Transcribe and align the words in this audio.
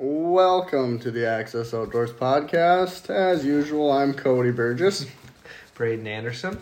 Welcome 0.00 1.00
to 1.00 1.10
the 1.10 1.26
Access 1.26 1.74
Outdoors 1.74 2.12
podcast. 2.12 3.10
As 3.10 3.44
usual, 3.44 3.90
I'm 3.90 4.14
Cody 4.14 4.52
Burgess, 4.52 5.06
Braden 5.74 6.06
Anderson. 6.06 6.60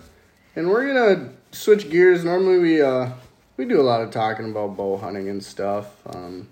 and 0.55 0.69
we're 0.71 0.87
gonna 0.87 1.33
switch 1.53 1.91
gears. 1.91 2.25
Normally, 2.25 2.59
we 2.59 2.81
uh 2.81 3.11
we 3.59 3.67
do 3.67 3.79
a 3.79 3.83
lot 3.83 4.01
of 4.01 4.11
talking 4.11 4.51
about 4.51 4.75
bow 4.79 4.97
hunting 4.97 5.29
and 5.29 5.45
stuff, 5.45 5.87
um, 6.15 6.49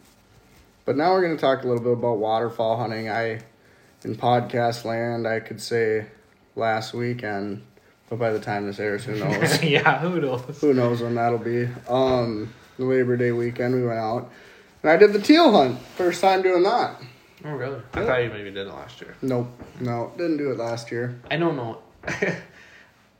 but 0.84 0.94
now 0.94 1.12
we're 1.12 1.22
gonna 1.22 1.38
talk 1.38 1.64
a 1.64 1.66
little 1.66 1.82
bit 1.82 1.92
about 1.94 2.18
waterfowl 2.18 2.76
hunting. 2.76 3.08
I 3.08 3.40
in 4.04 4.14
podcast 4.14 4.84
land, 4.84 5.26
I 5.26 5.40
could 5.40 5.62
say 5.62 6.04
last 6.54 6.92
weekend, 6.92 7.62
but 8.10 8.18
by 8.18 8.30
the 8.30 8.40
time 8.40 8.66
this 8.66 8.78
airs, 8.78 9.04
who 9.04 9.14
knows? 9.18 9.62
yeah, 9.62 10.00
who 10.00 10.20
knows? 10.20 10.60
Who 10.60 10.74
knows 10.74 11.00
when 11.00 11.14
that'll 11.14 11.38
be? 11.38 11.66
Um, 11.88 12.52
the 12.76 12.84
Labor 12.84 13.16
Day 13.16 13.32
weekend, 13.32 13.74
we 13.74 13.86
went 13.86 13.98
out, 14.00 14.30
and 14.84 14.92
I 14.92 14.96
did 14.96 15.12
the 15.14 15.18
teal 15.20 15.50
hunt. 15.50 15.80
First 15.96 16.20
time 16.20 16.42
doing 16.42 16.62
that. 16.62 17.00
Oh, 17.44 17.50
really? 17.52 17.80
I 17.94 18.04
thought 18.04 18.22
you 18.22 18.30
maybe 18.30 18.50
did 18.50 18.66
it 18.66 18.72
last 18.72 19.00
year. 19.00 19.16
Nope, 19.22 19.48
no, 19.80 20.12
didn't 20.16 20.36
do 20.36 20.50
it 20.50 20.58
last 20.58 20.90
year. 20.90 21.18
I 21.30 21.36
don't 21.36 21.56
know. 21.56 21.78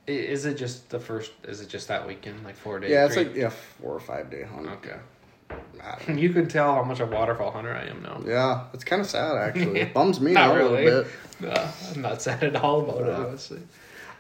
Is 0.07 0.45
it 0.45 0.59
just 0.59 0.91
the 0.91 1.01
first? 1.01 1.33
Is 1.45 1.63
it 1.63 1.69
just 1.69 1.89
that 1.89 2.07
weekend, 2.07 2.45
like 2.45 2.57
four 2.57 2.79
days? 2.79 2.91
Yeah, 2.91 3.07
it's 3.07 3.15
straight? 3.15 3.29
like 3.29 3.37
yeah, 3.37 3.49
four 3.49 3.95
or 3.95 4.01
five 4.01 4.31
day 4.31 4.43
hunt. 4.43 4.69
okay. 4.69 4.97
You 6.09 6.31
can 6.31 6.49
tell 6.49 6.75
how 6.75 6.83
much 6.83 7.01
a 7.01 7.07
waterfowl 7.07 7.51
hunter 7.51 7.75
I 7.75 7.85
am 7.85 8.03
now. 8.03 8.21
Yeah, 8.27 8.65
it's 8.73 8.85
kind 8.85 9.01
of 9.01 9.09
sad 9.09 9.37
actually. 9.37 9.81
It 9.83 9.95
bums 9.95 10.21
me 10.21 10.35
out 10.35 10.59
a 10.59 10.69
little 10.69 11.05
bit. 11.41 11.57
I'm 11.95 12.03
not 12.03 12.23
sad 12.23 12.43
at 12.43 12.57
all 12.57 12.81
about 12.81 13.03
it, 13.03 13.15
honestly. 13.15 13.61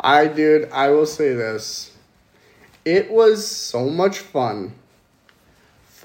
I 0.00 0.27
dude, 0.27 0.70
I 0.70 0.91
will 0.91 1.06
say 1.06 1.34
this. 1.34 1.92
It 2.84 3.11
was 3.11 3.47
so 3.47 3.88
much 3.88 4.19
fun. 4.19 4.74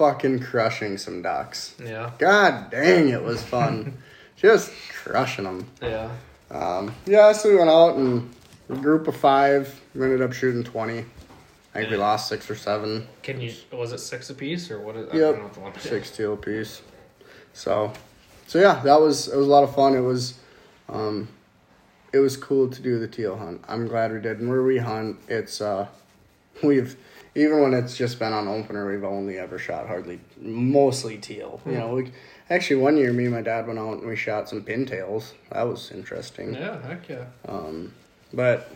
Fucking 0.04 0.40
crushing 0.40 0.96
some 0.96 1.20
ducks. 1.20 1.74
Yeah, 1.78 2.10
God 2.16 2.70
dang, 2.70 3.10
it 3.10 3.22
was 3.22 3.42
fun. 3.42 3.98
Just 4.38 4.72
crushing 4.94 5.44
them. 5.44 5.68
yeah. 5.82 6.08
Um, 6.50 6.94
yeah, 7.04 7.32
so 7.32 7.50
we 7.50 7.56
went 7.56 7.68
out 7.68 7.96
and 7.96 8.34
a 8.70 8.76
group 8.76 9.08
of 9.08 9.16
five. 9.16 9.78
We 9.94 10.02
ended 10.02 10.22
up 10.22 10.32
shooting 10.32 10.64
twenty. 10.64 11.04
I 11.74 11.80
think 11.80 11.90
we 11.90 11.98
lost 11.98 12.30
six 12.30 12.48
or 12.48 12.54
seven. 12.56 13.08
Can 13.22 13.42
you? 13.42 13.52
Was 13.72 13.92
it 13.92 13.98
six 13.98 14.30
apiece 14.30 14.70
or 14.70 14.80
what? 14.80 14.96
Is, 14.96 15.10
I 15.12 15.16
Yep, 15.18 15.20
don't 15.20 15.36
know 15.36 15.42
what 15.44 15.52
the 15.52 15.60
limit 15.60 15.76
is. 15.76 15.82
six 15.82 16.10
teal 16.16 16.34
piece. 16.38 16.80
So, 17.52 17.92
so 18.46 18.58
yeah, 18.58 18.80
that 18.82 18.98
was 19.02 19.28
it 19.28 19.36
was 19.36 19.46
a 19.46 19.50
lot 19.50 19.64
of 19.64 19.74
fun. 19.74 19.94
It 19.94 20.00
was, 20.00 20.38
um, 20.88 21.28
it 22.14 22.20
was 22.20 22.38
cool 22.38 22.70
to 22.70 22.80
do 22.80 22.98
the 22.98 23.06
teal 23.06 23.36
hunt. 23.36 23.62
I'm 23.68 23.86
glad 23.86 24.12
we 24.14 24.20
did. 24.20 24.40
And 24.40 24.48
where 24.48 24.62
we 24.62 24.78
hunt, 24.78 25.18
it's 25.28 25.60
uh, 25.60 25.88
we've 26.62 26.96
even 27.34 27.60
when 27.62 27.74
it's 27.74 27.96
just 27.96 28.18
been 28.18 28.32
on 28.32 28.48
opener, 28.48 28.90
we've 28.90 29.04
only 29.04 29.38
ever 29.38 29.58
shot 29.58 29.86
hardly 29.86 30.20
mostly 30.40 31.16
teal. 31.18 31.60
You 31.64 31.72
know, 31.72 31.94
we 31.94 32.12
actually 32.48 32.76
one 32.80 32.96
year 32.96 33.12
me 33.12 33.24
and 33.26 33.34
my 33.34 33.42
dad 33.42 33.66
went 33.66 33.78
out 33.78 33.98
and 33.98 34.06
we 34.08 34.16
shot 34.16 34.48
some 34.48 34.62
pintails. 34.62 35.32
That 35.52 35.62
was 35.68 35.90
interesting. 35.92 36.54
Yeah, 36.54 36.80
heck 36.82 37.08
yeah. 37.08 37.24
Um, 37.48 37.92
but, 38.32 38.70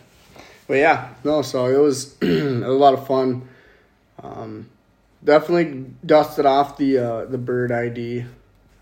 but 0.67 0.75
yeah, 0.75 1.09
no. 1.23 1.41
So 1.41 1.65
it 1.67 1.77
was, 1.81 2.15
it 2.21 2.43
was 2.43 2.63
a 2.63 2.69
lot 2.69 2.93
of 2.93 3.05
fun. 3.07 3.47
Um, 4.23 4.69
definitely 5.23 5.85
dusted 6.05 6.45
off 6.45 6.77
the 6.77 6.97
uh, 6.97 7.25
the 7.25 7.37
bird 7.37 7.71
ID 7.71 8.25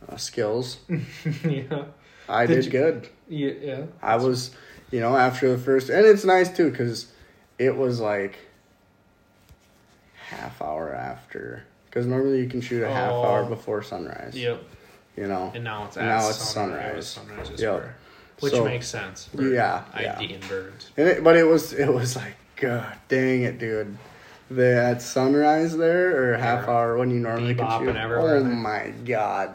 uh, 0.08 0.18
skills. 0.18 0.78
yeah. 1.44 1.86
I 2.30 2.46
Did 2.46 2.56
did, 2.56 2.66
you- 2.66 2.72
good. 2.72 3.10
Yeah. 3.28 3.52
yeah. 3.62 3.84
I 4.02 4.18
was, 4.18 4.52
you 4.92 5.00
know, 5.00 5.16
after 5.18 5.50
the 5.52 5.58
first, 5.58 5.90
and 5.90 6.06
it's 6.06 6.24
nice 6.24 6.56
too 6.56 6.70
because 6.70 7.08
it 7.58 7.76
was 7.76 8.00
like 8.00 8.38
half 10.30 10.62
hour 10.62 10.94
after. 10.94 11.64
Because 11.86 12.06
normally 12.08 12.40
you 12.42 12.48
can 12.50 12.62
shoot 12.62 12.84
a 12.84 12.90
half 12.90 13.12
Oh. 13.12 13.24
hour 13.24 13.46
before 13.46 13.84
sunrise. 13.84 14.34
Yep. 14.36 14.64
You 15.16 15.28
know. 15.28 15.52
And 15.54 15.64
now 15.64 15.86
it's 15.86 15.96
now 15.96 16.28
it's 16.28 16.38
sunrise. 16.38 17.08
sunrise. 17.08 17.52
Yep. 17.58 17.74
where- 17.74 17.96
which 18.40 18.54
So- 18.54 18.66
makes 18.66 18.88
sense. 18.88 19.30
Yeah, 19.38 19.84
ID 19.94 20.26
yeah. 20.26 20.34
and 20.36 20.50
birds. 20.50 20.90
And 20.98 21.08
it, 21.08 21.24
but 21.24 21.36
it 21.38 21.44
was 21.44 21.72
it 21.74 21.88
was 21.88 22.16
like 22.16 22.36
God 22.56 22.98
dang 23.08 23.44
it, 23.44 23.60
dude. 23.60 23.96
The 24.50 24.76
at 24.76 25.02
sunrise 25.02 25.78
there 25.78 26.34
or 26.34 26.38
half 26.38 26.66
Yeah. 26.66 26.74
hour 26.74 26.98
when 26.98 27.10
you 27.12 27.20
normally 27.20 27.56
can 27.56 27.68
shoot. 27.80 27.96
everywhere. 27.96 28.38
Oh 28.38 28.44
my 28.44 28.92
god, 29.06 29.52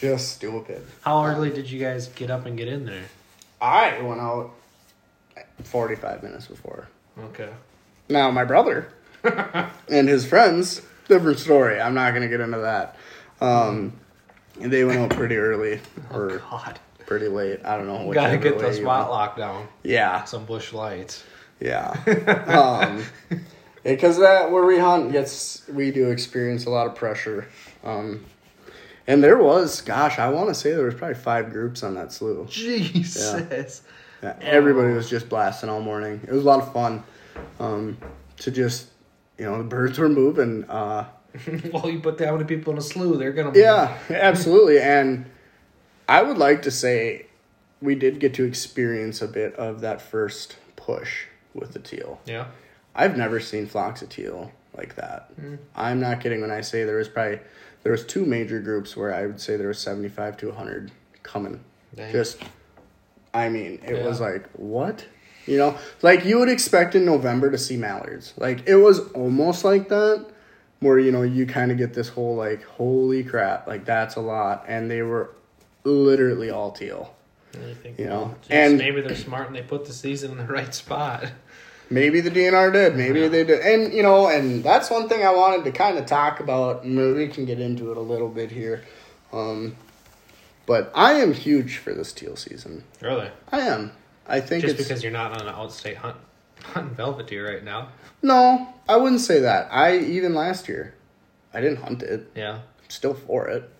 just 0.00 0.32
stupid. 0.32 0.84
How 1.02 1.24
early 1.24 1.50
did 1.50 1.70
you 1.70 1.78
guys 1.80 2.08
get 2.08 2.30
up 2.30 2.44
and 2.44 2.56
get 2.58 2.68
in 2.68 2.84
there? 2.84 3.04
I 3.60 4.00
went 4.02 4.20
out 4.20 4.50
forty 5.64 5.94
five 5.94 6.22
minutes 6.22 6.46
before. 6.48 6.88
Okay. 7.26 7.50
Now 8.08 8.30
my 8.30 8.44
brother 8.44 8.88
and 9.88 10.08
his 10.08 10.26
friends, 10.26 10.82
different 11.06 11.38
story. 11.38 11.80
I'm 11.80 11.94
not 11.94 12.14
gonna 12.14 12.28
get 12.28 12.40
into 12.40 12.58
that. 12.58 12.96
Um, 13.40 13.92
they 14.58 14.84
went 14.84 14.98
out 14.98 15.10
pretty 15.10 15.36
early 15.36 15.80
or 16.12 16.38
God. 16.38 16.78
pretty 17.06 17.28
late. 17.28 17.60
I 17.64 17.76
don't 17.76 17.86
know. 17.86 18.12
Gotta 18.12 18.38
get 18.38 18.58
the 18.58 18.72
spot 18.72 19.10
locked 19.10 19.38
down. 19.38 19.68
Yeah, 19.82 20.24
Some 20.24 20.44
bush 20.44 20.72
lights. 20.72 21.22
Yeah. 21.60 21.90
um, 22.46 23.04
because 23.82 24.18
that 24.18 24.50
where 24.50 24.64
we 24.64 24.78
hunt 24.78 25.12
gets 25.12 25.66
we 25.68 25.90
do 25.90 26.10
experience 26.10 26.66
a 26.66 26.70
lot 26.70 26.86
of 26.86 26.94
pressure. 26.94 27.48
Um, 27.84 28.24
and 29.06 29.24
there 29.24 29.38
was, 29.38 29.80
gosh, 29.80 30.18
I 30.18 30.28
want 30.28 30.48
to 30.48 30.54
say 30.54 30.72
there 30.72 30.84
was 30.84 30.94
probably 30.94 31.14
five 31.14 31.50
groups 31.50 31.82
on 31.82 31.94
that 31.94 32.12
slough. 32.12 32.50
Jesus. 32.50 33.82
Yeah, 34.22 34.36
everybody 34.42 34.92
was 34.92 35.08
just 35.08 35.28
blasting 35.30 35.70
all 35.70 35.80
morning. 35.80 36.20
It 36.24 36.32
was 36.32 36.44
a 36.44 36.46
lot 36.46 36.60
of 36.60 36.72
fun. 36.74 37.02
Um, 37.58 37.96
to 38.38 38.50
just, 38.50 38.88
you 39.38 39.44
know, 39.44 39.58
the 39.58 39.64
birds 39.64 39.98
were 39.98 40.08
moving. 40.08 40.64
Uh, 40.64 41.06
well, 41.72 41.88
you 41.88 42.00
put 42.00 42.18
that 42.18 42.32
many 42.32 42.44
people 42.44 42.72
in 42.72 42.78
a 42.78 42.82
slough, 42.82 43.18
they're 43.18 43.32
gonna. 43.32 43.58
yeah, 43.58 43.96
absolutely. 44.10 44.80
And 44.80 45.26
I 46.08 46.22
would 46.22 46.38
like 46.38 46.62
to 46.62 46.70
say 46.70 47.26
we 47.80 47.94
did 47.94 48.18
get 48.18 48.34
to 48.34 48.44
experience 48.44 49.22
a 49.22 49.28
bit 49.28 49.54
of 49.54 49.80
that 49.82 50.02
first 50.02 50.56
push 50.76 51.26
with 51.54 51.72
the 51.72 51.78
teal. 51.78 52.20
Yeah. 52.26 52.46
I've 52.94 53.16
never 53.16 53.38
seen 53.38 53.66
flocks 53.66 54.02
of 54.02 54.08
teal 54.08 54.50
like 54.76 54.96
that. 54.96 55.30
I'm 55.76 56.00
not 56.00 56.20
kidding 56.20 56.40
when 56.40 56.50
I 56.50 56.62
say 56.62 56.84
there 56.84 56.96
was 56.96 57.08
probably 57.08 57.40
there 57.82 57.92
was 57.92 58.04
two 58.04 58.24
major 58.24 58.60
groups 58.60 58.96
where 58.96 59.14
I 59.14 59.26
would 59.26 59.40
say 59.40 59.56
there 59.56 59.68
was 59.68 59.78
75 59.78 60.36
to 60.38 60.48
100 60.48 60.90
coming. 61.22 61.60
Dang. 61.94 62.10
Just 62.12 62.42
I 63.32 63.48
mean, 63.48 63.80
it 63.84 64.04
was 64.04 64.20
like 64.20 64.48
what? 64.54 65.04
You 65.48 65.56
know, 65.58 65.78
like 66.02 66.24
you 66.24 66.38
would 66.38 66.48
expect 66.48 66.94
in 66.94 67.04
November 67.04 67.50
to 67.50 67.58
see 67.58 67.76
mallards. 67.76 68.34
Like 68.36 68.68
it 68.68 68.76
was 68.76 69.00
almost 69.12 69.64
like 69.64 69.88
that 69.88 70.26
where 70.80 70.98
you 70.98 71.10
know 71.10 71.22
you 71.22 71.46
kind 71.46 71.72
of 71.72 71.78
get 71.78 71.94
this 71.94 72.08
whole 72.08 72.36
like 72.36 72.62
holy 72.64 73.24
crap, 73.24 73.66
like 73.66 73.84
that's 73.84 74.16
a 74.16 74.20
lot 74.20 74.64
and 74.68 74.90
they 74.90 75.02
were 75.02 75.30
literally 75.84 76.50
all 76.50 76.70
teal. 76.72 77.14
And 77.54 77.68
you 77.68 77.74
think, 77.74 77.98
You 77.98 78.04
know, 78.06 78.18
well, 78.20 78.36
geez, 78.42 78.50
and- 78.50 78.78
maybe 78.78 79.00
they're 79.00 79.16
smart 79.16 79.46
and 79.46 79.56
they 79.56 79.62
put 79.62 79.86
the 79.86 79.92
season 79.92 80.32
in 80.32 80.36
the 80.38 80.44
right 80.52 80.74
spot. 80.74 81.32
Maybe 81.90 82.20
the 82.20 82.30
DNR 82.30 82.70
did. 82.70 82.96
Maybe 82.96 83.20
Yeah. 83.20 83.28
they 83.28 83.44
did. 83.44 83.60
And, 83.60 83.94
you 83.94 84.02
know, 84.02 84.28
and 84.28 84.62
that's 84.62 84.90
one 84.90 85.08
thing 85.08 85.24
I 85.24 85.34
wanted 85.34 85.64
to 85.64 85.72
kind 85.72 85.96
of 85.96 86.04
talk 86.04 86.38
about. 86.38 86.86
Maybe 86.86 87.14
we 87.14 87.28
can 87.28 87.46
get 87.46 87.58
into 87.60 87.90
it 87.90 87.96
a 87.96 88.00
little 88.02 88.28
bit 88.28 88.50
here. 88.50 88.82
Um, 89.32 89.74
but 90.66 90.92
I 90.94 91.14
am 91.14 91.32
huge 91.32 91.78
for 91.78 91.94
this 91.94 92.12
teal 92.12 92.36
season. 92.36 92.84
Really? 93.00 93.30
I 93.50 93.60
am. 93.60 93.92
I 94.28 94.40
think 94.40 94.62
Just 94.62 94.76
because 94.76 95.02
you're 95.02 95.12
not 95.12 95.32
on 95.32 95.46
an 95.46 95.54
outstate 95.54 95.96
hunt, 95.96 96.16
hunting 96.62 96.94
velvet 96.94 97.26
deer 97.26 97.50
right 97.52 97.64
now. 97.64 97.88
No, 98.22 98.68
I 98.88 98.96
wouldn't 98.96 99.20
say 99.22 99.40
that. 99.40 99.68
I, 99.72 99.98
even 99.98 100.34
last 100.34 100.68
year, 100.68 100.94
I 101.54 101.60
didn't 101.60 101.78
hunt 101.78 102.02
it. 102.02 102.30
Yeah. 102.34 102.54
I'm 102.56 102.90
still 102.90 103.14
for 103.14 103.48
it. 103.48 103.70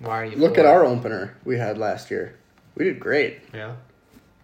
Why 0.00 0.22
are 0.22 0.24
you? 0.26 0.36
Look 0.36 0.58
at 0.58 0.64
it? 0.64 0.68
our 0.68 0.84
opener 0.84 1.36
we 1.44 1.56
had 1.58 1.78
last 1.78 2.10
year. 2.10 2.36
We 2.74 2.84
did 2.84 3.00
great. 3.00 3.40
Yeah. 3.54 3.76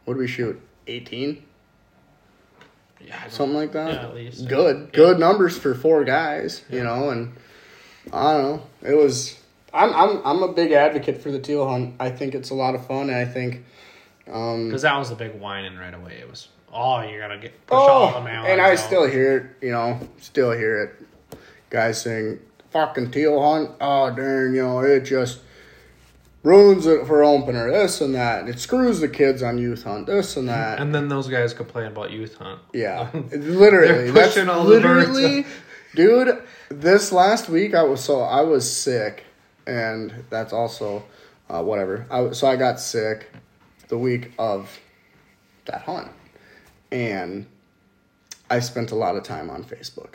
What 0.04 0.14
did 0.14 0.20
we 0.20 0.26
shoot? 0.26 0.60
18? 0.86 1.42
Yeah. 3.00 3.28
Something 3.28 3.56
like 3.56 3.72
that? 3.72 3.92
Yeah, 3.92 4.02
at 4.02 4.14
least. 4.14 4.48
good 4.48 4.88
Yeah. 4.92 4.96
good 4.96 5.18
numbers 5.18 5.58
for 5.58 5.74
four 5.74 6.04
guys 6.04 6.62
you 6.70 6.82
know 6.84 7.10
and 7.10 7.34
i 8.12 8.32
don't 8.32 8.42
know 8.42 8.62
it 8.88 8.94
was 8.94 9.36
i'm 9.74 9.92
i'm 9.92 10.22
i'm 10.24 10.42
a 10.42 10.52
big 10.52 10.70
advocate 10.72 11.20
for 11.20 11.30
the 11.32 11.38
teal 11.40 11.68
hunt 11.68 11.94
i 12.00 12.10
think 12.10 12.34
it's 12.34 12.50
a 12.50 12.54
lot 12.54 12.74
of 12.76 12.86
fun 12.86 13.10
and 13.10 13.16
i 13.16 13.24
think 13.24 13.64
um 14.30 14.68
Because 14.68 14.82
that 14.82 14.96
was 14.98 15.08
the 15.08 15.14
big 15.14 15.38
whining 15.40 15.76
right 15.76 15.94
away. 15.94 16.18
It 16.20 16.28
was, 16.28 16.48
oh, 16.72 17.00
you're 17.02 17.20
gonna 17.20 17.38
get 17.38 17.66
push 17.66 17.76
all 17.76 18.08
the 18.10 18.18
oh, 18.18 18.44
and 18.44 18.60
i 18.60 18.72
out. 18.72 18.78
still 18.78 19.06
hear 19.06 19.36
it 19.60 19.66
you 19.66 19.72
know 19.72 19.98
still 20.20 20.52
hear 20.52 20.82
it 20.82 21.38
guys 21.70 22.00
saying 22.00 22.38
fucking 22.70 23.10
teal 23.10 23.40
hunt 23.42 23.70
oh 23.80 24.14
darn 24.14 24.54
you 24.54 24.62
know 24.62 24.80
it 24.80 25.00
just 25.00 25.40
ruins 26.42 26.86
it 26.86 27.06
for 27.06 27.22
opener 27.22 27.70
this 27.70 28.00
and 28.00 28.14
that 28.14 28.48
it 28.48 28.58
screws 28.58 29.00
the 29.00 29.08
kids 29.08 29.42
on 29.42 29.58
youth 29.58 29.84
hunt 29.84 30.06
this 30.06 30.36
and 30.36 30.48
that 30.48 30.80
And 30.80 30.94
then 30.94 31.08
those 31.08 31.28
guys 31.28 31.54
complain 31.54 31.86
about 31.86 32.10
youth 32.10 32.34
hunt. 32.36 32.60
Yeah, 32.72 33.10
literally. 33.14 34.10
They're 34.10 34.12
That's 34.12 34.34
pushing 34.34 34.48
all 34.48 34.64
the 34.64 34.80
birds 34.80 35.10
literally, 35.10 35.46
dude. 35.94 36.42
This 36.68 37.12
last 37.12 37.48
week, 37.48 37.74
I 37.74 37.82
was 37.82 38.02
so 38.02 38.22
I 38.22 38.40
was 38.42 38.70
sick, 38.70 39.24
and 39.66 40.24
that's 40.30 40.52
also 40.52 41.04
uh, 41.48 41.62
whatever. 41.62 42.06
I 42.10 42.32
so 42.32 42.48
I 42.48 42.56
got 42.56 42.80
sick 42.80 43.30
the 43.92 43.98
week 43.98 44.32
of 44.38 44.80
that 45.66 45.82
hunt, 45.82 46.10
and 46.90 47.44
I 48.48 48.60
spent 48.60 48.90
a 48.90 48.94
lot 48.94 49.16
of 49.16 49.22
time 49.22 49.50
on 49.50 49.64
Facebook. 49.64 50.14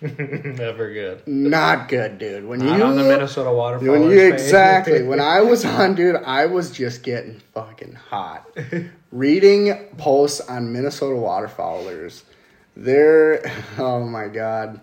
Never 0.02 0.92
good. 0.92 1.24
Not 1.28 1.88
good, 1.88 2.18
dude. 2.18 2.44
When 2.44 2.58
Not 2.58 2.78
you 2.78 2.84
on 2.84 2.96
the 2.96 3.04
Minnesota 3.04 3.52
waterfowl. 3.52 3.88
when 3.92 4.10
you 4.10 4.18
exactly 4.22 5.04
when 5.04 5.20
I 5.20 5.40
was 5.40 5.64
on, 5.80 5.94
dude, 5.94 6.16
I 6.16 6.46
was 6.46 6.72
just 6.72 7.04
getting 7.04 7.40
fucking 7.54 7.94
hot. 7.94 8.44
Reading 9.12 9.86
posts 9.96 10.40
on 10.40 10.72
Minnesota 10.72 11.14
waterfowlers, 11.14 12.24
they're 12.76 13.40
oh 13.78 14.00
my 14.04 14.26
god. 14.26 14.80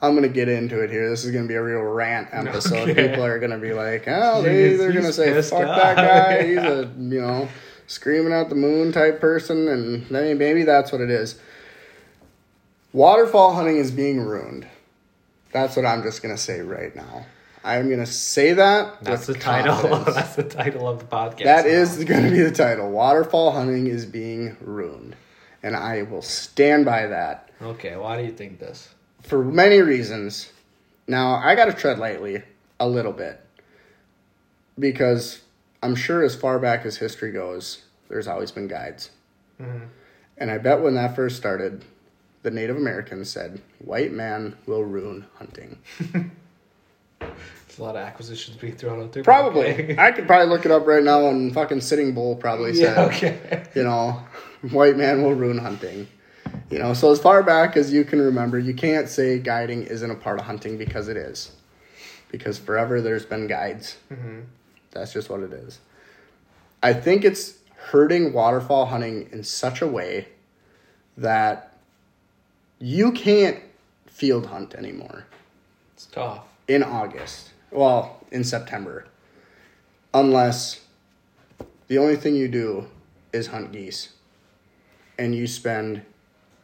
I'm 0.00 0.14
gonna 0.14 0.28
get 0.28 0.48
into 0.48 0.80
it 0.80 0.90
here. 0.90 1.10
This 1.10 1.24
is 1.24 1.32
gonna 1.32 1.48
be 1.48 1.54
a 1.54 1.62
real 1.62 1.80
rant 1.82 2.28
episode. 2.32 2.90
Okay. 2.90 3.08
People 3.08 3.24
are 3.24 3.38
gonna 3.38 3.58
be 3.58 3.72
like, 3.72 4.04
"Oh, 4.06 4.42
they, 4.42 4.76
they're 4.76 4.92
gonna 4.92 5.12
say 5.12 5.40
fuck 5.42 5.66
off." 5.66 5.76
that 5.76 5.96
guy. 5.96 6.46
He's 6.48 6.58
a 6.58 6.92
you 6.98 7.20
know 7.20 7.48
screaming 7.86 8.32
at 8.32 8.48
the 8.48 8.54
moon 8.54 8.92
type 8.92 9.20
person," 9.20 9.68
and 9.68 10.10
maybe 10.10 10.38
maybe 10.38 10.62
that's 10.62 10.92
what 10.92 11.00
it 11.00 11.10
is. 11.10 11.40
Waterfowl 12.92 13.54
hunting 13.54 13.78
is 13.78 13.90
being 13.90 14.20
ruined. 14.20 14.66
That's 15.52 15.76
what 15.76 15.84
I'm 15.84 16.02
just 16.02 16.22
gonna 16.22 16.38
say 16.38 16.60
right 16.60 16.94
now. 16.94 17.26
I'm 17.64 17.90
gonna 17.90 18.06
say 18.06 18.52
that. 18.52 19.02
That's 19.02 19.26
the 19.26 19.34
title. 19.34 20.04
That's 20.04 20.36
the 20.36 20.44
title 20.44 20.88
of 20.88 21.00
the 21.00 21.04
podcast. 21.04 21.44
That 21.44 21.64
now. 21.64 21.70
is 21.70 22.04
going 22.04 22.22
to 22.22 22.30
be 22.30 22.40
the 22.40 22.52
title. 22.52 22.88
Waterfowl 22.90 23.50
hunting 23.50 23.88
is 23.88 24.06
being 24.06 24.56
ruined. 24.60 25.16
And 25.62 25.74
I 25.74 26.02
will 26.02 26.22
stand 26.22 26.84
by 26.84 27.08
that 27.08 27.48
Okay, 27.60 27.96
why 27.96 28.16
do 28.16 28.24
you 28.24 28.32
think 28.32 28.60
this? 28.60 28.94
For 29.28 29.44
many 29.44 29.80
reasons. 29.80 30.52
Now, 31.06 31.34
I 31.36 31.54
got 31.54 31.66
to 31.66 31.72
tread 31.72 31.98
lightly 31.98 32.42
a 32.80 32.88
little 32.88 33.12
bit 33.12 33.40
because 34.78 35.42
I'm 35.82 35.94
sure 35.94 36.22
as 36.22 36.34
far 36.34 36.58
back 36.58 36.84
as 36.84 36.96
history 36.96 37.30
goes, 37.30 37.82
there's 38.08 38.26
always 38.26 38.50
been 38.50 38.68
guides. 38.68 39.10
Mm-hmm. 39.60 39.86
And 40.38 40.50
I 40.50 40.58
bet 40.58 40.80
when 40.80 40.94
that 40.94 41.14
first 41.14 41.36
started, 41.36 41.84
the 42.42 42.50
Native 42.50 42.76
Americans 42.76 43.30
said, 43.30 43.60
white 43.78 44.12
man 44.12 44.56
will 44.66 44.84
ruin 44.84 45.26
hunting. 45.36 45.78
There's 47.20 47.78
a 47.78 47.82
lot 47.82 47.96
of 47.96 48.02
acquisitions 48.02 48.56
being 48.56 48.76
thrown 48.76 49.02
out 49.02 49.12
there. 49.12 49.24
Probably. 49.24 49.66
okay. 49.72 49.96
I 49.98 50.12
could 50.12 50.26
probably 50.26 50.46
look 50.46 50.64
it 50.64 50.70
up 50.70 50.86
right 50.86 51.02
now 51.02 51.28
and 51.28 51.52
fucking 51.52 51.80
Sitting 51.80 52.14
Bull 52.14 52.36
probably 52.36 52.74
said. 52.74 52.96
yeah, 52.96 53.04
okay. 53.04 53.64
you 53.74 53.82
know, 53.82 54.22
white 54.70 54.96
man 54.96 55.22
will 55.22 55.34
ruin 55.34 55.58
hunting. 55.58 56.06
You 56.70 56.78
know, 56.78 56.92
so 56.92 57.10
as 57.10 57.18
far 57.18 57.42
back 57.42 57.76
as 57.76 57.92
you 57.92 58.04
can 58.04 58.20
remember, 58.20 58.58
you 58.58 58.74
can't 58.74 59.08
say 59.08 59.38
guiding 59.38 59.84
isn't 59.84 60.10
a 60.10 60.14
part 60.14 60.38
of 60.38 60.44
hunting 60.44 60.76
because 60.76 61.08
it 61.08 61.16
is. 61.16 61.52
Because 62.30 62.58
forever 62.58 63.00
there's 63.00 63.24
been 63.24 63.46
guides. 63.46 63.96
Mm-hmm. 64.12 64.40
That's 64.90 65.12
just 65.12 65.30
what 65.30 65.40
it 65.40 65.52
is. 65.52 65.78
I 66.82 66.92
think 66.92 67.24
it's 67.24 67.54
hurting 67.76 68.32
waterfowl 68.34 68.86
hunting 68.86 69.28
in 69.32 69.42
such 69.44 69.80
a 69.80 69.86
way 69.86 70.28
that 71.16 71.72
you 72.78 73.12
can't 73.12 73.58
field 74.06 74.46
hunt 74.46 74.74
anymore 74.74 75.24
It's 75.94 76.06
tough. 76.06 76.44
in 76.68 76.82
August. 76.82 77.50
Well, 77.70 78.18
in 78.30 78.44
September. 78.44 79.06
Unless 80.12 80.80
the 81.86 81.98
only 81.98 82.16
thing 82.16 82.34
you 82.36 82.48
do 82.48 82.86
is 83.32 83.48
hunt 83.48 83.72
geese. 83.72 84.10
And 85.18 85.34
you 85.34 85.46
spend 85.46 86.02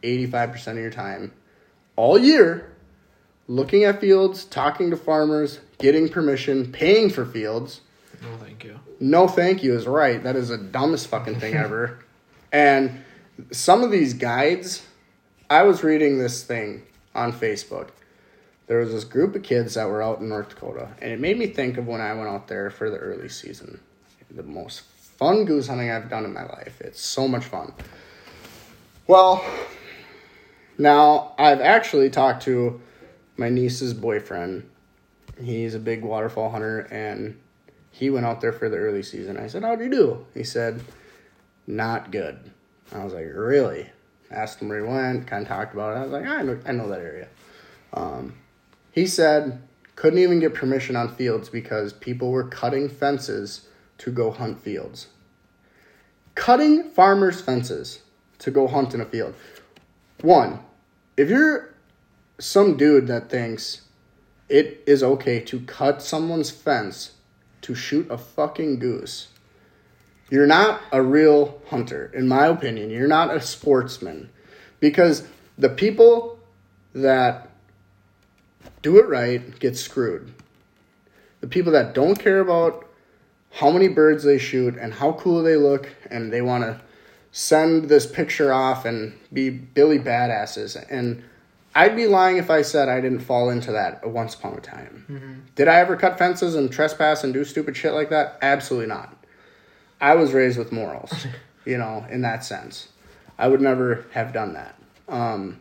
85% 0.05 0.67
of 0.67 0.77
your 0.77 0.89
time 0.91 1.31
all 1.95 2.17
year 2.17 2.75
looking 3.47 3.83
at 3.83 4.01
fields, 4.01 4.45
talking 4.45 4.89
to 4.89 4.97
farmers, 4.97 5.59
getting 5.77 6.09
permission, 6.09 6.71
paying 6.71 7.09
for 7.09 7.25
fields. 7.25 7.81
No, 8.21 8.37
thank 8.37 8.63
you. 8.63 8.79
No, 8.99 9.27
thank 9.27 9.63
you 9.63 9.75
is 9.75 9.87
right. 9.87 10.21
That 10.23 10.35
is 10.35 10.49
the 10.49 10.57
dumbest 10.57 11.07
fucking 11.07 11.39
thing 11.39 11.53
ever. 11.53 11.99
And 12.51 13.03
some 13.51 13.83
of 13.83 13.91
these 13.91 14.13
guides, 14.13 14.85
I 15.49 15.63
was 15.63 15.83
reading 15.83 16.17
this 16.17 16.43
thing 16.43 16.83
on 17.13 17.33
Facebook. 17.33 17.89
There 18.67 18.79
was 18.79 18.91
this 18.91 19.03
group 19.03 19.35
of 19.35 19.43
kids 19.43 19.75
that 19.75 19.87
were 19.87 20.01
out 20.01 20.19
in 20.19 20.29
North 20.29 20.49
Dakota, 20.49 20.89
and 20.99 21.11
it 21.11 21.19
made 21.19 21.37
me 21.37 21.47
think 21.47 21.77
of 21.77 21.85
when 21.85 22.01
I 22.01 22.13
went 22.13 22.29
out 22.29 22.47
there 22.47 22.71
for 22.71 22.89
the 22.89 22.97
early 22.97 23.29
season. 23.29 23.79
The 24.31 24.41
most 24.41 24.81
fun 24.81 25.45
goose 25.45 25.67
hunting 25.67 25.91
I've 25.91 26.09
done 26.09 26.25
in 26.25 26.33
my 26.33 26.45
life. 26.45 26.81
It's 26.81 26.99
so 26.99 27.27
much 27.27 27.45
fun. 27.45 27.73
Well, 29.07 29.45
now 30.77 31.33
I've 31.37 31.61
actually 31.61 32.09
talked 32.09 32.43
to 32.43 32.81
my 33.37 33.49
niece's 33.49 33.93
boyfriend. 33.93 34.69
He's 35.41 35.75
a 35.75 35.79
big 35.79 36.03
waterfowl 36.03 36.51
hunter, 36.51 36.81
and 36.91 37.39
he 37.91 38.09
went 38.09 38.25
out 38.25 38.41
there 38.41 38.53
for 38.53 38.69
the 38.69 38.77
early 38.77 39.03
season. 39.03 39.37
I 39.37 39.47
said, 39.47 39.63
How'd 39.63 39.81
you 39.81 39.89
do? 39.89 40.25
He 40.33 40.43
said, 40.43 40.81
Not 41.67 42.11
good. 42.11 42.51
I 42.91 43.03
was 43.03 43.13
like, 43.13 43.25
Really? 43.33 43.89
Asked 44.31 44.61
him 44.61 44.69
where 44.69 44.79
he 44.79 44.85
went, 44.85 45.27
kind 45.27 45.43
of 45.43 45.47
talked 45.47 45.73
about 45.73 45.95
it. 45.95 45.99
I 45.99 46.03
was 46.03 46.11
like, 46.11 46.25
I 46.25 46.41
know, 46.41 46.59
I 46.65 46.71
know 46.71 46.89
that 46.89 46.99
area. 46.99 47.27
Um, 47.93 48.33
he 48.91 49.05
said, 49.05 49.61
couldn't 49.95 50.19
even 50.19 50.39
get 50.39 50.53
permission 50.53 50.95
on 50.95 51.13
fields 51.15 51.49
because 51.49 51.93
people 51.93 52.31
were 52.31 52.43
cutting 52.43 52.89
fences 52.89 53.67
to 53.99 54.11
go 54.11 54.31
hunt 54.31 54.61
fields. 54.61 55.07
Cutting 56.33 56.89
farmers' 56.89 57.39
fences 57.39 58.01
to 58.39 58.51
go 58.51 58.67
hunt 58.67 58.93
in 58.93 58.99
a 58.99 59.05
field. 59.05 59.35
One, 60.21 60.59
if 61.17 61.29
you're 61.29 61.73
some 62.39 62.77
dude 62.77 63.07
that 63.07 63.29
thinks 63.29 63.81
it 64.49 64.83
is 64.85 65.01
okay 65.01 65.39
to 65.39 65.59
cut 65.61 66.01
someone's 66.01 66.51
fence 66.51 67.13
to 67.61 67.73
shoot 67.73 68.09
a 68.11 68.17
fucking 68.17 68.79
goose. 68.79 69.29
You're 70.29 70.47
not 70.47 70.81
a 70.91 71.01
real 71.01 71.61
hunter, 71.69 72.11
in 72.13 72.27
my 72.27 72.47
opinion. 72.47 72.89
You're 72.89 73.07
not 73.07 73.35
a 73.35 73.41
sportsman. 73.41 74.29
Because 74.79 75.27
the 75.57 75.69
people 75.69 76.39
that 76.93 77.49
do 78.81 78.97
it 78.99 79.07
right 79.07 79.59
get 79.59 79.77
screwed. 79.77 80.31
The 81.41 81.47
people 81.47 81.71
that 81.71 81.93
don't 81.93 82.19
care 82.19 82.39
about 82.39 82.87
how 83.51 83.71
many 83.71 83.87
birds 83.87 84.23
they 84.23 84.37
shoot 84.37 84.75
and 84.77 84.93
how 84.93 85.13
cool 85.13 85.41
they 85.41 85.55
look 85.55 85.89
and 86.09 86.31
they 86.31 86.41
want 86.41 86.63
to 86.63 86.81
send 87.37 87.89
this 87.89 88.05
picture 88.05 88.53
off 88.53 88.85
and 88.85 89.13
be 89.33 89.49
Billy 89.49 89.99
badasses. 89.99 90.81
And 90.89 91.21
I'd 91.75 91.93
be 91.93 92.07
lying 92.07 92.37
if 92.37 92.49
I 92.49 92.61
said 92.61 92.87
I 92.87 93.01
didn't 93.01 93.19
fall 93.19 93.49
into 93.49 93.73
that 93.73 94.09
once 94.09 94.35
upon 94.35 94.53
a 94.53 94.61
time. 94.61 95.43
Did 95.55 95.67
I 95.67 95.81
ever 95.81 95.97
cut 95.97 96.17
fences 96.17 96.55
and 96.55 96.71
trespass 96.71 97.25
and 97.25 97.33
do 97.33 97.43
stupid 97.43 97.75
shit 97.75 97.91
like 97.91 98.09
that? 98.09 98.37
Absolutely 98.41 98.87
not. 98.87 99.17
I 99.99 100.15
was 100.15 100.31
raised 100.31 100.57
with 100.57 100.71
morals, 100.71 101.27
you 101.65 101.77
know, 101.77 102.05
in 102.09 102.21
that 102.21 102.45
sense. 102.45 102.87
I 103.37 103.49
would 103.49 103.59
never 103.59 104.05
have 104.13 104.31
done 104.31 104.53
that. 104.53 104.79
Um, 105.09 105.59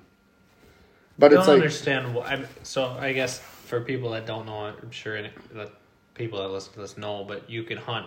but 1.19 1.32
I 1.32 1.38
it's 1.38 1.47
don't 1.47 1.56
like, 1.56 1.62
understand. 1.65 2.15
What, 2.15 2.29
I'm, 2.29 2.47
so 2.62 2.85
I 3.00 3.12
guess 3.12 3.41
for 3.41 3.81
people 3.81 4.11
that 4.11 4.27
don't 4.27 4.47
know, 4.47 4.59
I'm 4.59 4.93
sure 4.93 5.17
any- 5.17 5.32
that 5.55 5.73
people 6.15 6.38
that 6.41 6.50
listen 6.50 6.73
to 6.75 6.81
this 6.82 6.97
know, 6.97 7.25
but 7.25 7.50
you 7.50 7.65
can 7.65 7.79
hunt 7.79 8.06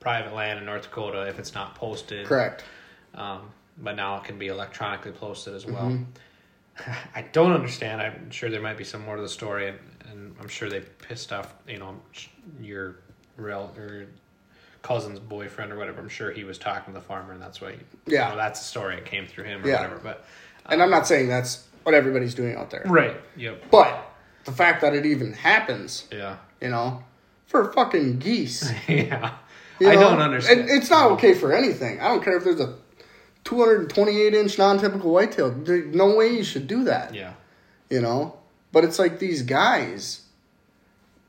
private 0.00 0.34
land 0.34 0.58
in 0.58 0.64
North 0.64 0.82
Dakota 0.82 1.28
if 1.28 1.38
it's 1.38 1.54
not 1.54 1.76
posted. 1.76 2.26
correct. 2.26 2.64
Um, 3.14 3.50
but 3.78 3.96
now 3.96 4.16
it 4.18 4.24
can 4.24 4.38
be 4.38 4.48
electronically 4.48 5.12
posted 5.12 5.54
as 5.54 5.66
well. 5.66 5.90
Mm-hmm. 5.90 6.92
I 7.14 7.22
don't 7.22 7.52
understand. 7.52 8.00
I'm 8.00 8.30
sure 8.30 8.50
there 8.50 8.60
might 8.60 8.76
be 8.78 8.84
some 8.84 9.04
more 9.04 9.16
to 9.16 9.22
the 9.22 9.28
story, 9.28 9.68
and, 9.68 9.78
and 10.10 10.34
I'm 10.40 10.48
sure 10.48 10.68
they 10.68 10.80
pissed 10.80 11.32
off, 11.32 11.54
you 11.68 11.78
know, 11.78 11.96
your 12.60 12.96
or 13.38 14.06
cousin's 14.82 15.18
boyfriend 15.18 15.72
or 15.72 15.76
whatever. 15.76 16.00
I'm 16.00 16.08
sure 16.08 16.30
he 16.30 16.44
was 16.44 16.58
talking 16.58 16.92
to 16.94 17.00
the 17.00 17.04
farmer, 17.04 17.32
and 17.32 17.40
that's 17.42 17.60
why. 17.60 17.70
You 17.70 17.78
Yeah. 18.06 18.28
know, 18.30 18.36
that's 18.36 18.60
the 18.60 18.66
story. 18.66 18.96
It 18.96 19.04
came 19.06 19.26
through 19.26 19.44
him 19.44 19.64
or 19.64 19.68
Yeah. 19.68 19.80
whatever. 19.82 20.00
But 20.02 20.24
And 20.66 20.82
I'm 20.82 20.90
not 20.90 21.06
saying 21.06 21.28
that's 21.28 21.66
what 21.82 21.94
everybody's 21.94 22.34
doing 22.34 22.56
out 22.56 22.70
there. 22.70 22.82
right, 22.86 23.16
yep, 23.36 23.62
But 23.70 23.98
the 24.44 24.52
fact 24.52 24.80
that 24.82 24.94
it 24.94 25.04
even 25.06 25.32
happens, 25.32 26.06
yeah, 26.12 26.36
you 26.60 26.68
know, 26.68 27.02
for 27.46 27.72
fucking 27.72 28.18
geese. 28.18 28.70
yeah. 28.88 29.34
you 29.80 29.88
I 29.90 29.94
don't 29.94 30.20
understand. 30.20 30.60
And 30.60 30.70
it's 30.70 30.90
not 30.90 31.10
okay 31.12 31.34
for 31.34 31.52
anything. 31.52 32.00
I 32.00 32.08
don't 32.08 32.22
care 32.22 32.36
if 32.36 32.44
there's 32.44 32.60
a 32.60 32.74
228 33.44 34.34
inch 34.34 34.58
non 34.58 34.78
typical 34.78 35.12
whitetail. 35.12 35.50
There- 35.50 35.84
No 35.84 36.14
way 36.16 36.28
you 36.34 36.44
should 36.44 36.66
do 36.66 36.84
that. 36.84 37.14
yeah, 37.14 37.34
you 37.90 38.00
know 38.00 38.36
but 38.72 38.82
it's 38.82 38.98
like 38.98 39.20
these 39.20 39.42
guys 39.42 40.22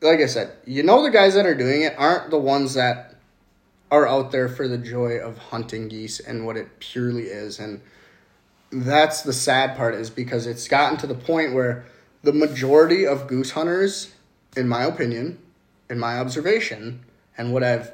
like 0.02 0.20
i 0.20 0.26
said 0.26 0.52
you 0.66 0.82
know 0.82 1.04
the 1.04 1.12
guys 1.12 1.36
that 1.36 1.46
are 1.46 1.54
doing 1.54 1.84
it 1.84 1.94
aren't 1.98 2.32
the 2.32 2.40
ones 2.40 2.74
that 2.74 3.14
are 3.92 4.08
out 4.08 4.32
there 4.32 4.50
for 4.50 4.68
the 4.68 4.78
joy 4.80 5.12
of 5.18 5.38
hunting 5.38 5.88
geese 5.88 6.20
and 6.20 6.44
what 6.46 6.58
it 6.58 6.80
purely 6.80 7.24
is 7.26 7.60
and 7.60 7.82
that's 8.72 9.22
the 9.22 9.32
sad 9.34 9.78
part 9.78 9.94
is 9.94 10.10
because 10.10 10.48
it's 10.48 10.68
gotten 10.68 10.98
to 10.98 11.06
the 11.06 11.14
point 11.14 11.54
where 11.54 11.86
the 12.24 12.34
majority 12.34 13.06
of 13.06 13.28
goose 13.28 13.52
hunters 13.52 14.14
in 14.58 14.68
my 14.68 14.84
opinion 14.84 15.38
in 15.90 16.00
my 16.00 16.18
observation 16.18 17.00
and 17.38 17.54
what 17.54 17.64
i've 17.64 17.92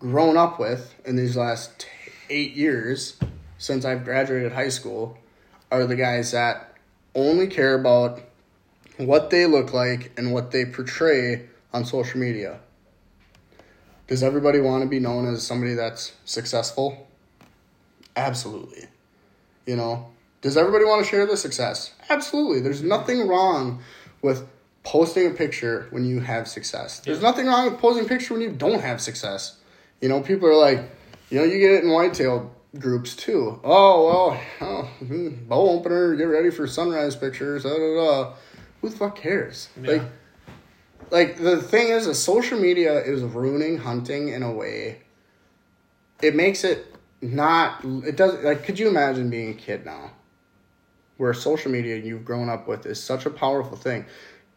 grown 0.00 0.36
up 0.36 0.58
with 0.58 0.94
in 1.06 1.16
these 1.16 1.34
last 1.36 1.86
eight 2.28 2.52
years 2.52 3.16
since 3.62 3.84
i've 3.84 4.04
graduated 4.04 4.50
high 4.50 4.68
school 4.68 5.16
are 5.70 5.86
the 5.86 5.94
guys 5.94 6.32
that 6.32 6.76
only 7.14 7.46
care 7.46 7.74
about 7.74 8.20
what 8.96 9.30
they 9.30 9.46
look 9.46 9.72
like 9.72 10.10
and 10.16 10.32
what 10.32 10.50
they 10.50 10.64
portray 10.64 11.46
on 11.72 11.84
social 11.84 12.18
media. 12.20 12.58
Does 14.06 14.22
everybody 14.22 14.60
want 14.60 14.82
to 14.82 14.88
be 14.88 15.00
known 15.00 15.26
as 15.32 15.46
somebody 15.46 15.74
that's 15.74 16.12
successful? 16.24 17.06
Absolutely. 18.16 18.84
You 19.66 19.76
know, 19.76 20.08
Does 20.42 20.56
everybody 20.56 20.84
want 20.84 21.04
to 21.04 21.08
share 21.08 21.24
the 21.24 21.36
success? 21.36 21.94
Absolutely. 22.10 22.60
There's 22.60 22.82
nothing 22.82 23.28
wrong 23.28 23.80
with 24.22 24.44
posting 24.82 25.28
a 25.30 25.34
picture 25.34 25.86
when 25.90 26.04
you 26.04 26.18
have 26.20 26.48
success. 26.48 26.98
There's 26.98 27.18
Yeah. 27.22 27.30
nothing 27.30 27.46
wrong 27.46 27.70
with 27.70 27.78
posting 27.80 28.04
a 28.04 28.08
picture 28.08 28.34
when 28.34 28.42
you 28.42 28.50
don't 28.50 28.80
have 28.80 29.00
success. 29.00 29.54
You 30.00 30.08
know, 30.08 30.20
people 30.20 30.48
are 30.48 30.56
like, 30.56 30.80
you 31.30 31.38
know, 31.38 31.44
you 31.44 31.58
get 31.60 31.70
it 31.70 31.84
in 31.84 31.90
whitetail 31.90 32.50
groups 32.78 33.14
too. 33.14 33.60
Oh 33.64 34.06
well, 34.06 34.40
oh, 34.60 34.82
hmm, 35.04 35.28
bow 35.46 35.68
opener, 35.68 36.14
get 36.16 36.24
ready 36.24 36.50
for 36.50 36.66
sunrise 36.66 37.16
pictures. 37.16 37.64
Da, 37.64 37.70
da, 37.70 37.94
da. 37.94 38.32
Who 38.80 38.88
the 38.88 38.96
fuck 38.96 39.16
cares? 39.16 39.68
Yeah. 39.80 39.90
Like, 39.90 40.02
like 41.10 41.38
the 41.38 41.62
thing 41.62 41.88
is, 41.88 42.06
that 42.06 42.14
social 42.14 42.58
media 42.58 43.02
is 43.02 43.22
ruining 43.22 43.78
hunting 43.78 44.28
in 44.28 44.42
a 44.42 44.52
way. 44.52 45.02
It 46.22 46.34
makes 46.34 46.64
it 46.64 46.94
not. 47.20 47.84
It 47.84 48.16
does. 48.16 48.42
Like, 48.42 48.64
could 48.64 48.78
you 48.78 48.88
imagine 48.88 49.30
being 49.30 49.50
a 49.50 49.54
kid 49.54 49.84
now, 49.84 50.12
where 51.16 51.34
social 51.34 51.70
media 51.70 51.96
you've 51.96 52.24
grown 52.24 52.48
up 52.48 52.66
with 52.66 52.86
is 52.86 53.02
such 53.02 53.26
a 53.26 53.30
powerful 53.30 53.76
thing? 53.76 54.06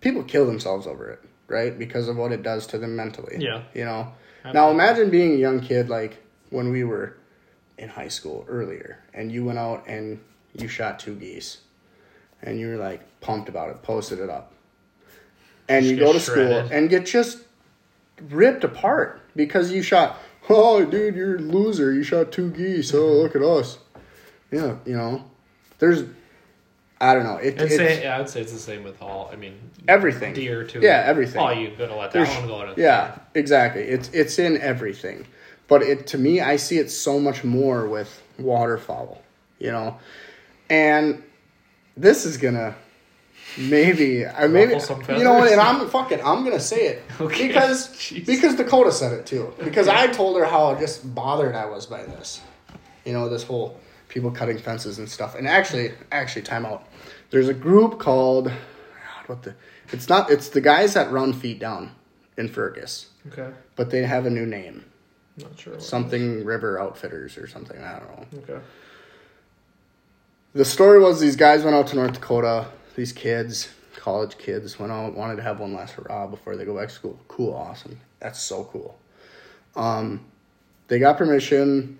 People 0.02 0.24
kill 0.24 0.46
themselves 0.46 0.88
over 0.88 1.10
it, 1.10 1.22
right? 1.48 1.78
Because 1.78 2.08
of 2.08 2.18
what 2.18 2.32
it 2.32 2.44
does 2.44 2.68
to 2.68 2.78
them 2.78 2.96
mentally. 2.96 3.38
Yeah. 3.40 3.64
You 3.74 3.86
know. 3.86 4.14
Now 4.54 4.70
imagine 4.70 5.10
being 5.10 5.34
a 5.34 5.38
young 5.38 5.60
kid 5.60 5.90
like 5.90 6.24
when 6.52 6.70
we 6.72 6.84
were 6.84 7.18
in 7.77 7.89
high 7.89 8.08
school 8.08 8.46
earlier, 8.48 9.00
and 9.13 9.32
you 9.32 9.44
went 9.46 9.60
out 9.60 9.84
and 9.88 10.20
you 10.53 10.67
shot 10.67 11.00
two 11.00 11.15
geese, 11.15 11.60
and 12.41 12.60
you 12.60 12.67
were 12.70 12.77
like 12.77 13.01
pumped 13.22 13.50
about 13.50 13.70
it, 13.70 13.82
posted 13.84 14.20
it 14.20 14.29
up, 14.29 14.51
and 15.67 15.84
Just 15.84 15.94
you 15.96 16.00
go 16.00 16.13
to 16.13 16.20
school 16.20 16.67
and 16.72 16.89
get 16.89 17.05
just 17.05 17.39
ripped 18.29 18.63
apart 18.63 19.22
because 19.36 19.72
you 19.72 19.82
shot. 19.82 20.17
Oh, 20.48 20.86
dude, 20.86 21.15
you're 21.15 21.38
a 21.38 21.39
loser. 21.39 21.91
You 21.91 22.03
shot 22.03 22.32
two 22.32 22.51
geese. 22.51 22.94
Oh, 22.94 22.98
Mm-hmm. 23.00 23.17
look 23.24 23.36
at 23.36 23.41
us. 23.41 23.79
Yeah, 24.51 24.75
you 24.86 24.96
know, 24.96 25.25
there's, 25.79 26.03
I 27.01 27.15
don't 27.15 27.24
know. 27.24 27.38
It, 27.38 27.60
I'd 27.60 27.72
say, 27.72 28.03
yeah, 28.03 28.20
I'd 28.20 28.29
say 28.29 28.41
it's 28.41 28.53
the 28.53 28.60
same 28.60 28.84
with 28.84 29.01
all. 29.01 29.27
I 29.34 29.38
mean, 29.38 29.58
everything. 29.88 30.34
deer 30.36 30.63
too. 30.63 30.82
Yeah, 30.82 31.03
everything. 31.05 31.41
Oh, 31.41 31.50
you 31.50 31.72
gotta 31.75 31.96
let 31.96 32.12
that 32.12 32.20
There's- 32.25 32.38
one 32.38 32.48
go. 32.48 32.74
To 32.74 32.79
Yeah, 32.79 33.17
exactly. 33.34 33.82
It's 33.82 34.08
it's 34.13 34.38
in 34.38 34.58
everything, 34.62 35.25
but 35.68 35.82
it 35.84 36.08
to 36.08 36.18
me, 36.18 36.42
I 36.42 36.56
see 36.58 36.78
it 36.78 36.90
so 36.92 37.20
much 37.20 37.44
more 37.44 37.88
with 37.88 38.22
waterfowl. 38.40 39.22
You 39.60 39.72
know, 39.72 39.98
and 40.70 41.24
this 41.96 42.26
is 42.26 42.38
gonna 42.38 42.76
maybe 43.58 44.26
I 44.26 44.48
maybe 44.48 44.74
you 44.74 45.24
know 45.24 45.34
what, 45.36 45.52
and 45.52 45.62
I'm 45.62 45.88
fucking 45.90 46.20
I'm 46.24 46.44
gonna 46.44 46.60
say 46.60 46.88
it 46.88 47.04
Okay. 47.22 47.48
because 47.48 47.90
Jeez. 47.90 48.26
because 48.26 48.56
Dakota 48.56 48.92
said 48.92 49.14
it 49.14 49.26
too 49.26 49.54
because 49.64 49.88
I 49.88 50.08
told 50.08 50.38
her 50.38 50.46
how 50.46 50.76
just 50.76 51.14
bothered 51.16 51.56
I 51.56 51.66
was 51.66 51.86
by 51.86 52.04
this. 52.04 52.42
You 53.06 53.14
know, 53.14 53.30
this 53.30 53.44
whole 53.44 53.80
people 54.10 54.32
cutting 54.32 54.58
fences 54.58 54.98
and 54.98 55.08
stuff. 55.10 55.36
And 55.36 55.48
actually, 55.48 55.92
actually, 56.12 56.42
time 56.42 56.66
out. 56.66 56.88
There's 57.30 57.48
a 57.48 57.54
group 57.54 58.00
called 58.00 58.46
God, 58.46 59.28
what 59.28 59.44
the 59.44 59.56
it's 59.94 60.10
not 60.10 60.30
it's 60.32 60.50
the 60.50 60.62
guys 60.62 60.96
that 60.96 61.12
run 61.12 61.32
feet 61.32 61.60
down 61.60 61.92
in 62.38 62.50
Fergus, 62.50 63.08
Okay. 63.28 63.52
but 63.76 63.90
they 63.92 64.02
have 64.04 64.26
a 64.26 64.30
new 64.30 64.46
name. 64.46 64.86
Not 65.38 65.60
sure. 65.60 65.80
Something 65.80 66.46
River 66.46 66.80
Outfitters 66.80 67.38
or 67.38 67.48
something, 67.48 67.82
I 67.82 68.00
don't 68.00 68.10
know. 68.10 68.39
Okay. 68.44 68.65
The 70.54 70.65
story 70.65 71.00
was 71.00 71.20
these 71.20 71.36
guys 71.36 71.63
went 71.63 71.75
out 71.75 71.88
to 71.88 71.96
North 71.98 72.13
Dakota, 72.13 72.68
these 72.96 73.12
kids, 73.12 73.70
college 73.98 74.38
kids, 74.38 74.80
went 74.80 74.92
out, 74.92 75.13
wanted 75.13 75.36
to 75.36 75.42
have 75.42 75.60
one 75.60 75.74
last 75.74 75.96
hurrah 75.96 76.27
before 76.27 76.56
they 76.56 76.63
go 76.63 76.77
back 76.77 76.88
to 76.88 76.94
school. 76.94 77.20
Cool, 77.27 77.54
awesome. 77.54 78.00
That's 78.20 78.39
so 78.39 78.63
cool. 78.65 78.98
Um, 79.75 80.25
they 80.88 81.00
got 81.00 81.18
permission. 81.18 82.00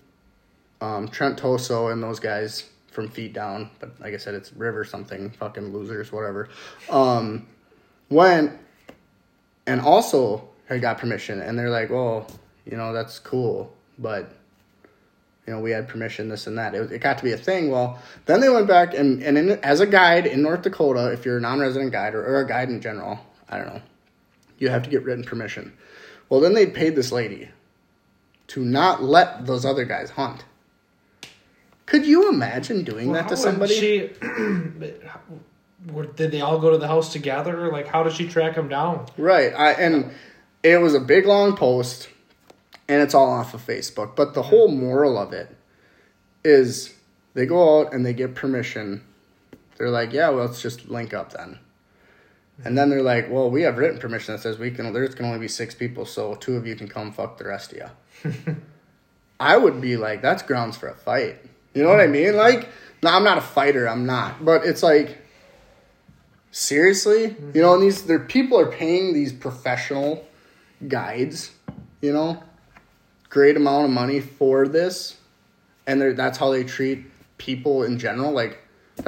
Um, 0.80 1.08
Trent 1.08 1.38
Toso 1.38 1.92
and 1.92 2.02
those 2.02 2.20
guys 2.20 2.70
from 2.92 3.10
Feet 3.10 3.34
Down, 3.34 3.70
but 3.80 4.00
like 4.00 4.14
I 4.14 4.18
said, 4.18 4.36
it's 4.36 4.54
River 4.54 4.86
something, 4.86 5.32
fucking 5.32 5.74
losers, 5.74 6.12
whatever. 6.12 6.48
Um, 6.90 7.48
went 8.10 8.58
and 9.68 9.82
also 9.82 10.48
had 10.68 10.82
got 10.82 10.98
permission, 10.98 11.42
and 11.42 11.60
they're 11.60 11.70
like, 11.70 11.90
well, 11.90 12.28
you 12.66 12.78
know, 12.78 12.94
that's 12.94 13.20
cool, 13.20 13.74
but 13.98 14.32
you 15.48 15.54
know, 15.54 15.60
we 15.60 15.72
had 15.72 15.88
permission, 15.88 16.28
this 16.30 16.48
and 16.48 16.58
that. 16.58 16.74
It, 16.74 16.92
it 16.92 17.00
got 17.00 17.20
to 17.20 17.24
be 17.24 17.32
a 17.32 17.38
thing. 17.38 17.70
Well, 17.70 18.00
then 18.26 18.42
they 18.42 18.50
went 18.50 18.68
back 18.68 18.94
and, 18.96 19.22
and 19.22 19.38
in, 19.38 19.52
as 19.64 19.80
a 19.80 19.86
guide 19.86 20.26
in 20.26 20.42
North 20.42 20.64
Dakota, 20.64 21.12
if 21.12 21.24
you're 21.26 21.38
a 21.38 21.42
non 21.42 21.60
resident 21.60 21.92
guide 21.92 22.16
or, 22.16 22.26
or 22.26 22.40
a 22.42 22.48
guide 22.48 22.70
in 22.70 22.82
general, 22.82 23.20
I 23.48 23.58
don't 23.58 23.68
know, 23.68 23.82
you 24.58 24.70
have 24.70 24.84
to 24.84 24.90
get 24.90 25.04
written 25.04 25.24
permission. 25.24 25.74
Well, 26.30 26.40
then 26.40 26.54
they 26.54 26.66
paid 26.66 26.96
this 26.96 27.12
lady 27.12 27.50
to 28.48 28.66
not 28.66 29.04
let 29.04 29.46
those 29.46 29.66
other 29.66 29.86
guys 29.86 30.12
hunt. 30.12 30.44
Could 31.86 32.08
you 32.08 32.30
imagine 32.30 32.84
doing 32.84 33.12
Well, 33.12 33.22
that 33.22 33.30
to 33.30 33.38
somebody? 33.38 33.76
She, 33.80 34.10
but 34.20 35.04
how- 35.04 35.20
were- 35.92 36.08
did 36.08 36.32
they 36.32 36.42
all 36.42 36.58
go 36.60 36.72
to 36.72 36.80
the 36.80 36.88
house 36.88 37.14
together? 37.14 37.72
Like, 37.72 37.86
how 37.86 38.02
did 38.02 38.14
she 38.14 38.28
track 38.28 38.56
them 38.56 38.68
down? 38.70 39.06
Right. 39.18 39.54
I 39.54 39.74
and 39.74 40.12
it 40.64 40.82
was 40.82 40.96
a 40.96 41.00
big 41.00 41.28
long 41.28 41.56
post 41.56 42.10
and 42.88 43.02
it's 43.02 43.14
all 43.14 43.30
off 43.30 43.54
of 43.54 43.66
Facebook. 43.66 44.16
But 44.16 44.34
the 44.34 44.44
whole 44.44 44.68
moral 44.68 45.18
of 45.18 45.34
it 45.34 45.56
is 46.44 46.94
they 47.34 47.46
go 47.46 47.80
out 47.80 47.94
and 47.94 48.06
they 48.06 48.14
get 48.14 48.36
permission. 48.36 49.04
They're 49.78 49.90
like, 49.90 50.14
Yeah, 50.14 50.30
well 50.30 50.46
let's 50.46 50.62
just 50.62 50.90
link 50.90 51.14
up 51.14 51.34
then. 51.34 51.60
And 52.64 52.78
then 52.78 52.90
they're 52.90 53.02
like, 53.02 53.30
Well, 53.30 53.50
we 53.50 53.64
have 53.64 53.78
written 53.78 54.00
permission 54.00 54.34
that 54.36 54.42
says 54.42 54.58
we 54.58 54.72
can 54.72 54.92
there's 54.94 55.16
can 55.16 55.26
only 55.26 55.40
be 55.40 55.48
six 55.48 55.76
people, 55.76 56.06
so 56.06 56.36
two 56.36 56.56
of 56.56 56.66
you 56.68 56.76
can 56.76 56.88
come 56.88 57.12
fuck 57.12 57.38
the 57.38 57.46
rest 57.46 57.74
of 57.74 57.92
you. 58.26 58.56
I 59.40 59.58
would 59.58 59.82
be 59.82 59.98
like, 59.98 60.22
that's 60.22 60.44
grounds 60.44 60.78
for 60.78 60.88
a 60.88 60.96
fight. 60.96 61.38
You 61.74 61.84
know 61.84 61.90
what 61.90 62.00
I 62.00 62.08
mean? 62.08 62.38
Like, 62.38 62.70
no, 63.04 63.10
I'm 63.10 63.26
not 63.26 63.38
a 63.38 63.42
fighter, 63.42 63.88
I'm 63.88 64.06
not. 64.06 64.46
But 64.46 64.66
it's 64.66 64.82
like 64.82 65.18
seriously 66.56 67.36
you 67.54 67.62
know 67.62 67.74
and 67.74 67.84
these 67.84 68.04
there 68.04 68.18
people 68.18 68.58
are 68.58 68.72
paying 68.72 69.14
these 69.14 69.34
professional 69.34 70.26
guides 70.88 71.52
you 72.00 72.14
know 72.14 72.42
great 73.36 73.58
amount 73.58 73.84
of 73.84 73.92
money 73.92 74.20
for 74.40 74.66
this 74.68 75.18
and 75.86 76.00
they're 76.00 76.14
that's 76.14 76.38
how 76.38 76.50
they 76.56 76.64
treat 76.64 77.00
people 77.38 77.84
in 77.84 78.00
general 78.00 78.32
like 78.32 78.54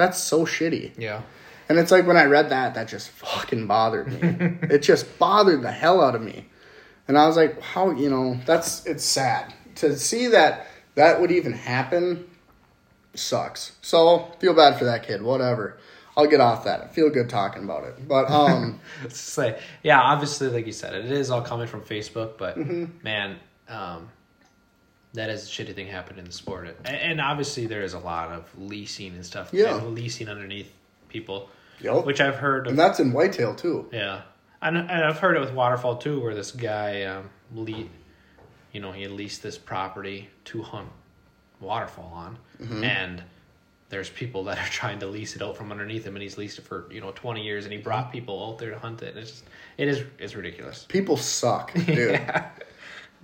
that's 0.00 0.18
so 0.32 0.44
shitty. 0.44 0.92
Yeah. 0.98 1.22
and 1.68 1.78
it's 1.78 1.90
like 1.90 2.06
when 2.06 2.18
i 2.18 2.24
read 2.24 2.50
that 2.50 2.74
that 2.74 2.86
just 2.88 3.08
fucking 3.08 3.66
bothered 3.66 4.06
me. 4.12 4.20
It 4.74 4.80
just 4.92 5.04
bothered 5.18 5.62
the 5.62 5.72
hell 5.72 5.98
out 6.06 6.14
of 6.14 6.20
me. 6.30 6.38
And 7.08 7.16
i 7.16 7.26
was 7.26 7.36
like 7.42 7.54
how 7.72 7.84
you 8.02 8.10
know 8.10 8.38
that's 8.44 8.84
it's 8.86 9.04
sad. 9.04 9.44
To 9.76 9.96
see 9.96 10.24
that 10.28 10.66
that 10.94 11.20
would 11.20 11.30
even 11.30 11.52
happen 11.54 12.28
sucks. 13.14 13.72
So 13.80 14.30
feel 14.40 14.54
bad 14.54 14.78
for 14.78 14.84
that 14.84 15.02
kid 15.06 15.22
whatever. 15.22 15.78
I'll 16.16 16.26
get 16.26 16.40
off 16.40 16.64
that. 16.64 16.82
I 16.82 16.88
feel 16.88 17.08
good 17.10 17.30
talking 17.30 17.62
about 17.64 17.84
it. 17.84 17.94
But 18.06 18.30
um 18.42 18.80
say, 19.08 19.58
yeah, 19.82 20.00
obviously, 20.00 20.48
like 20.48 20.66
you 20.66 20.72
said, 20.82 20.92
it 20.94 21.10
is 21.10 21.30
all 21.30 21.42
coming 21.42 21.66
from 21.66 21.80
Facebook, 21.82 22.36
but 22.36 22.58
Mm-hmm. 22.58 22.84
man, 23.02 23.38
um, 23.68 24.08
that 25.18 25.30
is 25.30 25.44
a 25.44 25.50
shitty 25.50 25.74
thing 25.74 25.86
happened 25.88 26.18
in 26.18 26.24
the 26.24 26.32
sport. 26.32 26.76
And, 26.84 26.96
and 26.96 27.20
obviously, 27.20 27.66
there 27.66 27.82
is 27.82 27.92
a 27.94 27.98
lot 27.98 28.30
of 28.30 28.44
leasing 28.58 29.14
and 29.14 29.24
stuff. 29.26 29.50
Yeah. 29.52 29.76
and 29.76 29.94
leasing 29.94 30.28
underneath 30.28 30.72
people, 31.08 31.50
Yep. 31.80 32.04
which 32.06 32.20
I've 32.20 32.36
heard 32.36 32.66
of. 32.66 32.70
and 32.70 32.78
that's 32.78 32.98
in 33.00 33.12
whitetail 33.12 33.54
too 33.54 33.88
Yeah, 33.92 34.22
and, 34.62 34.76
and 34.76 34.90
I've 34.90 35.18
heard 35.18 35.36
it 35.36 35.40
with 35.40 35.52
waterfowl 35.52 35.96
too, 35.98 36.20
where 36.20 36.34
this 36.34 36.50
guy, 36.52 37.02
um, 37.04 37.30
le- 37.54 37.88
you 38.72 38.80
know, 38.80 38.92
he 38.92 39.06
leased 39.08 39.42
this 39.42 39.56
property 39.58 40.28
to 40.46 40.62
hunt 40.62 40.88
waterfowl 41.60 42.12
on, 42.14 42.38
Mm-hmm. 42.60 42.82
and 42.84 43.22
there's 43.90 44.10
people 44.10 44.44
that 44.44 44.58
are 44.58 44.68
trying 44.80 44.98
to 44.98 45.06
lease 45.06 45.34
it 45.36 45.42
out 45.42 45.56
from 45.56 45.70
underneath 45.72 46.04
him, 46.04 46.14
and 46.16 46.22
he's 46.22 46.36
leased 46.36 46.58
it 46.58 46.64
for 46.66 46.86
you 46.92 47.00
know 47.00 47.12
twenty 47.12 47.42
years, 47.42 47.64
and 47.64 47.72
he 47.72 47.78
Mm-hmm. 47.78 47.84
brought 47.88 48.12
people 48.12 48.36
out 48.46 48.58
there 48.58 48.70
to 48.70 48.78
hunt 48.78 49.00
it. 49.02 49.10
And 49.10 49.18
it's 49.18 49.30
just, 49.30 49.44
it 49.78 49.88
is, 49.88 50.02
it's 50.18 50.34
ridiculous. 50.34 50.84
people 50.88 51.16
suck 51.16 51.72
dude 51.74 52.20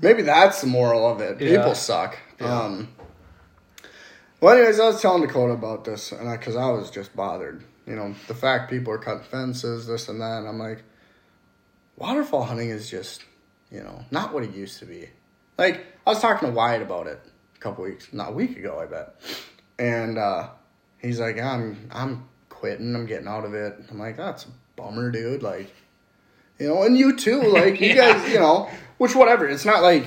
maybe 0.01 0.23
that's 0.23 0.61
the 0.61 0.67
moral 0.67 1.11
of 1.11 1.21
it. 1.21 1.41
Yeah. 1.41 1.59
people 1.59 1.75
suck. 1.75 2.19
Um 2.41 2.89
well 4.41 4.57
anyways 4.57 4.79
i 4.81 4.87
was 4.87 5.01
telling 5.01 5.23
dakota 5.23 5.53
about 5.55 5.85
this 5.85 6.13
and 6.13 6.31
because 6.39 6.57
I, 6.57 6.71
was 6.71 6.91
just 6.91 7.15
bothered. 7.17 7.63
You 7.87 7.97
know 7.97 8.15
the 8.29 8.35
fact 8.35 8.71
people 8.71 8.93
are 8.93 8.99
cutting 8.99 9.23
fences 9.25 9.87
this 9.87 10.09
and 10.09 10.21
that 10.21 10.39
and 10.39 10.49
i'm 10.49 10.59
like 10.59 10.83
waterfowl 11.97 12.45
hunting 12.45 12.71
is 12.71 12.91
just 12.91 13.25
you 13.71 13.83
know 13.83 14.05
not 14.11 14.33
what 14.35 14.43
it 14.43 14.55
used 14.55 14.79
to 14.81 14.87
be. 14.87 15.09
Like 15.59 15.87
i 16.07 16.11
was 16.11 16.21
talking 16.21 16.49
to 16.49 16.55
wyatt 16.55 16.83
about 16.83 17.07
it 17.07 17.21
a 17.57 17.59
couple 17.61 17.85
weeks 17.85 18.09
not 18.13 18.31
a 18.31 18.33
week 18.33 18.57
ago 18.59 18.81
i 18.81 18.87
bet. 18.87 19.15
And 19.79 20.19
uh 20.19 20.49
he's 20.99 21.21
like 21.21 21.39
i'm 21.41 21.89
i'm 21.93 22.29
quitting. 22.65 22.95
I'm 22.95 23.05
getting 23.05 23.29
out 23.29 23.45
of 23.45 23.53
it. 23.53 23.79
I'm 23.91 23.99
like 23.99 24.17
that's 24.17 24.47
a 24.47 24.49
bummer 24.77 25.11
dude. 25.11 25.43
Like 25.43 25.71
you 26.59 26.69
know, 26.69 26.83
and 26.85 26.97
you 26.97 27.15
too. 27.17 27.43
Like 27.43 27.79
you 27.81 27.89
Yeah. 27.95 28.13
guys, 28.19 28.33
you 28.33 28.39
know, 28.41 28.71
which 28.99 29.15
whatever. 29.15 29.47
It's 29.49 29.65
not 29.65 29.83
like 29.83 30.05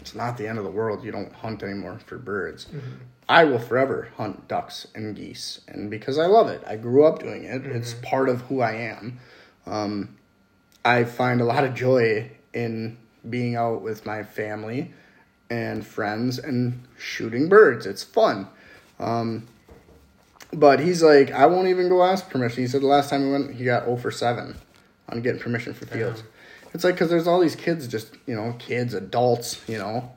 it's 0.00 0.14
not 0.14 0.36
the 0.36 0.46
end 0.48 0.58
of 0.58 0.64
the 0.64 0.70
world. 0.70 1.04
You 1.04 1.12
don't 1.12 1.32
hunt 1.32 1.62
anymore 1.62 1.98
for 2.06 2.18
birds. 2.18 2.66
I 3.28 3.44
will 3.44 3.58
forever 3.58 4.08
hunt 4.16 4.48
ducks 4.48 4.86
and 4.94 5.14
geese, 5.16 5.60
and 5.68 5.90
because 5.90 6.18
I 6.18 6.26
love 6.26 6.48
it, 6.48 6.62
I 6.66 6.76
grew 6.76 7.04
up 7.04 7.20
doing 7.20 7.44
it. 7.44 7.64
It's 7.66 7.94
part 7.94 8.28
of 8.28 8.42
who 8.42 8.60
I 8.60 8.72
am. 8.72 9.20
Um, 9.66 10.16
I 10.84 11.04
find 11.04 11.40
a 11.40 11.44
lot 11.44 11.64
of 11.64 11.74
joy 11.74 12.32
in 12.52 12.98
being 13.28 13.54
out 13.54 13.82
with 13.82 14.04
my 14.04 14.24
family 14.24 14.92
and 15.48 15.86
friends 15.86 16.38
and 16.38 16.82
shooting 16.98 17.48
birds. 17.48 17.86
It's 17.86 18.02
fun. 18.02 18.48
Um, 18.98 19.46
But 20.52 20.80
he's 20.80 21.02
like, 21.02 21.30
I 21.30 21.46
won't 21.46 21.68
even 21.68 21.88
go 21.88 22.02
ask 22.04 22.28
permission. 22.28 22.62
He 22.64 22.68
said 22.68 22.82
the 22.82 22.86
last 22.86 23.08
time 23.08 23.24
he 23.24 23.30
went, 23.32 23.54
he 23.54 23.64
got 23.64 23.84
0 23.84 23.96
for 23.96 24.10
7 24.10 24.56
on 25.08 25.22
getting 25.22 25.40
permission 25.40 25.74
for 25.74 25.86
fields. 25.86 26.22
It's 26.74 26.84
like, 26.84 26.94
because 26.94 27.10
there's 27.10 27.26
all 27.26 27.40
these 27.40 27.56
kids, 27.56 27.86
just, 27.86 28.14
you 28.26 28.34
know, 28.34 28.54
kids, 28.58 28.94
adults, 28.94 29.60
you 29.68 29.78
know, 29.78 30.10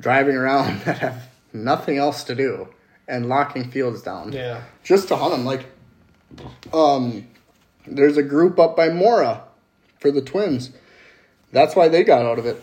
driving 0.00 0.36
around 0.36 0.80
that 0.84 0.98
have 0.98 1.28
nothing 1.52 1.96
else 1.96 2.24
to 2.24 2.34
do 2.34 2.68
and 3.08 3.28
locking 3.28 3.70
fields 3.70 4.02
down 4.02 4.32
Yeah. 4.32 4.62
just 4.84 5.08
to 5.08 5.16
hunt 5.16 5.32
them. 5.32 5.44
Like, 5.44 5.64
um, 6.74 7.26
there's 7.86 8.16
a 8.16 8.22
group 8.22 8.58
up 8.58 8.76
by 8.76 8.88
Mora 8.90 9.42
for 10.00 10.10
the 10.10 10.20
twins. 10.20 10.70
That's 11.52 11.74
why 11.76 11.88
they 11.88 12.02
got 12.04 12.26
out 12.26 12.38
of 12.38 12.46
it. 12.46 12.62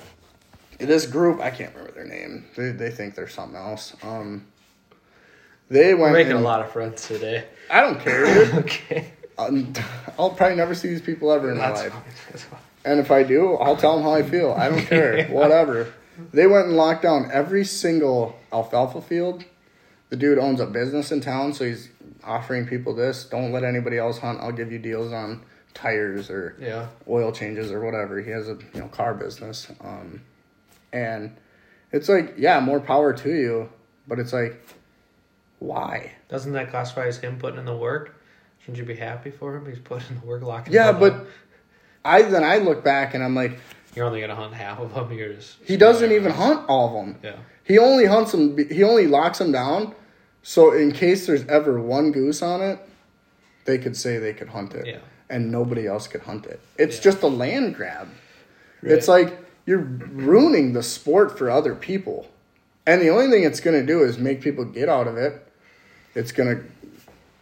This 0.79 1.05
group, 1.05 1.39
I 1.39 1.50
can't 1.50 1.74
remember 1.74 1.93
their 1.96 2.05
name. 2.05 2.46
They, 2.58 2.72
they 2.72 2.91
think 2.91 3.15
they're 3.15 3.27
something 3.29 3.55
else. 3.58 3.96
Um, 4.03 4.46
they 5.70 5.93
We're 5.93 6.01
went. 6.01 6.13
making 6.13 6.34
a 6.34 6.41
lot 6.41 6.60
of 6.62 6.72
friends 6.72 7.08
today. 7.08 7.46
I 7.72 7.82
don't 7.82 8.00
care. 8.00 8.25
okay. 8.60 9.13
I'll 9.37 10.29
probably 10.31 10.55
never 10.57 10.75
see 10.75 10.89
these 10.89 11.01
people 11.01 11.31
ever 11.31 11.51
in 11.51 11.57
my 11.57 11.69
That's 11.69 11.81
life. 11.83 11.93
fine. 12.43 12.59
And 12.85 12.99
if 12.99 13.11
I 13.11 13.23
do, 13.23 13.53
I'll 13.55 13.77
tell 13.77 13.95
them 13.95 14.03
how 14.03 14.13
I 14.13 14.23
feel. 14.23 14.51
I 14.51 14.69
don't 14.69 14.85
care. 14.85 15.17
Yeah. 15.17 15.31
Whatever. 15.31 15.93
They 16.31 16.45
went 16.47 16.67
and 16.67 16.75
locked 16.77 17.01
down 17.03 17.29
every 17.31 17.63
single 17.65 18.35
alfalfa 18.51 19.01
field. 19.01 19.45
The 20.09 20.15
dude 20.17 20.37
owns 20.37 20.59
a 20.59 20.67
business 20.67 21.11
in 21.11 21.21
town, 21.21 21.53
so 21.53 21.65
he's 21.65 21.89
offering 22.23 22.67
people 22.67 22.93
this. 22.93 23.23
Don't 23.25 23.51
let 23.51 23.63
anybody 23.63 23.97
else 23.97 24.19
hunt. 24.19 24.39
I'll 24.41 24.51
give 24.51 24.71
you 24.71 24.77
deals 24.77 25.11
on 25.11 25.43
tires 25.73 26.29
or 26.29 26.55
Yeah. 26.59 26.87
oil 27.07 27.31
changes 27.31 27.71
or 27.71 27.79
whatever. 27.79 28.21
He 28.21 28.29
has 28.29 28.47
a 28.47 28.57
you 28.73 28.81
know 28.81 28.87
car 28.89 29.15
business. 29.15 29.71
Um, 29.81 30.21
and 30.91 31.35
it's 31.91 32.07
like, 32.09 32.35
yeah, 32.37 32.59
more 32.59 32.79
power 32.79 33.13
to 33.13 33.29
you, 33.29 33.69
but 34.07 34.19
it's 34.19 34.33
like, 34.33 34.61
why? 35.59 36.11
Doesn't 36.29 36.51
that 36.53 36.69
classify 36.69 37.07
as 37.07 37.17
him 37.17 37.39
putting 37.39 37.59
in 37.59 37.65
the 37.65 37.75
work? 37.75 38.12
Shouldn't 38.63 38.77
you 38.77 38.86
be 38.86 38.96
happy 38.96 39.29
for 39.29 39.55
him? 39.55 39.65
He's 39.65 39.79
putting 39.79 40.15
in 40.15 40.22
the 40.22 40.25
work, 40.25 40.41
locking. 40.41 40.74
Yeah, 40.74 40.91
but 40.93 41.13
up. 41.13 41.27
I 42.05 42.22
then 42.24 42.43
I 42.43 42.58
look 42.58 42.84
back 42.84 43.13
and 43.13 43.24
I'm 43.24 43.36
like, 43.36 43.60
you're 43.96 44.05
only 44.05 44.22
gonna 44.22 44.36
hunt 44.36 44.53
half 44.53 44.79
of 44.79 44.93
them. 44.93 45.12
You're 45.17 45.34
just 45.34 45.58
he 45.65 45.77
doesn't 45.77 46.12
even 46.12 46.32
hunt 46.32 46.67
all 46.70 46.88
of 46.88 47.05
them. 47.05 47.20
Yeah. 47.24 47.36
He 47.63 47.77
only 47.77 48.05
hunts 48.05 48.32
them. 48.32 48.58
He 48.70 48.84
only 48.84 49.08
locks 49.08 49.38
them 49.39 49.51
down, 49.51 49.93
so 50.41 50.72
in 50.74 50.91
case 50.91 51.27
there's 51.27 51.46
ever 51.48 51.79
one 51.79 52.12
goose 52.12 52.41
on 52.41 52.62
it, 52.62 52.79
they 53.65 53.77
could 53.77 53.96
say 53.96 54.17
they 54.17 54.34
could 54.34 54.50
hunt 54.50 54.74
it, 54.74 54.86
Yeah. 54.86 54.98
and 55.29 55.51
nobody 55.51 55.86
else 55.88 56.08
could 56.08 56.22
hunt 56.22 56.46
it. 56.46 56.60
It's 56.77 56.98
Yeah. 56.98 57.03
just 57.03 57.22
a 57.22 57.27
land 57.27 57.75
grab. 57.75 58.08
It's 58.82 59.08
like 59.08 59.38
you're 59.65 59.79
ruining 59.79 60.74
the 60.74 60.84
sport 60.84 61.38
for 61.38 61.50
other 61.50 61.75
people, 61.75 62.27
and 62.86 63.01
the 63.01 63.10
only 63.10 63.29
thing 63.29 63.43
it's 63.43 63.60
gonna 63.62 63.86
do 63.86 64.03
is 64.03 64.17
make 64.17 64.41
people 64.41 64.65
get 64.65 64.89
out 64.89 65.08
of 65.08 65.15
it. 65.17 65.46
It's 66.15 66.32
gonna 66.32 66.62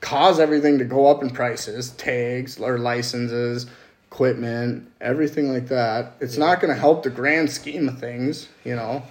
cause 0.01 0.39
everything 0.39 0.79
to 0.79 0.85
go 0.85 1.07
up 1.07 1.23
in 1.23 1.29
prices, 1.29 1.91
tags 1.91 2.59
or 2.59 2.77
licenses, 2.77 3.67
equipment, 4.11 4.91
everything 4.99 5.53
like 5.53 5.67
that. 5.69 6.13
It's 6.19 6.37
not 6.37 6.59
going 6.59 6.73
to 6.73 6.79
help 6.79 7.03
the 7.03 7.09
grand 7.09 7.49
scheme 7.49 7.87
of 7.87 7.99
things, 7.99 8.49
you 8.65 8.75
know. 8.75 9.03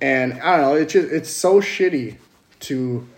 And 0.00 0.34
I 0.34 0.56
don't 0.56 0.60
know, 0.60 0.74
it's 0.74 0.92
just 0.92 1.08
it's 1.10 1.30
so 1.30 1.60
shitty 1.60 2.16
to 2.60 3.08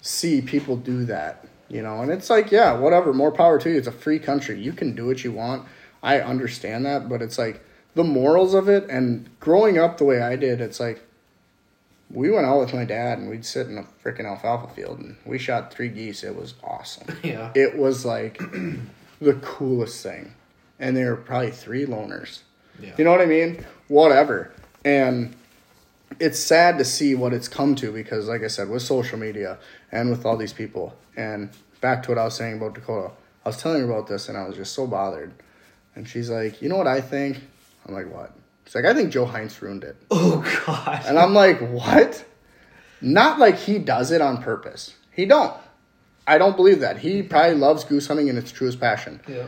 see 0.00 0.40
people 0.40 0.76
do 0.76 1.04
that, 1.06 1.46
you 1.68 1.82
know. 1.82 2.02
And 2.02 2.12
it's 2.12 2.30
like, 2.30 2.52
yeah, 2.52 2.74
whatever, 2.74 3.12
more 3.12 3.32
power 3.32 3.58
to 3.58 3.70
you. 3.70 3.76
It's 3.76 3.88
a 3.88 3.92
free 3.92 4.18
country. 4.18 4.60
You 4.60 4.72
can 4.72 4.94
do 4.94 5.06
what 5.06 5.24
you 5.24 5.32
want. 5.32 5.66
I 6.02 6.20
understand 6.20 6.86
that, 6.86 7.08
but 7.08 7.20
it's 7.22 7.38
like 7.38 7.64
the 7.94 8.04
morals 8.04 8.54
of 8.54 8.68
it 8.68 8.88
and 8.90 9.28
growing 9.40 9.78
up 9.78 9.98
the 9.98 10.04
way 10.04 10.20
I 10.20 10.36
did, 10.36 10.60
it's 10.60 10.78
like 10.78 11.02
we 12.10 12.30
went 12.30 12.46
out 12.46 12.60
with 12.60 12.74
my 12.74 12.84
dad 12.84 13.18
and 13.18 13.28
we'd 13.28 13.44
sit 13.44 13.66
in 13.66 13.78
a 13.78 13.84
freaking 14.04 14.24
alfalfa 14.26 14.72
field 14.74 15.00
and 15.00 15.16
we 15.24 15.38
shot 15.38 15.72
three 15.72 15.88
geese. 15.88 16.22
It 16.22 16.36
was 16.36 16.54
awesome. 16.62 17.06
Yeah. 17.22 17.50
It 17.54 17.76
was 17.76 18.04
like 18.04 18.38
the 19.20 19.34
coolest 19.42 20.02
thing. 20.02 20.34
And 20.78 20.96
there 20.96 21.10
were 21.10 21.20
probably 21.20 21.50
three 21.50 21.86
loners. 21.86 22.40
Yeah. 22.80 22.92
You 22.98 23.04
know 23.04 23.10
what 23.10 23.20
I 23.20 23.26
mean? 23.26 23.64
Whatever. 23.88 24.52
And 24.84 25.34
it's 26.20 26.38
sad 26.38 26.78
to 26.78 26.84
see 26.84 27.14
what 27.14 27.32
it's 27.32 27.48
come 27.48 27.74
to 27.76 27.92
because, 27.92 28.28
like 28.28 28.42
I 28.42 28.48
said, 28.48 28.68
with 28.68 28.82
social 28.82 29.18
media 29.18 29.58
and 29.90 30.10
with 30.10 30.26
all 30.26 30.36
these 30.36 30.52
people. 30.52 30.94
And 31.16 31.50
back 31.80 32.02
to 32.04 32.10
what 32.10 32.18
I 32.18 32.24
was 32.24 32.34
saying 32.34 32.56
about 32.56 32.74
Dakota, 32.74 33.12
I 33.44 33.48
was 33.48 33.56
telling 33.56 33.80
her 33.80 33.90
about 33.90 34.06
this 34.08 34.28
and 34.28 34.36
I 34.36 34.46
was 34.46 34.56
just 34.56 34.74
so 34.74 34.86
bothered. 34.86 35.32
And 35.94 36.08
she's 36.08 36.30
like, 36.30 36.60
You 36.60 36.68
know 36.68 36.76
what 36.76 36.86
I 36.86 37.00
think? 37.00 37.40
I'm 37.86 37.94
like, 37.94 38.12
What? 38.12 38.32
She's 38.64 38.74
like, 38.74 38.84
I 38.84 38.94
think 38.94 39.12
Joe 39.12 39.26
Heinz 39.26 39.60
ruined 39.60 39.84
it. 39.84 39.96
Oh 40.10 40.44
God. 40.66 41.02
And 41.06 41.18
I'm 41.18 41.34
like, 41.34 41.60
what? 41.60 42.24
Not 43.00 43.38
like 43.38 43.56
he 43.58 43.78
does 43.78 44.10
it 44.10 44.20
on 44.20 44.42
purpose. 44.42 44.94
He 45.10 45.26
don't. 45.26 45.54
I 46.26 46.38
don't 46.38 46.56
believe 46.56 46.80
that. 46.80 46.98
He 46.98 47.22
probably 47.22 47.56
loves 47.56 47.84
goose 47.84 48.06
hunting 48.06 48.28
in 48.28 48.38
its 48.38 48.50
truest 48.50 48.80
passion. 48.80 49.20
Yeah. 49.28 49.44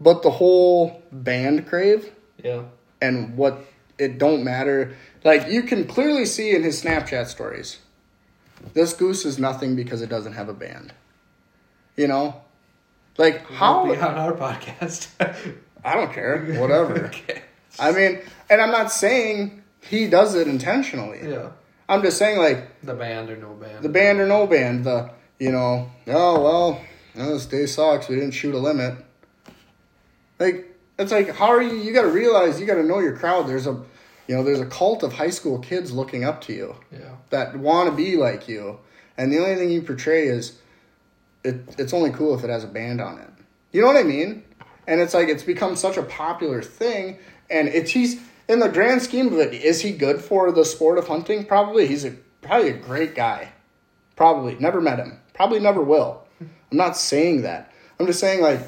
But 0.00 0.22
the 0.22 0.30
whole 0.30 1.02
band 1.12 1.68
crave 1.68 2.10
Yeah. 2.42 2.64
and 3.00 3.36
what 3.36 3.64
it 3.98 4.18
don't 4.18 4.42
matter. 4.42 4.96
Like 5.22 5.48
you 5.48 5.62
can 5.62 5.86
clearly 5.86 6.24
see 6.26 6.54
in 6.56 6.64
his 6.64 6.82
Snapchat 6.82 7.26
stories. 7.28 7.78
This 8.74 8.92
goose 8.92 9.24
is 9.24 9.38
nothing 9.38 9.76
because 9.76 10.02
it 10.02 10.08
doesn't 10.08 10.32
have 10.32 10.48
a 10.48 10.54
band. 10.54 10.92
You 11.96 12.08
know? 12.08 12.40
Like 13.18 13.46
How 13.46 13.92
how 13.94 14.08
on 14.08 14.14
our 14.18 14.32
podcast? 14.32 15.08
I 15.84 15.94
don't 15.94 16.12
care. 16.12 16.56
Whatever. 16.58 17.06
okay. 17.06 17.42
I 17.78 17.92
mean, 17.92 18.20
and 18.50 18.60
I'm 18.60 18.70
not 18.70 18.92
saying 18.92 19.62
he 19.80 20.08
does 20.08 20.34
it 20.34 20.46
intentionally. 20.48 21.20
Yeah. 21.22 21.50
I'm 21.88 22.02
just 22.02 22.16
saying 22.18 22.38
like 22.38 22.80
The 22.82 22.94
band 22.94 23.30
or 23.30 23.36
no 23.36 23.54
band. 23.54 23.82
the 23.84 23.88
band 23.88 24.20
or 24.20 24.26
no 24.26 24.46
band, 24.46 24.84
the 24.84 25.10
you 25.38 25.50
know, 25.52 25.90
oh 26.08 26.40
well, 26.42 26.80
this 27.14 27.46
day 27.46 27.66
sucks. 27.66 28.08
We 28.08 28.14
didn't 28.16 28.30
shoot 28.32 28.54
a 28.54 28.58
limit. 28.58 28.94
Like 30.38 30.76
it's 30.98 31.12
like 31.12 31.30
how 31.34 31.46
are 31.46 31.62
you? 31.62 31.76
You 31.76 31.92
got 31.92 32.02
to 32.02 32.08
realize 32.08 32.60
you 32.60 32.66
got 32.66 32.74
to 32.74 32.82
know 32.84 33.00
your 33.00 33.16
crowd. 33.16 33.48
There's 33.48 33.66
a, 33.66 33.82
you 34.28 34.36
know, 34.36 34.42
there's 34.44 34.60
a 34.60 34.66
cult 34.66 35.02
of 35.02 35.12
high 35.14 35.30
school 35.30 35.58
kids 35.58 35.92
looking 35.92 36.24
up 36.24 36.40
to 36.42 36.52
you 36.52 36.76
Yeah. 36.92 37.16
that 37.30 37.56
want 37.58 37.90
to 37.90 37.96
be 37.96 38.16
like 38.16 38.48
you, 38.48 38.78
and 39.16 39.32
the 39.32 39.38
only 39.38 39.56
thing 39.56 39.70
you 39.70 39.82
portray 39.82 40.26
is, 40.26 40.58
it. 41.44 41.74
It's 41.78 41.92
only 41.92 42.10
cool 42.10 42.34
if 42.38 42.44
it 42.44 42.50
has 42.50 42.64
a 42.64 42.68
band 42.68 43.00
on 43.00 43.18
it. 43.18 43.28
You 43.72 43.80
know 43.80 43.86
what 43.88 43.96
I 43.96 44.02
mean? 44.04 44.44
And 44.86 45.00
it's 45.00 45.14
like 45.14 45.28
it's 45.28 45.42
become 45.44 45.76
such 45.76 45.96
a 45.96 46.02
popular 46.02 46.62
thing, 46.62 47.18
and 47.52 47.68
it's 47.68 47.90
he's 47.90 48.20
in 48.48 48.58
the 48.58 48.68
grand 48.68 49.02
scheme 49.02 49.28
of 49.28 49.38
it. 49.38 49.54
Is 49.54 49.80
he 49.80 49.92
good 49.92 50.20
for 50.20 50.50
the 50.50 50.64
sport 50.64 50.98
of 50.98 51.08
hunting? 51.08 51.44
Probably. 51.44 51.86
He's 51.86 52.04
a 52.04 52.12
probably 52.40 52.70
a 52.70 52.76
great 52.76 53.14
guy. 53.14 53.52
Probably 54.16 54.56
never 54.56 54.80
met 54.80 54.98
him. 54.98 55.20
Probably 55.34 55.60
never 55.60 55.82
will. 55.82 56.24
I'm 56.40 56.50
not 56.76 56.96
saying 56.96 57.42
that. 57.42 57.72
I'm 57.98 58.06
just 58.06 58.20
saying 58.20 58.40
like 58.40 58.60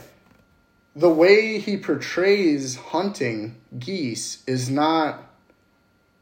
the 0.97 1.11
way 1.11 1.59
he 1.59 1.77
portrays 1.77 2.77
hunting 2.77 3.57
geese 3.79 4.45
is 4.47 4.71
not 4.71 5.23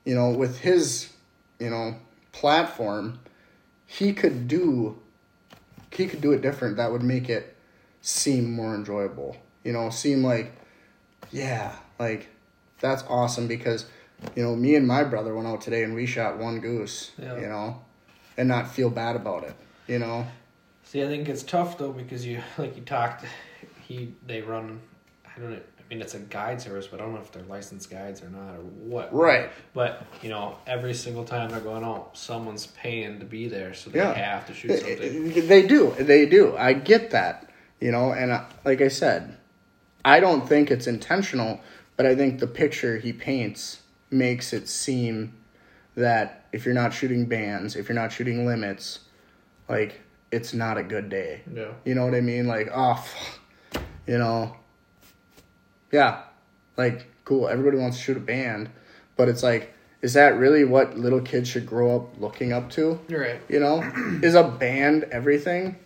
you 0.05 0.15
know 0.15 0.31
with 0.31 0.61
his 0.61 1.13
you 1.59 1.69
know 1.69 1.95
platform 2.33 3.19
he 3.87 4.13
could 4.13 4.49
do 4.49 4.99
he 5.91 6.07
could 6.07 6.21
do 6.21 6.33
it 6.33 6.41
different 6.41 6.77
that 6.77 6.91
would 6.91 7.03
make 7.03 7.29
it 7.29 7.55
seem 8.01 8.51
more 8.51 8.75
enjoyable 8.75 9.37
you 9.63 9.73
know 9.73 9.91
seem 9.91 10.25
like 10.25 10.53
yeah 11.31 11.77
like 11.99 12.29
that's 12.83 13.03
awesome 13.09 13.47
because 13.49 13.87
you 14.37 14.43
know 14.43 14.55
me 14.55 14.75
and 14.77 14.87
my 14.87 15.03
brother 15.03 15.35
went 15.35 15.49
out 15.49 15.63
today 15.63 15.83
and 15.85 15.95
we 15.95 16.05
shot 16.05 16.37
one 16.39 16.61
goose 16.61 17.13
Yeah. 17.19 17.37
you 17.41 17.47
know 17.47 17.81
and 18.37 18.47
not 18.49 18.69
feel 18.71 18.91
bad 18.91 19.17
about 19.17 19.45
it 19.45 19.55
you 19.87 19.99
know 19.99 20.27
See, 20.85 21.03
I 21.03 21.07
think 21.07 21.27
it's 21.27 21.43
tough 21.43 21.79
though 21.79 21.93
because 21.93 22.27
you, 22.27 22.43
like 22.59 22.77
you 22.77 22.83
talked, 22.83 23.25
he 23.81 24.13
they 24.27 24.43
run. 24.43 24.79
I 25.25 25.41
don't 25.41 25.51
know. 25.53 25.57
I 25.57 25.83
mean, 25.89 26.03
it's 26.03 26.13
a 26.13 26.19
guide 26.19 26.61
service, 26.61 26.87
but 26.87 27.01
I 27.01 27.05
don't 27.05 27.15
know 27.15 27.21
if 27.21 27.33
they're 27.33 27.45
licensed 27.45 27.89
guides 27.91 28.21
or 28.23 28.29
not 28.29 28.57
or 28.57 28.61
what. 28.61 29.11
right 29.15 29.49
But 29.73 30.05
you 30.21 30.29
know, 30.29 30.57
every 30.67 30.93
single 30.93 31.25
time 31.25 31.49
they're 31.51 31.61
going 31.61 31.83
out, 31.83 32.11
someone's 32.19 32.67
paying 32.67 33.21
to 33.21 33.25
be 33.25 33.49
there, 33.49 33.73
so 33.73 33.89
they 33.89 34.01
Yeah. 34.01 34.13
have 34.13 34.47
to 34.49 34.53
shoot 34.53 34.81
something. 34.81 35.47
They 35.49 35.63
do. 35.67 35.95
They 35.99 36.27
do. 36.27 36.55
I 36.59 36.75
get 36.75 37.11
that. 37.13 37.49
You 37.81 37.91
know, 37.91 38.13
and 38.13 38.31
I, 38.31 38.45
like 38.67 38.83
I 38.83 38.89
said, 38.89 39.39
I 40.05 40.21
don't 40.21 40.47
think 40.47 40.71
it's 40.71 40.87
intentional, 40.87 41.59
but 42.03 42.11
I 42.11 42.17
think 42.17 42.41
the 42.41 42.49
picture 42.49 42.99
he 42.99 43.13
paints 43.13 43.81
makes 44.11 44.53
it 44.53 44.69
seem 44.69 45.35
that 45.95 46.47
if 46.53 46.65
you're 46.65 46.75
not 46.75 46.93
shooting 46.93 47.27
bands, 47.27 47.77
if 47.77 47.89
you're 47.89 47.95
not 47.95 48.11
shooting 48.11 48.45
limits, 48.45 48.99
like 49.69 50.01
it's 50.33 50.53
not 50.53 50.77
a 50.79 50.83
good 50.83 51.09
day. 51.09 51.43
Yeah. 51.55 51.69
You 51.85 51.95
know 51.95 52.05
what 52.05 52.17
I 52.17 52.21
mean? 52.21 52.49
Like, 52.49 52.71
oh, 52.75 53.07
you 54.09 54.19
know, 54.19 54.57
yeah, 55.93 56.23
like 56.77 57.07
cool. 57.25 57.47
Everybody 57.47 57.77
wants 57.77 57.99
to 57.99 58.03
shoot 58.03 58.17
a 58.17 58.21
band, 58.21 58.69
but 59.15 59.29
it's 59.29 59.45
like, 59.45 59.73
is 60.01 60.15
that 60.15 60.37
really 60.39 60.65
what 60.65 60.99
little 60.99 61.21
kids 61.21 61.49
should 61.49 61.67
grow 61.67 61.95
up 61.95 62.21
looking 62.21 62.53
up 62.53 62.69
to? 62.71 62.99
You're 63.07 63.21
right. 63.21 63.41
You 63.49 63.61
know, 63.61 63.81
is 64.25 64.35
a 64.35 64.43
band 64.43 65.05
everything? 65.13 65.77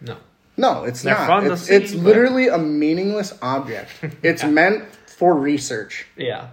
No. 0.00 0.18
No, 0.56 0.84
it's 0.84 1.02
They're 1.02 1.14
not. 1.18 1.26
fun 1.26 1.44
to 1.46 1.52
it's, 1.54 1.62
see, 1.62 1.74
it's 1.74 1.92
but- 1.94 2.04
literally 2.04 2.46
a 2.46 2.58
meaningless 2.58 3.36
object. 3.42 3.90
It's 4.22 4.44
Yeah. 4.44 4.50
meant 4.50 4.84
for 5.18 5.34
research. 5.34 6.06
Yeah. 6.16 6.48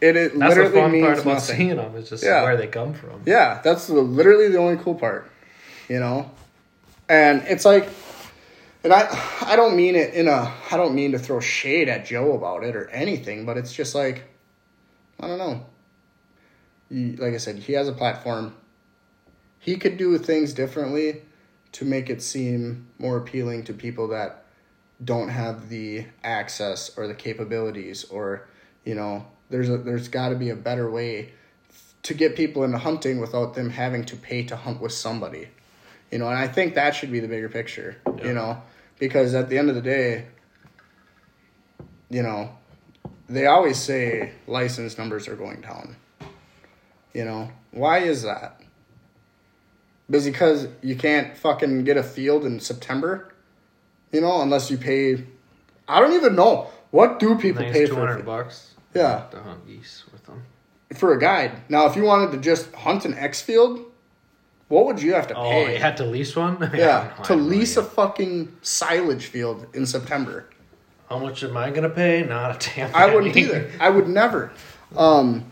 It, 0.00 0.16
it 0.16 0.38
That's 0.38 0.54
the 0.54 0.62
literally 0.62 0.80
fun 0.80 0.92
means 0.92 1.04
part 1.06 1.18
about 1.20 1.34
nothing. 1.34 1.56
seeing 1.56 1.76
them 1.76 1.94
is 1.96 2.08
just 2.10 2.24
Yeah. 2.24 2.42
where 2.42 2.56
they 2.56 2.66
come 2.66 2.94
from. 2.94 3.22
Yeah, 3.26 3.60
that's 3.62 3.86
the, 3.86 3.94
literally 3.94 4.48
the 4.48 4.58
only 4.58 4.76
cool 4.82 4.94
part. 4.96 5.30
You 5.88 6.00
know, 6.00 6.30
And 7.08 7.42
it's 7.46 7.64
like, 7.64 7.88
and 8.84 8.92
I, 8.92 9.08
I 9.46 9.56
don't 9.56 9.74
mean 9.76 9.94
it 9.96 10.14
in 10.14 10.28
a, 10.28 10.52
I 10.70 10.76
don't 10.76 10.94
mean 10.94 11.12
to 11.12 11.18
throw 11.18 11.40
shade 11.40 11.88
at 11.88 12.04
Joe 12.06 12.34
about 12.34 12.62
it 12.64 12.76
or 12.76 12.88
anything, 12.90 13.46
but 13.46 13.56
it's 13.56 13.72
just 13.72 13.94
like, 13.94 14.24
I 15.20 15.26
don't 15.28 15.38
know. 15.38 15.64
You, 16.90 17.16
like 17.16 17.34
I 17.34 17.38
said, 17.38 17.56
he 17.56 17.72
has 17.74 17.88
a 17.88 17.92
platform. 17.92 18.54
He 19.60 19.76
could 19.76 19.96
do 19.96 20.16
things 20.18 20.52
differently 20.52 21.22
to 21.72 21.84
make 21.84 22.08
it 22.10 22.20
seem 22.22 22.86
more 22.98 23.16
appealing 23.16 23.64
to 23.64 23.72
people 23.72 24.08
that 24.08 24.44
don't 25.04 25.28
have 25.28 25.68
the 25.68 26.04
access 26.24 26.96
or 26.96 27.06
the 27.06 27.14
capabilities 27.14 28.04
or 28.04 28.48
you 28.84 28.94
know 28.94 29.26
there's 29.50 29.68
a 29.68 29.78
there's 29.78 30.08
got 30.08 30.30
to 30.30 30.34
be 30.34 30.50
a 30.50 30.56
better 30.56 30.90
way 30.90 31.32
to 32.02 32.14
get 32.14 32.34
people 32.36 32.64
into 32.64 32.78
hunting 32.78 33.20
without 33.20 33.54
them 33.54 33.70
having 33.70 34.04
to 34.04 34.16
pay 34.16 34.42
to 34.44 34.56
hunt 34.56 34.80
with 34.80 34.92
somebody. 34.92 35.48
You 36.10 36.18
know 36.18 36.26
and 36.28 36.38
i 36.38 36.48
think 36.48 36.74
that 36.74 36.94
should 36.94 37.12
be 37.12 37.20
the 37.20 37.28
bigger 37.28 37.48
picture 37.48 37.96
Yeah. 38.06 38.24
you 38.24 38.32
know? 38.34 38.62
Because 38.98 39.34
at 39.34 39.48
the 39.48 39.58
end 39.58 39.68
of 39.68 39.74
the 39.76 39.82
day 39.82 40.26
you 42.10 42.22
know 42.22 42.50
they 43.28 43.46
always 43.46 43.76
say 43.78 44.32
license 44.46 44.96
numbers 44.96 45.28
are 45.28 45.36
going 45.36 45.60
down. 45.60 45.96
You 47.12 47.24
know 47.24 47.50
why 47.72 47.98
is 47.98 48.22
that? 48.22 48.60
Because 50.10 50.66
you 50.82 50.96
can't 50.96 51.36
fucking 51.36 51.84
get 51.84 51.96
a 51.98 52.02
field 52.02 52.44
in 52.46 52.58
september 52.60 53.32
you 54.12 54.20
know 54.20 54.40
unless 54.42 54.70
you 54.70 54.76
pay 54.78 55.22
i 55.88 56.00
don't 56.00 56.12
even 56.12 56.34
know 56.34 56.68
what 56.90 57.18
do 57.18 57.36
people 57.36 57.62
pay 57.62 57.80
it's 57.82 57.90
two 57.90 57.94
for 57.96 58.06
hundred 58.06 58.24
bucks. 58.24 58.74
Yeah. 58.94 59.24
To 59.30 59.40
hunt 59.40 59.66
geese 59.66 60.04
with 60.12 60.24
them. 60.24 60.42
for 60.94 61.12
a 61.12 61.20
guide 61.20 61.52
now 61.68 61.86
if 61.86 61.94
you 61.96 62.02
wanted 62.04 62.32
to 62.32 62.38
just 62.38 62.72
hunt 62.74 63.04
an 63.04 63.14
x 63.14 63.40
field 63.42 63.84
what 64.68 64.86
would 64.86 65.00
you 65.00 65.14
have 65.14 65.26
to 65.28 65.34
Oh, 65.36 65.42
pay 65.42 65.66
Oh, 65.66 65.70
you 65.70 65.78
had 65.78 65.96
to 65.98 66.04
lease 66.04 66.34
one. 66.36 66.70
yeah, 66.74 67.12
to 67.24 67.34
lease 67.34 67.76
a 67.76 67.82
fucking 67.82 68.56
silage 68.62 69.26
field 69.26 69.66
in 69.74 69.84
september 69.86 70.48
How 71.08 71.18
much 71.18 71.42
am 71.44 71.56
I 71.56 71.70
gonna 71.70 71.88
pay? 71.90 72.22
Not 72.22 72.56
a 72.66 72.70
damn. 72.74 72.94
I 72.94 73.14
wouldn't 73.14 73.34
either. 73.36 73.70
I 73.80 73.88
would 73.88 74.08
never. 74.08 74.52
Um, 74.96 75.44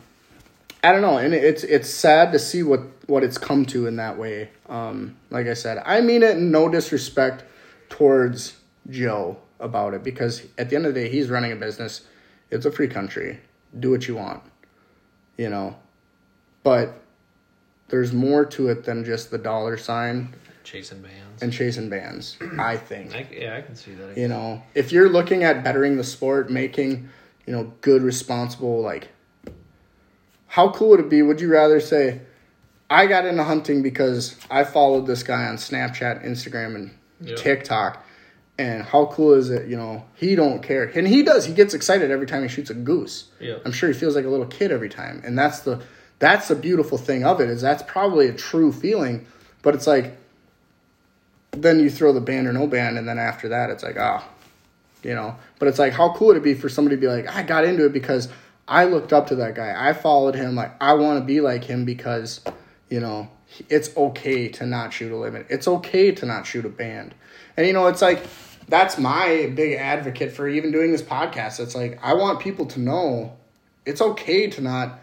I 0.85 0.93
don't 0.93 1.01
know, 1.03 1.17
and 1.19 1.33
it's 1.35 1.65
it's 1.65 1.89
sad 1.89 2.33
to 2.33 2.39
see 2.39 2.63
what 2.63 2.81
what 3.07 3.23
it's 3.25 3.39
come 3.39 3.65
to 3.67 3.87
in 3.87 3.97
that 3.97 4.19
way. 4.19 4.51
Um, 4.69 5.17
like 5.31 5.47
I 5.47 5.55
said, 5.55 5.83
I 5.87 6.01
mean 6.03 6.23
it 6.23 6.37
in 6.37 6.51
no 6.51 6.69
disrespect 6.69 7.43
towards 7.89 8.57
Joe 8.89 9.39
about 9.59 9.95
it 9.95 10.03
because 10.05 10.47
at 10.59 10.71
the 10.71 10.77
end 10.77 10.87
of 10.87 10.95
the 10.95 11.01
day, 11.03 11.09
he's 11.09 11.29
running 11.29 11.53
a 11.53 11.57
business. 11.57 12.03
It's 12.51 12.67
a 12.67 12.71
free 12.73 12.89
country. 12.89 13.41
Do 13.79 13.91
what 13.91 14.07
you 14.07 14.17
want, 14.17 14.43
you 15.37 15.49
know. 15.49 15.77
But 16.63 17.01
there's 17.89 18.13
more 18.13 18.45
to 18.47 18.69
it 18.69 18.85
than 18.85 19.05
just 19.05 19.31
the 19.31 19.39
dollar 19.39 19.77
sign 19.77 20.35
Chasing 20.65 21.01
bands. 21.01 21.43
and 21.43 21.53
chasing 21.53 21.89
bands. 21.89 22.37
I 22.59 22.77
think. 22.77 23.15
I, 23.15 23.27
yeah, 23.33 23.57
I 23.57 23.63
can 23.63 23.77
see 23.77 23.95
that. 23.95 24.17
You 24.19 24.29
know, 24.29 24.63
if 24.75 24.91
you're 24.91 25.09
looking 25.09 25.45
at 25.45 25.63
bettering 25.63 25.97
the 25.97 26.05
sport, 26.05 26.51
making, 26.51 27.09
you 27.47 27.53
know, 27.53 27.73
good, 27.83 28.03
responsible, 28.03 28.81
like, 28.81 29.09
how 30.49 30.71
cool 30.71 30.91
would 30.91 31.01
it 31.01 31.09
be? 31.09 31.23
Would 31.23 31.41
you 31.41 31.49
rather 31.49 31.79
say, 31.81 32.21
I 32.91 33.07
got 33.07 33.27
into 33.27 33.45
hunting 33.45 33.83
because 33.83 34.37
I 34.51 34.65
followed 34.65 35.07
this 35.07 35.23
guy 35.23 35.47
on 35.47 35.57
Snapchat, 35.57 36.25
Instagram, 36.25 36.75
and 36.75 36.99
Yeah. 37.21 37.35
TikTok, 37.37 38.05
and 38.59 38.83
how 38.83 39.07
cool 39.07 39.35
is 39.35 39.51
it? 39.51 39.69
You 39.69 39.77
know, 39.77 40.05
he 40.15 40.35
don't 40.35 40.63
care, 40.63 40.85
and 40.85 41.07
he 41.07 41.23
does. 41.23 41.45
He 41.47 41.55
gets 41.55 41.75
excited 41.75 42.11
every 42.11 42.27
time 42.27 42.43
he 42.43 42.49
shoots 42.49 42.71
a 42.71 42.75
goose. 42.75 43.29
Yeah. 43.41 43.57
I'm 43.65 43.73
sure 43.73 43.89
he 43.89 43.95
feels 43.95 44.15
like 44.15 44.25
a 44.25 44.29
little 44.29 44.47
kid 44.47 44.71
every 44.71 44.89
time, 44.89 45.23
and 45.25 45.39
that's 45.39 45.61
the 45.61 45.83
that's 46.19 46.49
the 46.49 46.55
beautiful 46.55 46.99
thing 46.99 47.25
of 47.25 47.41
it 47.41 47.49
is 47.49 47.61
that's 47.61 47.83
probably 47.83 48.29
a 48.29 48.33
true 48.33 48.73
feeling, 48.73 49.27
but 49.63 49.75
it's 49.75 49.87
like 49.87 50.17
then 51.63 51.81
you 51.81 51.91
throw 51.91 52.13
the 52.13 52.21
band 52.21 52.47
or 52.47 52.53
no 52.53 52.67
band, 52.67 52.99
and 52.99 53.09
then 53.09 53.19
after 53.19 53.49
that, 53.49 53.71
it's 53.71 53.83
like, 53.83 53.97
ah, 53.99 54.27
you 55.03 55.15
know. 55.15 55.37
But 55.59 55.69
it's 55.69 55.79
like, 55.79 55.93
how 55.93 56.13
cool 56.13 56.29
would 56.29 56.37
it 56.37 56.43
be 56.43 56.55
for 56.55 56.69
somebody 56.69 56.97
to 56.97 57.01
be 57.01 57.09
like, 57.09 57.29
I 57.29 57.43
got 57.43 57.65
into 57.65 57.87
it 57.87 57.93
because 57.93 58.29
I 58.69 58.85
looked 58.85 59.13
up 59.13 59.29
to 59.29 59.37
that 59.37 59.55
guy. 59.55 59.75
I 59.77 59.93
followed 59.93 60.35
him. 60.35 60.55
Like, 60.55 60.73
I 60.81 60.95
want 60.95 61.19
to 61.19 61.25
be 61.25 61.41
like 61.41 61.65
him 61.65 61.85
because, 61.85 62.41
you 62.89 63.01
know, 63.01 63.31
it's 63.69 63.97
okay 63.97 64.49
to 64.49 64.67
not 64.67 64.93
shoot 64.93 65.13
a 65.13 65.17
limit. 65.17 65.47
It's 65.49 65.69
okay 65.69 66.13
to 66.13 66.27
not 66.27 66.47
shoot 66.47 66.65
a 66.65 66.69
band. 66.69 67.15
And, 67.57 67.67
you 67.67 67.73
know, 67.73 67.87
it's 67.87 68.03
like, 68.03 68.27
that's 68.69 68.99
my 68.99 69.53
big 69.55 69.75
advocate 69.75 70.33
for 70.33 70.49
even 70.49 70.73
doing 70.73 70.93
this 70.93 71.03
podcast. 71.03 71.61
It's 71.61 71.75
like, 71.75 71.99
I 72.03 72.15
want 72.15 72.41
people 72.41 72.67
to 72.67 72.81
know 72.81 73.37
it's 73.85 74.01
okay 74.01 74.49
to 74.49 74.61
not 74.61 74.99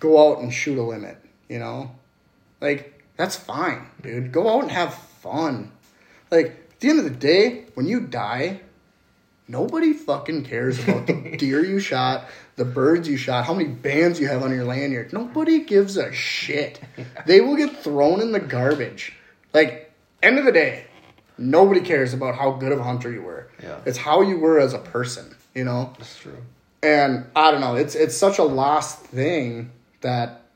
go 0.00 0.30
out 0.30 0.40
and 0.40 0.52
shoot 0.52 0.78
a 0.78 0.82
limit, 0.82 1.18
you 1.48 1.58
know? 1.58 1.90
Like, 2.60 3.04
that's 3.16 3.36
fine, 3.36 3.86
dude. 4.00 4.32
Go 4.32 4.48
out 4.48 4.62
and 4.62 4.70
have 4.70 4.94
fun. 4.94 5.72
Like, 6.30 6.46
at 6.46 6.80
the 6.80 6.90
end 6.90 6.98
of 6.98 7.04
the 7.04 7.10
day, 7.10 7.66
when 7.74 7.86
you 7.86 8.00
die, 8.00 8.60
nobody 9.52 9.92
fucking 9.92 10.44
cares 10.44 10.82
about 10.82 11.06
the 11.06 11.36
deer 11.38 11.62
you 11.64 11.78
shot, 11.78 12.24
the 12.56 12.64
birds 12.64 13.06
you 13.06 13.18
shot, 13.18 13.44
how 13.44 13.52
many 13.52 13.68
bands 13.68 14.18
you 14.18 14.26
have 14.26 14.42
on 14.42 14.50
your 14.50 14.64
lanyard. 14.64 15.12
Nobody 15.12 15.60
gives 15.60 15.96
a 15.96 16.12
shit. 16.12 16.80
They 17.26 17.40
will 17.40 17.56
get 17.56 17.76
thrown 17.84 18.20
in 18.20 18.32
the 18.32 18.40
garbage. 18.40 19.14
Like, 19.52 19.92
end 20.22 20.38
of 20.38 20.44
the 20.44 20.52
day, 20.52 20.86
nobody 21.38 21.80
cares 21.80 22.14
about 22.14 22.34
how 22.34 22.52
good 22.52 22.72
of 22.72 22.80
a 22.80 22.82
hunter 22.82 23.12
you 23.12 23.22
were. 23.22 23.48
Yeah. 23.62 23.78
It's 23.84 23.98
how 23.98 24.22
you 24.22 24.38
were 24.38 24.58
as 24.58 24.72
a 24.72 24.78
person, 24.78 25.36
you 25.54 25.64
know? 25.64 25.92
That's 25.98 26.18
true. 26.18 26.38
And 26.82 27.26
I 27.36 27.50
don't 27.52 27.60
know, 27.60 27.76
it's 27.76 27.94
it's 27.94 28.16
such 28.16 28.38
a 28.38 28.42
lost 28.42 29.04
thing 29.06 29.70
that 30.00 30.46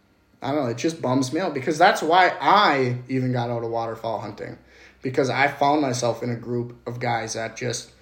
I 0.42 0.52
don't 0.52 0.64
know, 0.64 0.70
it 0.70 0.76
just 0.76 1.00
bums 1.00 1.32
me 1.32 1.40
out 1.40 1.54
because 1.54 1.78
that's 1.78 2.02
why 2.02 2.32
I 2.40 2.98
even 3.08 3.32
got 3.32 3.50
out 3.50 3.62
of 3.62 3.70
waterfowl 3.70 4.18
hunting. 4.18 4.58
Because 5.02 5.30
I 5.30 5.46
found 5.46 5.82
myself 5.82 6.22
in 6.22 6.30
a 6.30 6.36
group 6.36 6.74
of 6.84 6.98
guys 6.98 7.34
that 7.34 7.56
just 7.56 7.92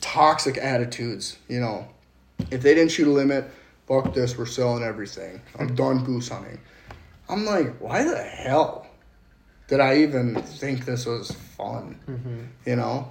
toxic 0.00 0.58
attitudes, 0.58 1.38
you 1.48 1.60
know. 1.60 1.88
If 2.50 2.62
they 2.62 2.74
didn't 2.74 2.92
shoot 2.92 3.08
a 3.08 3.10
limit, 3.10 3.50
fuck 3.86 4.12
this, 4.14 4.36
we're 4.36 4.46
selling 4.46 4.82
everything. 4.82 5.40
I'm 5.58 5.68
hmm. 5.68 5.74
done 5.74 6.04
goose 6.04 6.28
hunting. 6.28 6.60
I'm 7.28 7.44
like, 7.44 7.78
why 7.78 8.04
the 8.04 8.22
hell 8.22 8.86
did 9.68 9.80
I 9.80 9.98
even 9.98 10.40
think 10.42 10.84
this 10.84 11.06
was 11.06 11.32
fun? 11.32 11.98
Mm-hmm. 12.08 12.40
You 12.64 12.76
know? 12.76 13.10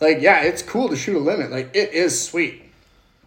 Like, 0.00 0.20
yeah, 0.20 0.42
it's 0.42 0.62
cool 0.62 0.88
to 0.88 0.96
shoot 0.96 1.16
a 1.16 1.20
limit. 1.20 1.50
Like, 1.50 1.76
it 1.76 1.92
is 1.92 2.20
sweet. 2.20 2.62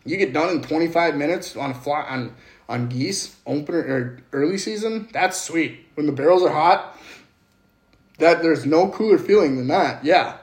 You 0.03 0.17
get 0.17 0.33
done 0.33 0.49
in 0.49 0.61
25 0.61 1.15
minutes 1.15 1.55
on 1.55 1.71
a 1.71 1.73
fly 1.73 2.01
on 2.01 2.35
on 2.67 2.89
geese 2.89 3.35
opener 3.45 3.79
or 3.79 4.19
early 4.33 4.57
season. 4.57 5.07
That's 5.11 5.39
sweet. 5.39 5.85
When 5.95 6.05
the 6.05 6.11
barrels 6.11 6.43
are 6.43 6.49
hot, 6.49 6.99
that 8.17 8.41
there's 8.41 8.65
no 8.65 8.89
cooler 8.89 9.17
feeling 9.17 9.57
than 9.57 9.67
that. 9.67 10.03
Yeah, 10.03 10.37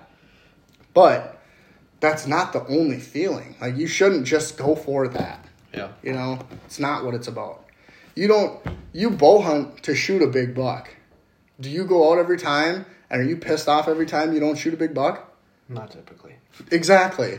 but 0.94 1.31
that's 2.02 2.26
not 2.26 2.52
the 2.52 2.66
only 2.66 2.98
feeling. 2.98 3.56
Like 3.60 3.76
you 3.78 3.86
shouldn't 3.86 4.26
just 4.26 4.58
go 4.58 4.74
for 4.74 5.08
that. 5.08 5.46
Yeah. 5.72 5.88
You 6.02 6.12
know, 6.12 6.38
it's 6.66 6.78
not 6.78 7.04
what 7.04 7.14
it's 7.14 7.28
about. 7.28 7.64
You 8.14 8.28
don't 8.28 8.60
you 8.92 9.08
bow 9.08 9.40
hunt 9.40 9.82
to 9.84 9.94
shoot 9.94 10.20
a 10.20 10.26
big 10.26 10.54
buck. 10.54 10.90
Do 11.60 11.70
you 11.70 11.84
go 11.84 12.12
out 12.12 12.18
every 12.18 12.36
time 12.38 12.84
and 13.08 13.22
are 13.22 13.24
you 13.24 13.36
pissed 13.38 13.68
off 13.68 13.88
every 13.88 14.04
time 14.04 14.34
you 14.34 14.40
don't 14.40 14.56
shoot 14.58 14.74
a 14.74 14.76
big 14.76 14.92
buck? 14.92 15.32
Not 15.68 15.90
typically. 15.92 16.34
Exactly. 16.70 17.38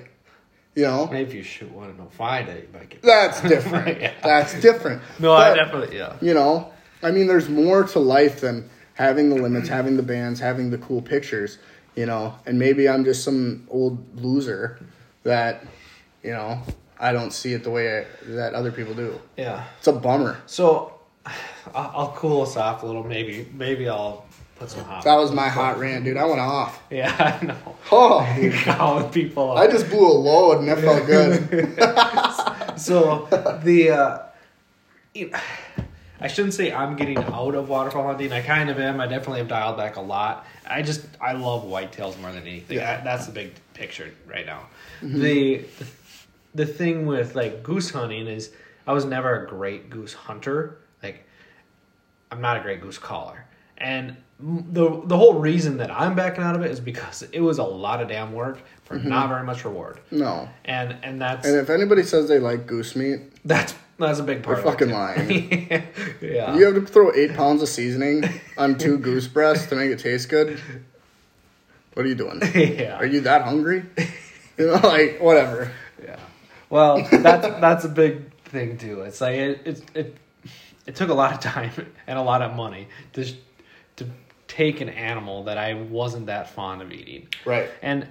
You 0.76 0.84
know, 0.86 1.08
Maybe 1.12 1.30
if 1.30 1.36
you 1.36 1.44
shoot 1.44 1.72
one 1.72 1.90
and 1.90 1.98
don't 2.00 2.12
find 2.12 2.50
it, 2.50 2.68
you 2.72 2.80
might 2.80 2.90
get. 2.90 3.04
that's 3.04 3.42
different. 3.54 4.02
Yeah. 4.02 4.14
That's 4.24 4.60
different. 4.60 5.04
No, 5.20 5.32
I 5.34 5.50
But, 5.52 5.56
definitely 5.56 5.98
yeah. 5.98 6.16
You 6.20 6.34
know, 6.34 6.72
I 7.04 7.12
mean, 7.12 7.28
there's 7.28 7.48
more 7.48 7.84
to 7.84 8.00
life 8.00 8.42
than 8.42 8.70
having 8.96 9.30
the 9.30 9.36
limits, 9.36 9.68
having 9.70 9.98
the 9.98 10.04
bands, 10.04 10.40
having 10.40 10.72
the 10.72 10.80
cool 10.80 11.02
pictures. 11.02 11.60
You 11.96 12.06
know, 12.08 12.36
and 12.46 12.58
maybe 12.58 12.90
I'm 12.90 13.06
just 13.06 13.24
some 13.24 13.68
old 13.70 14.20
loser 14.20 14.80
that, 15.24 15.64
you 16.24 16.32
know, 16.32 16.62
I 17.00 17.12
don't 17.12 17.32
see 17.32 17.54
it 17.54 17.64
the 17.64 17.70
way 17.70 18.00
I, 18.00 18.06
that 18.30 18.54
other 18.54 18.72
people 18.72 18.94
do. 18.94 19.20
Yeah. 19.38 19.66
It's 19.78 19.88
a 19.88 19.94
bummer. 19.94 20.42
So, 20.46 20.94
I'll, 21.76 22.14
cool 22.16 22.42
us 22.42 22.56
off 22.58 22.84
a 22.84 22.86
little. 22.86 23.04
Maybe 23.04 23.48
maybe 23.54 23.88
I'll 23.90 24.26
put 24.56 24.70
some 24.70 24.84
hot. 24.86 25.04
That 25.04 25.16
was 25.16 25.32
my 25.32 25.50
hot 25.50 25.78
rant, 25.80 26.04
dude. 26.06 26.18
I 26.18 26.26
went 26.26 26.40
off. 26.40 26.82
Yeah, 26.92 27.40
I 27.42 27.46
know. 27.46 27.76
Oh, 27.92 28.34
dude. 28.36 28.54
Calling 28.64 29.10
people. 29.12 29.52
I 29.58 29.68
just 29.68 29.90
blew 29.90 30.08
a 30.08 30.14
load 30.14 30.60
and 30.60 30.70
it 30.70 30.80
felt 30.80 31.06
good. 32.68 32.80
so 32.80 33.28
the 33.64 33.90
uh, 33.92 34.20
you 35.14 35.30
know, 35.30 35.40
I 36.20 36.28
shouldn't 36.28 36.54
say 36.54 36.72
I'm 36.72 36.96
getting 36.96 37.18
out 37.18 37.54
of 37.56 37.68
waterfowl 37.68 38.04
hunting. 38.08 38.32
I 38.32 38.42
kind 38.42 38.70
of 38.70 38.80
am. 38.80 39.02
I 39.02 39.08
definitely 39.08 39.40
have 39.40 39.50
dialed 39.50 39.76
back 39.78 39.98
a 39.98 40.02
lot. 40.02 40.46
I 40.68 40.82
just 40.82 41.06
I 41.22 41.34
love 41.34 41.64
whitetails 41.64 42.20
more 42.20 42.32
than 42.32 42.44
anything. 42.44 42.78
Yeah. 42.78 43.00
I- 43.00 43.04
that's 43.04 43.26
the 43.26 43.32
big 43.32 43.54
picture 43.74 44.12
right 44.28 44.46
now. 44.46 44.68
The, 45.02 45.58
the 45.58 45.86
the 46.56 46.66
thing 46.66 47.06
with 47.06 47.36
like 47.36 47.64
goose 47.64 47.90
hunting 47.90 48.28
is 48.28 48.52
I 48.86 48.94
was 48.94 49.06
never 49.06 49.44
a 49.44 49.48
great 49.48 49.90
goose 49.90 50.14
hunter. 50.14 50.78
Like 51.02 51.26
I'm 52.32 52.42
not 52.42 52.58
a 52.58 52.62
great 52.62 52.82
goose 52.82 52.98
caller. 52.98 53.46
And 53.78 54.16
the 54.40 55.02
the 55.06 55.18
whole 55.18 55.36
reason 55.36 55.78
that 55.78 55.92
I'm 55.92 56.16
backing 56.16 56.44
out 56.44 56.56
of 56.56 56.62
it 56.62 56.72
is 56.72 56.80
because 56.80 57.24
it 57.32 57.40
was 57.40 57.60
a 57.60 57.64
lot 57.64 58.02
of 58.02 58.08
damn 58.08 58.34
work 58.34 58.60
for 58.84 58.98
mm-hmm. 58.98 59.10
not 59.10 59.30
very 59.30 59.44
much 59.44 59.64
reward. 59.66 60.00
No. 60.12 60.50
And 60.66 60.98
and 61.04 61.22
that's 61.22 61.48
And 61.48 61.58
if 61.58 61.70
anybody 61.70 62.04
says 62.04 62.28
they 62.28 62.40
like 62.40 62.68
goose 62.68 62.96
meat, 62.96 63.22
that's 63.46 63.74
that's 64.00 64.20
a 64.20 64.24
big 64.24 64.44
part. 64.44 64.60
It, 64.60 64.64
fucking 64.64 64.90
too. 64.90 66.22
yeah. 66.28 66.56
you 66.56 66.66
have 66.66 66.76
to 66.76 66.82
throw 66.82 67.14
eight 67.14 67.36
pounds 67.36 67.62
of 67.62 67.70
seasoning 67.70 68.24
on 68.58 68.78
two 68.78 68.98
goose 69.00 69.28
breasts 69.28 69.68
to 69.68 69.76
make 69.76 69.92
it 69.92 70.00
taste 70.00 70.30
good. 70.30 70.60
What 71.94 72.06
are 72.06 72.10
you 72.10 72.16
doing? 72.16 72.42
yeah. 72.56 72.98
Are 72.98 73.06
you 73.06 73.22
that 73.22 73.44
hungry? 73.44 73.86
You 74.58 74.68
know, 74.68 74.80
like 74.84 75.20
whatever. 75.20 75.72
Yeah. 76.04 76.20
Well, 76.70 77.08
that's 77.12 77.48
that's 77.60 77.86
a 77.86 77.90
big 77.90 78.32
thing 78.46 78.78
too. 78.78 79.02
It's 79.02 79.22
like 79.22 79.36
it 79.36 79.62
it 79.66 79.84
it, 79.94 80.18
it 80.88 80.96
took 80.96 81.10
a 81.10 81.14
lot 81.14 81.34
of 81.34 81.40
time 81.40 81.72
and 82.08 82.18
a 82.18 82.22
lot 82.22 82.42
of 82.42 82.56
money 82.56 82.88
to 83.14 83.32
to 83.98 84.08
take 84.48 84.82
an 84.82 84.90
animal 84.90 85.44
that 85.44 85.58
I 85.58 85.76
wasn't 85.76 86.28
that 86.28 86.50
fond 86.50 86.82
of 86.82 86.92
eating. 86.92 87.28
Right. 87.46 87.70
And 87.82 88.08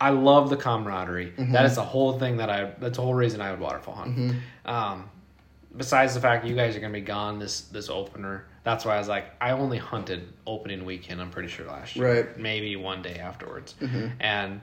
I 0.00 0.10
love 0.10 0.50
the 0.50 0.56
camaraderie. 0.56 1.32
Mm-hmm. 1.32 1.52
That 1.52 1.66
is 1.66 1.76
the 1.76 1.84
whole 1.84 2.18
thing 2.18 2.36
that 2.36 2.50
I. 2.50 2.72
That's 2.78 2.96
the 2.96 3.02
whole 3.02 3.14
reason 3.14 3.40
I 3.40 3.50
would 3.50 3.60
waterfowl 3.60 3.94
hunt. 3.94 4.16
Mm-hmm. 4.16 4.70
Um, 4.70 5.10
besides 5.76 6.14
the 6.14 6.20
fact 6.20 6.46
you 6.46 6.54
guys 6.54 6.76
are 6.76 6.80
gonna 6.80 6.92
be 6.92 7.00
gone 7.00 7.38
this 7.38 7.62
this 7.62 7.88
opener, 7.88 8.46
that's 8.62 8.84
why 8.84 8.94
I 8.96 8.98
was 8.98 9.08
like, 9.08 9.26
I 9.40 9.50
only 9.50 9.78
hunted 9.78 10.28
opening 10.46 10.84
weekend. 10.84 11.20
I'm 11.20 11.30
pretty 11.30 11.48
sure 11.48 11.66
last 11.66 11.96
year, 11.96 12.14
Right. 12.14 12.26
Mm-hmm. 12.28 12.42
Maybe 12.42 12.76
one 12.76 13.02
day 13.02 13.16
afterwards, 13.18 13.74
and 14.20 14.60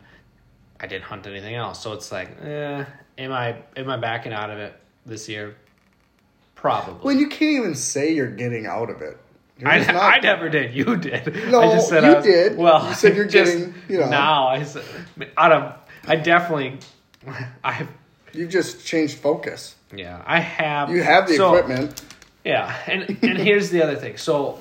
I 0.79 0.87
didn't 0.87 1.03
hunt 1.03 1.27
anything 1.27 1.55
else. 1.55 1.81
So 1.81 1.93
it's 1.93 2.11
like, 2.11 2.29
eh, 2.43 2.85
am 3.17 3.31
I 3.31 3.57
am 3.75 3.89
I 3.89 3.97
backing 3.97 4.33
out 4.33 4.49
of 4.49 4.57
it 4.59 4.73
this 5.05 5.27
year? 5.29 5.55
Probably. 6.55 7.03
When 7.03 7.17
you 7.19 7.27
can't 7.27 7.41
even 7.63 7.75
say 7.75 8.13
you're 8.13 8.29
getting 8.29 8.65
out 8.67 8.89
of 8.89 9.01
it. 9.01 9.17
I, 9.63 9.77
not- 9.79 9.95
I 9.95 10.19
never 10.19 10.49
did. 10.49 10.73
You 10.73 10.95
did. 10.97 11.51
No, 11.51 11.61
I 11.61 11.75
just 11.75 11.89
said 11.89 12.03
you 12.03 12.15
was, 12.15 12.25
did. 12.25 12.57
Well, 12.57 12.87
You 12.87 12.93
said 12.95 13.15
you're 13.15 13.25
just 13.27 13.57
getting, 13.57 13.73
you 13.87 13.99
know. 13.99 14.09
Now 14.09 14.47
I 14.47 14.63
said 14.63 14.83
out 15.37 15.51
of 15.51 15.73
I 16.07 16.15
definitely 16.15 16.79
I 17.63 17.87
You've 18.33 18.49
just 18.49 18.85
changed 18.85 19.17
focus. 19.19 19.75
Yeah 19.93 20.21
I 20.25 20.39
have 20.39 20.89
You 20.89 21.03
have 21.03 21.27
the 21.27 21.35
so- 21.35 21.55
equipment. 21.55 22.01
Yeah, 22.43 22.75
and 22.87 23.03
and 23.21 23.37
here's 23.37 23.69
the 23.69 23.83
other 23.83 23.95
thing. 23.95 24.17
So 24.17 24.57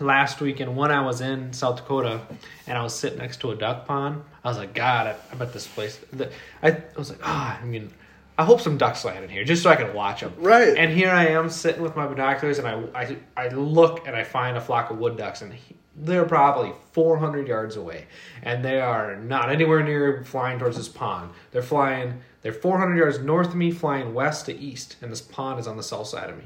last 0.00 0.40
weekend 0.40 0.76
when 0.76 0.90
I 0.90 1.00
was 1.04 1.20
in 1.20 1.52
South 1.52 1.76
Dakota 1.76 2.20
and 2.66 2.76
I 2.76 2.82
was 2.82 2.94
sitting 2.94 3.18
next 3.18 3.40
to 3.40 3.50
a 3.50 3.56
duck 3.56 3.86
pond, 3.86 4.22
I 4.44 4.48
was 4.48 4.58
like, 4.58 4.74
God, 4.74 5.06
I, 5.06 5.16
I 5.32 5.34
bet 5.36 5.52
this 5.52 5.66
place. 5.66 5.98
The, 6.12 6.30
I, 6.62 6.68
I 6.72 6.82
was 6.96 7.08
like, 7.10 7.20
ah, 7.24 7.58
I 7.60 7.64
mean, 7.64 7.90
I 8.36 8.44
hope 8.44 8.60
some 8.60 8.76
ducks 8.78 9.04
land 9.06 9.24
in 9.24 9.30
here 9.30 9.42
just 9.42 9.62
so 9.62 9.70
I 9.70 9.76
can 9.76 9.94
watch 9.94 10.20
them. 10.20 10.34
Right. 10.36 10.76
And 10.76 10.92
here 10.92 11.10
I 11.10 11.28
am 11.28 11.48
sitting 11.48 11.80
with 11.82 11.96
my 11.96 12.06
binoculars, 12.06 12.58
and 12.58 12.68
I 12.68 12.82
I, 12.94 13.16
I 13.36 13.48
look 13.48 14.06
and 14.06 14.14
I 14.14 14.22
find 14.24 14.56
a 14.56 14.60
flock 14.60 14.90
of 14.90 14.98
wood 14.98 15.16
ducks, 15.16 15.40
and 15.40 15.52
he, 15.52 15.76
they're 15.96 16.26
probably 16.26 16.72
400 16.92 17.48
yards 17.48 17.76
away, 17.76 18.06
and 18.42 18.62
they 18.64 18.80
are 18.80 19.16
not 19.16 19.50
anywhere 19.50 19.82
near 19.82 20.22
flying 20.24 20.58
towards 20.58 20.76
this 20.76 20.88
pond. 20.88 21.30
They're 21.52 21.62
flying. 21.62 22.20
They're 22.42 22.52
400 22.52 22.96
yards 22.96 23.18
north 23.18 23.48
of 23.48 23.54
me, 23.56 23.70
flying 23.70 24.14
west 24.14 24.46
to 24.46 24.56
east, 24.56 24.96
and 25.02 25.10
this 25.10 25.20
pond 25.20 25.58
is 25.60 25.66
on 25.66 25.76
the 25.76 25.82
south 25.82 26.06
side 26.06 26.30
of 26.30 26.38
me. 26.38 26.44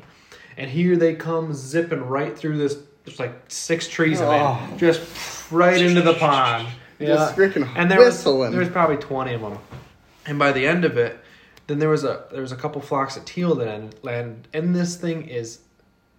And 0.57 0.70
here 0.70 0.96
they 0.96 1.14
come 1.14 1.52
zipping 1.55 2.00
right 2.02 2.37
through 2.37 2.59
this. 2.59 2.76
There's 3.05 3.18
like 3.18 3.35
six 3.48 3.88
trees 3.88 4.20
of 4.20 4.28
Oh. 4.28 4.68
it, 4.74 4.78
just 4.78 5.50
right 5.50 5.81
into 5.81 6.02
the 6.02 6.14
pond. 6.14 6.68
Just 7.00 7.35
freaking 7.37 7.68
and 7.76 7.90
there 7.90 7.98
was 7.98 8.22
there 8.22 8.61
was 8.61 8.68
probably 8.68 8.96
20 8.96 9.35
of 9.35 9.40
them. 9.40 9.59
And 10.24 10.38
by 10.38 10.52
the 10.52 10.64
end 10.66 10.85
of 10.85 10.96
it, 10.96 11.18
then 11.66 11.78
there 11.81 11.88
was 11.88 12.05
a 12.05 12.24
there 12.31 12.42
was 12.42 12.52
a 12.52 12.57
couple 12.57 12.81
flocks 12.81 13.16
of 13.16 13.24
teal 13.24 13.55
that 13.57 14.05
land, 14.05 14.46
and 14.55 14.74
this 14.74 14.94
thing 14.96 15.28
is 15.28 15.59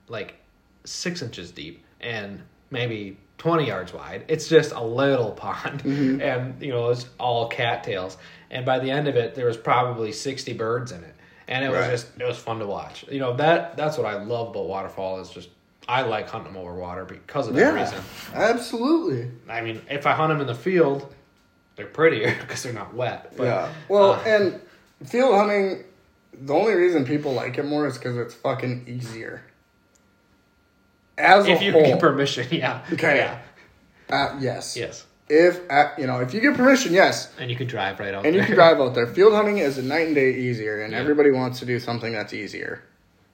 like 0.09 0.35
six 0.83 1.21
inches 1.21 1.51
deep 1.51 1.85
and 2.01 2.41
maybe 2.69 3.17
20 3.37 3.65
yards 3.65 3.93
wide. 3.93 4.25
It's 4.27 4.49
just 4.49 4.73
a 4.73 4.83
little 4.83 5.31
pond, 5.31 5.83
Mm-hmm. 5.83 6.21
and 6.21 6.61
you 6.61 6.69
know 6.73 6.89
it's 6.89 7.05
all 7.17 7.47
cattails. 7.47 8.17
And 8.53 8.65
by 8.65 8.79
the 8.79 8.91
end 8.91 9.07
of 9.07 9.15
it, 9.15 9.33
there 9.35 9.47
was 9.47 9.57
probably 9.57 10.11
60 10.11 10.53
birds 10.53 10.91
in 10.91 11.03
it, 11.03 11.15
and 11.47 11.65
it 11.65 11.69
was 11.69 11.87
just 11.87 12.07
it 12.19 12.23
was 12.25 12.37
fun 12.37 12.59
to 12.59 12.67
watch. 12.67 13.03
You 13.09 13.19
know 13.19 13.35
that 13.37 13.75
that's 13.75 13.97
what 13.97 14.05
I 14.05 14.21
love 14.23 14.49
about 14.49 14.67
waterfowl 14.67 15.19
is 15.21 15.29
just 15.31 15.49
I 15.89 16.03
like 16.03 16.29
hunting 16.29 16.53
them 16.53 16.61
over 16.61 16.73
water 16.75 17.03
because 17.03 17.47
of 17.47 17.55
that 17.55 17.59
Yeah, 17.59 17.73
reason. 17.73 17.99
absolutely. 18.33 19.31
I 19.49 19.61
mean, 19.61 19.81
if 19.89 20.05
I 20.05 20.13
hunt 20.13 20.29
them 20.31 20.39
in 20.39 20.47
the 20.47 20.55
field, 20.55 21.13
they're 21.75 21.87
prettier 21.87 22.33
because 22.41 22.63
they're 22.63 22.71
not 22.73 22.93
wet. 22.93 23.33
But, 23.35 23.43
yeah. 23.45 23.69
Well, 23.89 24.13
uh, 24.13 24.23
and 24.23 24.61
field 25.03 25.35
hunting, 25.35 25.83
the 26.33 26.53
only 26.53 26.73
reason 26.75 27.05
people 27.05 27.33
like 27.33 27.57
it 27.57 27.65
more 27.65 27.87
is 27.87 27.97
because 27.97 28.15
it's 28.17 28.33
fucking 28.35 28.85
easier. 28.87 29.43
As 31.17 31.45
if 31.47 31.59
a 31.59 31.63
you 31.65 31.71
whole, 31.71 31.83
get 31.85 31.99
permission, 31.99 32.47
yeah. 32.51 32.85
Okay. 32.93 33.17
Yeah. 33.17 33.39
uh, 34.09 34.37
yes. 34.39 34.77
Yes. 34.77 35.05
If 35.35 35.61
you 35.97 36.05
know, 36.05 36.19
if 36.19 36.31
you 36.33 36.39
get 36.41 36.55
permission, 36.55 36.93
yes, 36.93 37.33
And 37.39 37.49
you 37.49 37.55
could 37.57 37.67
drive 37.67 37.99
right 37.99 38.13
out 38.13 38.21
there. 38.21 38.31
and 38.31 38.39
you 38.39 38.45
can 38.45 38.53
drive 38.53 38.79
out 38.79 38.93
there. 38.93 39.07
Field 39.07 39.33
hunting 39.33 39.57
is 39.57 39.79
a 39.79 39.81
night 39.81 40.05
and 40.05 40.13
day 40.15 40.31
easier, 40.31 40.81
and 40.83 40.93
Yeah. 40.93 40.99
everybody 40.99 41.31
wants 41.31 41.57
to 41.59 41.65
do 41.65 41.79
something 41.79 42.13
that's 42.13 42.33
easier. 42.33 42.83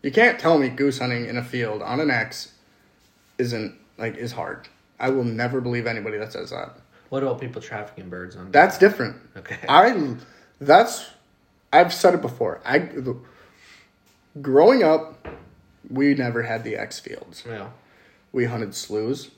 You 0.02 0.10
can't 0.12 0.40
tell 0.40 0.58
me 0.58 0.70
goose 0.70 1.00
hunting 1.00 1.26
in 1.26 1.36
a 1.36 1.44
field 1.44 1.82
on 1.82 2.00
an 2.00 2.10
X 2.10 2.54
isn't 3.38 3.76
like 3.98 4.16
is 4.16 4.32
hard. 4.32 4.70
I 4.98 5.10
will 5.10 5.26
never 5.26 5.60
believe 5.60 5.88
anybody 5.88 6.18
that 6.20 6.32
says 6.32 6.52
that. 6.52 6.78
What 7.10 7.22
about 7.24 7.42
people 7.42 7.62
trafficking 7.62 8.08
birds 8.10 8.36
on? 8.38 8.52
That's 8.52 8.78
different. 8.78 9.18
Okay. 9.36 9.58
I 9.68 10.16
that's 10.62 11.06
I've 11.74 11.94
said 11.94 12.14
it 12.14 12.22
before. 12.22 12.62
I 12.66 12.90
growing 14.42 14.84
up, 14.84 15.28
we 15.90 16.14
never 16.16 16.44
had 16.44 16.64
the 16.64 16.78
X 16.78 17.00
fields. 17.00 17.44
yeah. 17.46 17.70
We 18.32 18.46
hunted 18.46 18.74
sloughs, 18.76 19.32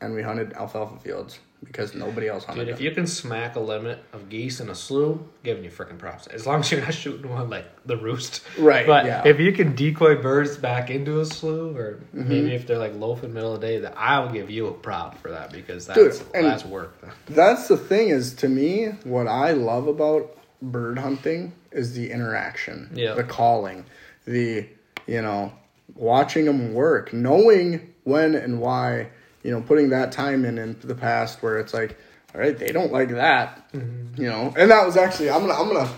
and 0.00 0.14
we 0.14 0.22
hunted 0.22 0.52
alfalfa 0.54 1.00
fields 1.00 1.40
because 1.64 1.94
nobody 1.94 2.28
else 2.28 2.44
hunted 2.44 2.60
Dude, 2.66 2.68
if 2.70 2.76
them. 2.76 2.84
you 2.84 2.90
can 2.92 3.06
smack 3.06 3.56
a 3.56 3.60
limit 3.60 3.98
of 4.12 4.28
geese 4.28 4.60
in 4.60 4.68
a 4.70 4.74
slough, 4.74 5.18
giving 5.42 5.64
you 5.64 5.70
freaking 5.70 5.98
props. 5.98 6.26
As 6.28 6.46
long 6.46 6.60
as 6.60 6.70
you're 6.70 6.80
not 6.80 6.94
shooting 6.94 7.28
one 7.28 7.50
like 7.50 7.66
the 7.84 7.96
roost. 7.96 8.42
Right, 8.58 8.86
But 8.86 9.06
yeah. 9.06 9.22
if 9.26 9.40
you 9.40 9.52
can 9.52 9.74
decoy 9.74 10.22
birds 10.22 10.56
back 10.56 10.88
into 10.90 11.20
a 11.20 11.26
slough, 11.26 11.74
or 11.76 12.00
Mm-hmm. 12.14 12.28
maybe 12.28 12.54
if 12.54 12.66
they're 12.66 12.78
like 12.78 12.94
loafing 12.94 13.34
middle 13.34 13.54
of 13.54 13.60
the 13.60 13.66
day, 13.66 13.78
that 13.80 13.94
I'll 13.96 14.30
give 14.30 14.50
you 14.50 14.68
a 14.68 14.72
prop 14.72 15.18
for 15.18 15.30
that 15.32 15.52
because 15.52 15.86
that's 15.86 16.20
Dude, 16.20 16.32
that's 16.32 16.64
work. 16.64 16.94
That's 17.26 17.68
the 17.68 17.76
thing 17.76 18.08
is 18.10 18.34
to 18.34 18.48
me 18.48 18.86
what 19.04 19.26
I 19.26 19.52
love 19.52 19.88
about 19.88 20.36
bird 20.62 20.98
hunting 20.98 21.52
is 21.72 21.94
the 21.94 22.10
interaction, 22.10 22.90
Yeah. 22.94 23.14
the 23.14 23.24
calling, 23.24 23.84
the 24.26 24.66
you 25.06 25.22
know 25.22 25.52
watching 25.94 26.44
them 26.44 26.72
work, 26.74 27.12
knowing 27.12 27.92
when 28.04 28.34
and 28.34 28.60
why, 28.60 29.08
you 29.42 29.50
know, 29.50 29.60
putting 29.60 29.90
that 29.90 30.12
time 30.12 30.44
in 30.44 30.58
in 30.58 30.76
the 30.82 30.94
past 30.94 31.42
where 31.42 31.58
it's 31.58 31.74
like, 31.74 31.98
all 32.34 32.40
right, 32.40 32.58
they 32.58 32.72
don't 32.72 32.92
like 32.92 33.10
that, 33.10 33.68
you 33.72 34.28
know, 34.28 34.52
and 34.56 34.70
that 34.70 34.84
was 34.84 34.96
actually 34.96 35.30
I'm 35.30 35.46
gonna 35.46 35.54
I'm 35.54 35.68
gonna 35.68 35.90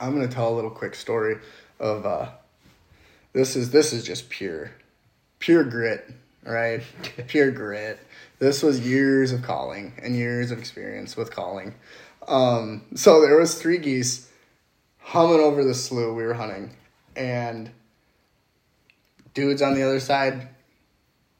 I'm 0.00 0.14
gonna 0.14 0.28
tell 0.28 0.52
a 0.52 0.54
little 0.54 0.70
quick 0.70 0.94
story 0.94 1.38
of 1.78 2.06
uh 2.06 2.28
this 3.32 3.56
is 3.56 3.70
this 3.70 3.92
is 3.92 4.04
just 4.04 4.28
pure 4.28 4.72
pure 5.38 5.64
grit, 5.64 6.10
right? 6.44 6.82
pure 7.28 7.50
grit. 7.50 7.98
This 8.38 8.62
was 8.62 8.80
years 8.80 9.32
of 9.32 9.42
calling 9.42 9.94
and 10.02 10.14
years 10.14 10.50
of 10.50 10.58
experience 10.58 11.16
with 11.16 11.30
calling. 11.30 11.74
Um, 12.28 12.82
so 12.94 13.20
there 13.20 13.38
was 13.38 13.60
three 13.60 13.78
geese 13.78 14.30
humming 14.98 15.40
over 15.40 15.64
the 15.64 15.74
slough 15.74 16.16
we 16.16 16.24
were 16.24 16.34
hunting, 16.34 16.76
and 17.14 17.70
dudes 19.34 19.62
on 19.62 19.74
the 19.74 19.82
other 19.82 20.00
side 20.00 20.48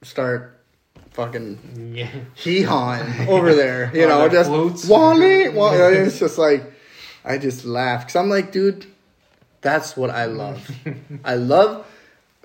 start 0.02 0.55
fucking 1.16 1.92
Yeah. 1.96 2.08
hee 2.34 2.62
hawing 2.62 3.28
over 3.28 3.54
there, 3.54 3.90
you 3.94 4.06
know, 4.06 4.28
just 4.28 4.50
flutes? 4.50 4.84
Wally, 4.86 5.48
Wally. 5.48 5.96
It's 6.06 6.18
just 6.18 6.38
like 6.38 6.62
I 7.24 7.38
just 7.38 7.64
laugh 7.64 8.02
because 8.02 8.16
I'm 8.16 8.28
like, 8.28 8.52
dude, 8.52 8.86
that's 9.62 9.96
what 9.96 10.10
I 10.10 10.26
love. 10.26 10.70
I 11.24 11.34
love. 11.34 11.84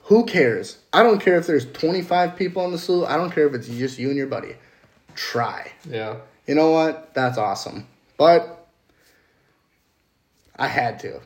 Who 0.06 0.26
cares? 0.26 0.78
I 0.92 1.04
don't 1.04 1.22
care 1.22 1.38
if 1.38 1.46
there's 1.46 1.72
25 1.72 2.36
people 2.36 2.64
on 2.64 2.72
the 2.72 2.78
slough. 2.80 3.08
I 3.08 3.16
don't 3.18 3.30
care 3.32 3.46
if 3.48 3.54
it's 3.54 3.68
just 3.68 4.00
you 4.00 4.08
and 4.08 4.18
your 4.18 4.28
buddy. 4.28 4.56
Try. 5.16 5.72
Yeah. 5.88 6.16
You 6.48 6.56
know 6.56 6.72
what? 6.72 7.14
That's 7.14 7.38
awesome. 7.38 7.86
But 8.18 8.66
I 10.56 10.68
had 10.68 11.00
to. 11.02 11.22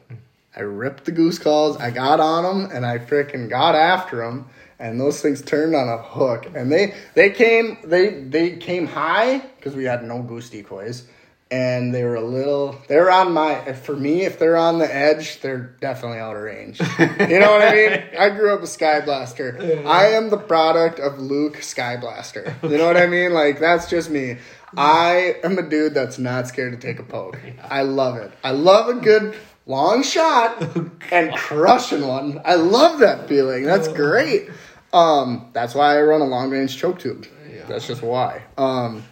I 0.56 0.62
ripped 0.62 1.06
the 1.06 1.12
goose 1.12 1.40
calls. 1.40 1.78
I 1.78 1.92
got 1.92 2.20
on 2.20 2.44
them 2.44 2.72
and 2.72 2.86
I 2.86 2.98
freaking 3.00 3.50
got 3.50 3.76
after 3.76 4.18
them. 4.18 4.48
And 4.80 5.00
those 5.00 5.22
things 5.22 5.42
turned 5.42 5.76
on 5.76 5.88
a 5.88 5.98
hook. 5.98 6.48
And 6.56 6.72
they 6.72 6.96
they 7.14 7.30
came 7.30 7.78
they 7.84 8.22
they 8.22 8.58
came 8.58 8.88
high 8.88 9.40
because 9.40 9.76
we 9.76 9.86
had 9.86 10.04
no 10.04 10.22
goose 10.22 10.50
decoys. 10.50 11.08
And 11.52 11.94
they 11.94 12.04
were 12.04 12.16
a 12.16 12.26
little. 12.26 12.76
They're 12.88 13.12
on 13.12 13.32
my. 13.32 13.74
For 13.74 13.96
me, 13.96 14.24
if 14.24 14.40
they're 14.40 14.58
on 14.58 14.80
the 14.80 14.94
edge, 14.94 15.42
they're 15.42 15.76
definitely 15.80 16.18
out 16.18 16.36
of 16.36 16.42
range. 16.42 16.80
You 17.00 17.40
know 17.40 17.52
what 17.52 17.62
I 17.62 17.74
mean? 17.74 18.04
I 18.20 18.30
grew 18.30 18.54
up 18.54 18.62
a 18.62 18.68
Sky 18.68 19.02
Blaster. 19.02 19.84
I 19.86 20.08
am 20.08 20.32
the 20.32 20.38
product 20.38 21.00
of 21.00 21.20
Luke 21.20 21.62
Sky 21.62 21.98
Blaster. 21.98 22.56
You 22.64 22.78
know 22.78 22.88
what 22.88 22.98
I 22.98 23.06
mean? 23.06 23.32
Like 23.32 23.60
that's 23.60 23.90
just 23.90 24.10
me. 24.10 24.38
I 24.76 25.38
am 25.44 25.58
a 25.58 25.62
dude 25.62 25.94
that's 25.94 26.18
not 26.18 26.48
scared 26.48 26.74
to 26.74 26.88
take 26.88 27.00
a 27.00 27.04
poke. 27.04 27.40
I 27.64 27.84
love 27.84 28.18
it. 28.18 28.32
I 28.44 28.52
love 28.52 28.90
a 28.90 29.00
good 29.00 29.36
long 29.66 30.04
shot 30.04 30.58
oh, 30.62 30.92
and 31.12 31.34
crushing 31.34 32.08
one. 32.08 32.42
I 32.46 32.56
love 32.56 33.00
that 33.00 33.28
feeling. 33.28 33.64
That's 33.64 33.88
oh. 33.88 33.94
great. 33.94 34.50
Um, 34.96 35.50
that's 35.54 35.76
why 35.76 35.98
I 35.98 36.02
run 36.02 36.22
a 36.22 36.26
long 36.26 36.50
range 36.50 36.78
choke 36.78 37.00
tube. 37.00 37.28
Yeah. 37.54 37.66
That's 37.68 37.86
just 37.86 38.02
why. 38.02 38.44
Um, 38.58 39.04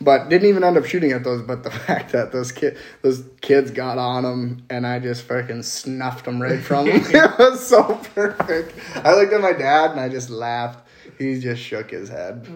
but 0.00 0.28
didn't 0.28 0.48
even 0.48 0.62
end 0.62 0.76
up 0.76 0.84
shooting 0.84 1.12
at 1.12 1.24
those. 1.24 1.42
But 1.42 1.64
the 1.64 1.70
fact 1.86 2.12
that 2.12 2.30
those 2.30 2.52
kid, 2.52 2.78
those 3.02 3.24
kids 3.40 3.70
got 3.70 3.98
on 3.98 4.22
them, 4.22 4.64
and 4.70 4.86
I 4.86 5.00
just 5.00 5.26
freaking 5.26 5.64
snuffed 5.64 6.24
them 6.24 6.40
right 6.40 6.60
from 6.60 6.86
them. 6.86 6.96
it 7.04 7.30
was 7.38 7.66
so 7.66 8.00
perfect. 8.14 8.74
I 8.96 9.14
looked 9.14 9.32
at 9.32 9.40
my 9.40 9.52
dad 9.52 9.90
and 9.90 10.00
I 10.00 10.08
just 10.08 10.30
laughed. 10.30 10.86
He 11.18 11.40
just 11.40 11.60
shook 11.60 11.90
his 11.90 12.08
head. 12.08 12.46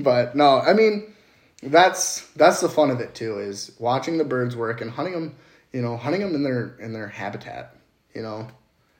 but 0.00 0.34
no, 0.34 0.60
I 0.60 0.74
mean, 0.74 1.14
that's 1.62 2.26
that's 2.36 2.60
the 2.60 2.68
fun 2.68 2.90
of 2.90 3.00
it 3.00 3.14
too 3.14 3.38
is 3.38 3.72
watching 3.78 4.18
the 4.18 4.24
birds 4.24 4.54
work 4.54 4.80
and 4.80 4.90
hunting 4.90 5.14
them 5.14 5.34
you 5.72 5.82
know 5.82 5.96
hunting 5.96 6.20
them 6.20 6.34
in 6.34 6.44
their 6.44 6.76
in 6.78 6.92
their 6.92 7.08
habitat 7.08 7.74
you 8.14 8.22
know 8.22 8.46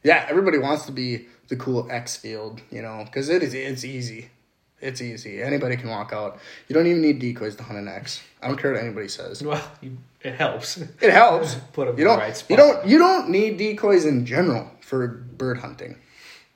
yeah 0.02 0.26
everybody 0.28 0.58
wants 0.58 0.86
to 0.86 0.92
be 0.92 1.26
the 1.48 1.56
cool 1.56 1.86
x 1.90 2.16
field 2.16 2.60
you 2.70 2.82
know 2.82 3.02
because 3.04 3.28
it 3.28 3.42
is 3.42 3.54
it's 3.54 3.84
easy 3.84 4.30
it's 4.80 5.00
easy 5.00 5.42
anybody 5.42 5.76
can 5.76 5.88
walk 5.90 6.12
out 6.12 6.38
you 6.68 6.74
don't 6.74 6.86
even 6.86 7.02
need 7.02 7.18
decoys 7.18 7.56
to 7.56 7.62
hunt 7.62 7.78
an 7.78 7.88
x 7.88 8.22
i 8.42 8.46
don't 8.48 8.58
care 8.60 8.72
what 8.72 8.80
anybody 8.82 9.08
says 9.08 9.42
Well, 9.42 9.62
you, 9.80 9.96
it 10.22 10.34
helps. 10.34 10.76
it 10.76 11.10
helps 11.12 11.54
Put 11.72 11.88
'em 11.88 11.94
in 11.94 11.98
you 11.98 12.04
the 12.04 12.10
don't 12.10 12.18
right 12.18 12.36
spot. 12.36 12.50
you 12.50 12.56
don't 12.56 12.86
you 12.86 12.98
don't 12.98 13.28
need 13.30 13.56
decoys 13.56 14.04
in 14.04 14.24
general 14.26 14.70
for 14.80 15.06
bird 15.08 15.58
hunting 15.58 15.98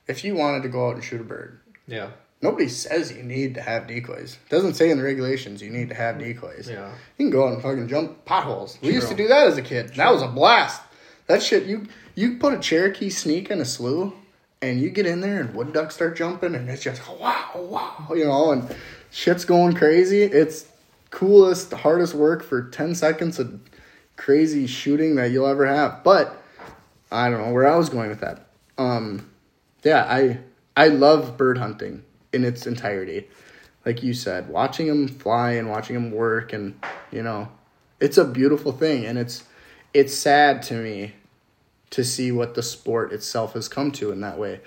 if 0.07 0.23
you 0.23 0.35
wanted 0.35 0.63
to 0.63 0.69
go 0.69 0.87
out 0.89 0.95
and 0.95 1.03
shoot 1.03 1.21
a 1.21 1.23
bird 1.23 1.59
Yeah. 1.87 2.09
Nobody 2.41 2.67
says 2.67 3.09
you 3.13 3.23
need 3.23 3.55
to 3.55 3.61
have 3.61 3.87
decoys. 3.87 4.37
It 4.45 4.49
doesn't 4.49 4.73
say 4.73 4.89
in 4.91 4.97
the 4.97 5.03
regulations 5.05 5.61
you 5.61 5.69
need 5.69 5.87
to 5.87 5.95
have 5.95 6.19
decoys. 6.19 6.69
Yeah. 6.69 6.89
You 7.17 7.25
can 7.25 7.29
go 7.29 7.47
out 7.47 7.53
and 7.53 7.61
fucking 7.63 7.87
jump 7.87 8.25
potholes. 8.25 8.77
We 8.81 8.91
used 8.93 9.07
to 9.07 9.15
do 9.15 9.29
that 9.29 9.47
as 9.47 9.55
a 9.57 9.61
kid. 9.61 9.95
That 9.95 10.11
was 10.11 10.21
a 10.21 10.27
blast. 10.27 10.81
That 11.27 11.41
shit 11.41 11.65
you 11.65 11.87
you 12.15 12.37
put 12.37 12.53
a 12.53 12.59
Cherokee 12.59 13.09
sneak 13.09 13.49
in 13.49 13.61
a 13.61 13.65
slough 13.65 14.13
and 14.61 14.81
you 14.81 14.89
get 14.89 15.05
in 15.05 15.21
there 15.21 15.41
and 15.41 15.53
wood 15.53 15.73
ducks 15.73 15.95
start 15.95 16.15
jumping 16.15 16.55
and 16.55 16.69
it's 16.69 16.83
just 16.83 17.01
wow, 17.19 17.49
wow, 17.55 18.13
you 18.13 18.25
know, 18.25 18.51
and 18.51 18.75
shit's 19.11 19.45
going 19.45 19.75
crazy. 19.75 20.23
It's 20.23 20.65
coolest, 21.09 21.71
hardest 21.73 22.13
work 22.13 22.43
for 22.43 22.69
10 22.69 22.95
seconds 22.95 23.39
of 23.39 23.59
crazy 24.15 24.67
shooting 24.67 25.15
that 25.15 25.31
you'll 25.31 25.47
ever 25.47 25.65
have. 25.65 26.03
But 26.03 26.41
I 27.11 27.29
don't 27.29 27.45
know 27.45 27.53
where 27.53 27.67
I 27.67 27.75
was 27.75 27.89
going 27.89 28.09
with 28.09 28.21
that. 28.21 28.47
Um 28.77 29.29
yeah, 29.83 30.05
I 30.09 30.39
I 30.75 30.87
love 30.87 31.37
bird 31.37 31.57
hunting 31.57 32.03
in 32.31 32.43
its 32.43 32.65
entirety. 32.65 33.27
Like 33.85 34.01
you 34.01 34.13
said, 34.13 34.49
watching 34.49 34.87
them 34.87 35.07
fly 35.07 35.51
and 35.51 35.69
watching 35.69 35.95
them 35.95 36.11
work 36.11 36.53
and 36.53 36.79
you 37.11 37.21
know, 37.21 37.49
it's 37.99 38.17
a 38.17 38.25
beautiful 38.25 38.71
thing 38.71 39.05
and 39.05 39.17
it's 39.17 39.43
it's 39.93 40.13
sad 40.13 40.61
to 40.63 40.73
me 40.75 41.13
to 41.91 42.03
see 42.03 42.31
what 42.31 42.55
the 42.55 42.63
sport 42.63 43.13
itself 43.13 43.53
has 43.53 43.67
come 43.67 43.91
to 43.93 44.11
in 44.11 44.21
that 44.21 44.37
way. 44.37 44.61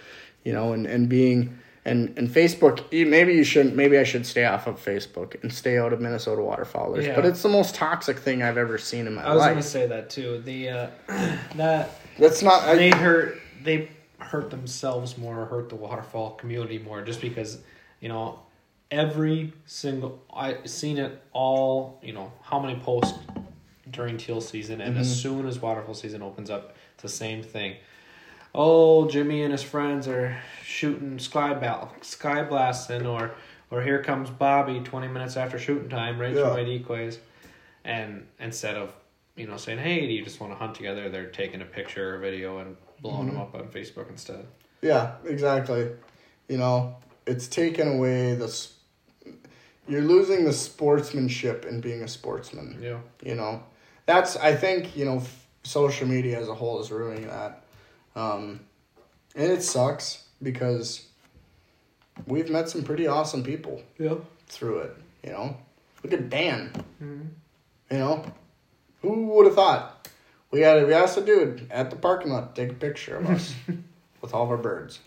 You 0.44 0.52
know, 0.52 0.72
and 0.72 0.86
and 0.86 1.08
being 1.08 1.58
and 1.84 2.16
and 2.16 2.28
Facebook, 2.28 2.84
you- 2.92 3.06
maybe 3.06 3.34
you 3.34 3.42
shouldn't 3.44 3.74
maybe 3.74 3.98
I 3.98 4.04
should 4.04 4.24
stay 4.26 4.44
off 4.44 4.66
of 4.66 4.82
Facebook 4.84 5.40
and 5.42 5.52
stay 5.52 5.76
out 5.78 5.92
of 5.92 6.00
Minnesota 6.00 6.40
waterfowlers. 6.42 7.04
Yeah. 7.04 7.16
But 7.16 7.26
it's 7.26 7.42
the 7.42 7.48
most 7.48 7.74
toxic 7.74 8.18
thing 8.18 8.42
I've 8.42 8.58
ever 8.58 8.78
seen 8.78 9.06
in 9.06 9.14
my 9.14 9.22
life. 9.22 9.30
I 9.30 9.34
was 9.34 9.40
life. 9.40 9.50
gonna 9.52 9.62
say 9.62 9.86
that 9.88 10.10
too. 10.10 10.40
The 10.44 10.68
uh, 10.68 10.90
that 11.56 11.90
That's 12.18 12.42
not 12.42 12.62
I, 12.62 12.76
they 12.76 12.90
hurt 12.90 13.38
they 13.62 13.88
hurt 14.18 14.50
themselves 14.50 15.18
more, 15.18 15.44
hurt 15.46 15.68
the 15.68 15.76
waterfowl 15.76 16.30
community 16.36 16.78
more, 16.78 17.02
just 17.02 17.20
because 17.20 17.58
you 18.00 18.08
know 18.08 18.38
every 18.92 19.52
single 19.64 20.22
I 20.32 20.58
seen 20.64 20.98
it 20.98 21.20
all. 21.32 21.98
You 22.02 22.12
know 22.12 22.32
how 22.42 22.60
many 22.60 22.78
posts 22.78 23.18
during 23.90 24.16
teal 24.16 24.40
season, 24.40 24.80
and 24.80 24.96
as 24.98 25.08
mm-hmm. 25.08 25.20
soon 25.20 25.46
as 25.46 25.60
waterfowl 25.60 25.94
season 25.94 26.22
opens 26.22 26.50
up, 26.50 26.74
it's 26.94 27.02
the 27.02 27.08
same 27.08 27.42
thing. 27.42 27.76
Oh, 28.54 29.08
Jimmy 29.08 29.42
and 29.42 29.52
his 29.52 29.62
friends 29.62 30.08
are 30.08 30.36
shooting 30.64 31.18
sky 31.18 31.54
bal- 31.54 31.94
sky 32.00 32.42
blasting, 32.42 33.06
or 33.06 33.34
or 33.70 33.82
here 33.82 34.02
comes 34.02 34.30
Bobby 34.30 34.80
twenty 34.80 35.08
minutes 35.08 35.36
after 35.36 35.58
shooting 35.58 35.88
time, 35.88 36.18
right 36.18 36.34
Yeah. 36.34 36.48
for 36.48 36.54
my 36.54 36.64
decoys, 36.64 37.18
and 37.84 38.26
instead 38.40 38.76
of 38.76 38.92
you 39.36 39.46
know 39.46 39.56
saying, 39.56 39.78
hey, 39.78 40.06
do 40.06 40.12
you 40.12 40.24
just 40.24 40.40
want 40.40 40.52
to 40.52 40.56
hunt 40.56 40.74
together? 40.74 41.08
They're 41.08 41.26
taking 41.30 41.60
a 41.62 41.66
picture 41.66 42.14
or 42.14 42.18
video 42.18 42.58
and 42.58 42.76
blowing 43.00 43.26
mm-hmm. 43.28 43.36
them 43.36 43.40
up 43.40 43.54
on 43.54 43.68
Facebook 43.68 44.08
instead. 44.08 44.46
Yeah, 44.82 45.14
exactly. 45.24 45.90
You 46.48 46.58
know, 46.58 46.96
it's 47.26 47.48
taken 47.48 47.88
away 47.88 48.34
the. 48.34 48.46
s- 48.46 48.74
You're 49.88 50.02
losing 50.02 50.44
the 50.44 50.52
sportsmanship 50.52 51.64
in 51.66 51.80
being 51.80 52.02
a 52.02 52.08
sportsman. 52.08 52.78
Yeah, 52.80 53.00
You 53.22 53.34
know, 53.34 53.62
that's 54.06 54.36
I 54.36 54.54
think 54.54 54.96
you 54.96 55.04
know 55.04 55.16
f- 55.16 55.46
social 55.64 56.06
media 56.06 56.40
as 56.40 56.48
a 56.48 56.54
whole 56.54 56.80
is 56.80 56.90
ruining 56.90 57.26
that, 57.26 57.64
um, 58.14 58.60
and 59.34 59.52
it 59.52 59.62
sucks 59.62 60.24
because 60.42 61.06
we've 62.26 62.48
met 62.48 62.68
some 62.68 62.82
pretty 62.82 63.06
awesome 63.06 63.42
people 63.42 63.82
yeah. 63.98 64.14
through 64.46 64.78
it. 64.78 64.96
You 65.24 65.32
know, 65.32 65.56
look 66.02 66.12
at 66.12 66.30
Dan. 66.30 66.72
You 67.00 67.98
know, 67.98 68.32
who 69.02 69.26
would 69.26 69.46
have 69.46 69.54
thought? 69.54 70.08
We 70.50 70.60
had 70.60 70.86
we 70.86 70.94
asked 70.94 71.18
a 71.18 71.20
dude 71.20 71.66
at 71.70 71.90
the 71.90 71.96
parking 71.96 72.32
lot 72.32 72.54
to 72.54 72.62
take 72.62 72.72
a 72.72 72.78
picture 72.78 73.16
of 73.16 73.28
us 73.28 73.54
with 74.20 74.32
all 74.32 74.44
of 74.44 74.50
our 74.50 74.56
birds. 74.56 75.00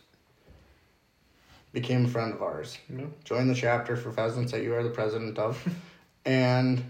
Became 1.72 2.06
a 2.06 2.08
friend 2.08 2.34
of 2.34 2.42
ours. 2.42 2.78
Yeah. 2.90 3.06
Joined 3.24 3.50
the 3.50 3.56
chapter 3.56 3.96
for 3.96 4.12
pheasants 4.12 4.52
that 4.52 4.64
you 4.64 4.74
are 4.74 4.84
the 4.84 4.90
president 4.90 5.38
of, 5.38 5.64
and 6.26 6.84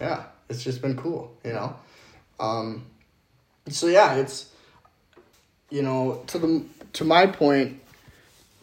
yeah, 0.00 0.24
it's 0.48 0.62
just 0.62 0.82
been 0.82 0.96
cool. 0.96 1.36
You 1.44 1.52
know, 1.52 1.76
um, 2.40 2.86
so 3.68 3.86
yeah, 3.86 4.14
it's 4.14 4.50
you 5.70 5.82
know 5.82 6.22
to 6.28 6.38
the 6.38 6.64
to 6.94 7.04
my 7.04 7.26
point 7.26 7.80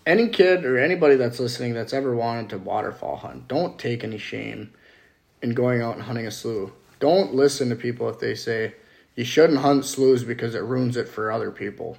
any 0.06 0.28
kid 0.28 0.66
or 0.66 0.78
anybody 0.78 1.16
that's 1.16 1.40
listening 1.40 1.74
that's 1.74 1.94
ever 1.94 2.16
wanted 2.16 2.50
to 2.50 2.58
waterfowl 2.58 3.18
hunt, 3.18 3.48
don't 3.48 3.80
take 3.80 4.04
any 4.04 4.18
shame 4.18 4.72
in 5.42 5.54
going 5.54 5.82
out 5.82 5.96
and 5.96 6.04
hunting 6.04 6.28
a 6.28 6.32
slough. 6.32 6.72
Don't 7.00 7.34
listen 7.34 7.70
to 7.70 7.76
people 7.76 8.10
if 8.10 8.20
they 8.20 8.36
say 8.36 8.74
you 9.16 9.24
shouldn't 9.24 9.60
hunt 9.60 9.86
sloughs 9.86 10.24
because 10.24 10.56
it 10.56 10.64
ruins 10.64 10.98
it 10.98 11.08
for 11.08 11.32
other 11.32 11.52
people. 11.52 11.98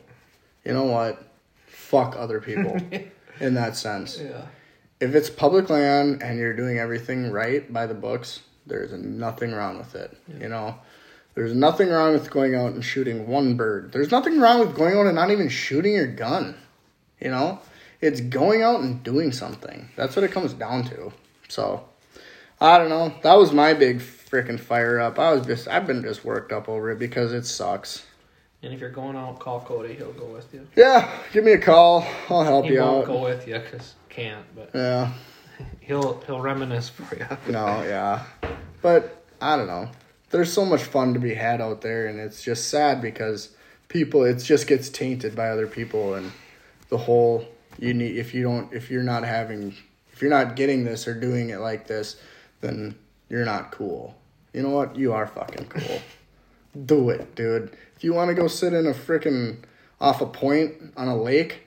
You 0.64 0.72
know 0.72 0.84
what? 0.84 1.22
Fuck 1.66 2.16
other 2.16 2.40
people 2.40 2.76
in 3.40 3.54
that 3.54 3.76
sense. 3.76 4.18
Yeah. 4.18 4.46
If 5.00 5.14
it's 5.14 5.28
public 5.28 5.68
land 5.68 6.22
and 6.22 6.38
you're 6.38 6.54
doing 6.54 6.78
everything 6.78 7.30
right 7.30 7.70
by 7.70 7.86
the 7.86 7.94
books, 7.94 8.40
there's 8.66 8.92
nothing 8.92 9.52
wrong 9.52 9.78
with 9.78 9.94
it. 9.94 10.16
You 10.40 10.48
know, 10.48 10.76
there's 11.34 11.54
nothing 11.54 11.88
wrong 11.88 12.12
with 12.12 12.30
going 12.30 12.54
out 12.54 12.72
and 12.72 12.84
shooting 12.84 13.26
one 13.26 13.56
bird. 13.56 13.92
There's 13.92 14.10
nothing 14.10 14.40
wrong 14.40 14.60
with 14.60 14.74
going 14.76 14.96
out 14.96 15.06
and 15.06 15.14
not 15.14 15.30
even 15.30 15.48
shooting 15.48 15.94
your 15.94 16.06
gun. 16.06 16.56
You 17.20 17.30
know, 17.30 17.60
it's 18.00 18.20
going 18.20 18.62
out 18.62 18.80
and 18.80 19.02
doing 19.02 19.32
something. 19.32 19.88
That's 19.96 20.14
what 20.16 20.24
it 20.24 20.32
comes 20.32 20.52
down 20.52 20.84
to. 20.84 21.12
So, 21.48 21.84
I 22.60 22.78
don't 22.78 22.88
know. 22.88 23.14
That 23.22 23.34
was 23.34 23.52
my 23.52 23.74
big 23.74 23.98
freaking 24.00 24.58
fire 24.60 24.98
up. 25.00 25.18
I 25.18 25.32
was 25.32 25.46
just, 25.46 25.68
I've 25.68 25.86
been 25.86 26.02
just 26.02 26.24
worked 26.24 26.52
up 26.52 26.68
over 26.68 26.90
it 26.90 26.98
because 26.98 27.32
it 27.32 27.46
sucks. 27.46 28.04
And 28.62 28.72
if 28.72 28.80
you're 28.80 28.90
going 28.90 29.14
out, 29.16 29.40
call 29.40 29.60
Cody. 29.60 29.94
He'll 29.94 30.12
go 30.12 30.24
with 30.26 30.52
you. 30.54 30.66
Yeah, 30.74 31.10
give 31.32 31.44
me 31.44 31.52
a 31.52 31.58
call. 31.58 32.06
I'll 32.30 32.44
help 32.44 32.64
you 32.64 32.70
out. 32.70 32.70
He 32.70 32.74
you 32.74 32.80
won't 32.80 33.02
out. 33.02 33.06
go 33.06 33.22
with 33.22 33.46
you 33.46 33.58
because 33.58 33.94
can't, 34.08 34.46
but 34.56 34.70
Yeah. 34.74 35.12
He'll 35.80 36.20
he'll 36.22 36.40
reminisce 36.40 36.88
for 36.88 37.16
you. 37.16 37.26
No, 37.52 37.82
yeah. 37.82 38.24
But 38.82 39.24
I 39.40 39.56
don't 39.56 39.66
know. 39.66 39.90
There's 40.30 40.52
so 40.52 40.64
much 40.64 40.82
fun 40.82 41.14
to 41.14 41.20
be 41.20 41.34
had 41.34 41.60
out 41.60 41.80
there 41.80 42.06
and 42.06 42.18
it's 42.18 42.42
just 42.42 42.68
sad 42.68 43.00
because 43.00 43.54
people 43.88 44.24
it 44.24 44.36
just 44.36 44.66
gets 44.66 44.88
tainted 44.88 45.36
by 45.36 45.48
other 45.48 45.66
people 45.66 46.14
and 46.14 46.32
the 46.88 46.98
whole 46.98 47.46
you 47.78 47.94
need 47.94 48.16
if 48.16 48.34
you 48.34 48.42
don't 48.42 48.72
if 48.72 48.90
you're 48.90 49.02
not 49.02 49.24
having 49.24 49.74
if 50.12 50.22
you're 50.22 50.30
not 50.30 50.56
getting 50.56 50.84
this 50.84 51.08
or 51.08 51.18
doing 51.18 51.50
it 51.50 51.58
like 51.58 51.88
this, 51.88 52.16
then 52.60 52.94
you're 53.28 53.44
not 53.44 53.72
cool. 53.72 54.14
You 54.52 54.62
know 54.62 54.70
what? 54.70 54.96
You 54.96 55.12
are 55.12 55.26
fucking 55.26 55.66
cool. 55.66 56.00
Do 56.86 57.10
it, 57.10 57.34
dude. 57.34 57.76
If 57.96 58.04
you 58.04 58.14
want 58.14 58.28
to 58.28 58.34
go 58.34 58.46
sit 58.46 58.72
in 58.72 58.86
a 58.86 58.92
freaking 58.92 59.64
off 60.00 60.20
a 60.20 60.26
point 60.26 60.92
on 60.96 61.08
a 61.08 61.16
lake 61.16 61.63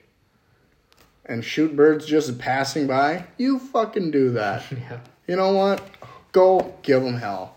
and 1.28 1.44
shoot 1.44 1.76
birds 1.76 2.06
just 2.06 2.38
passing 2.40 2.88
by, 2.88 3.26
you 3.38 3.60
fucking 3.60 4.12
do 4.12 4.32
that 4.32 4.64
Yeah. 4.72 5.00
you 5.28 5.36
know 5.36 5.52
what? 5.54 5.82
Go 6.32 6.74
give 6.84 7.04
them 7.04 7.16
hell. 7.18 7.56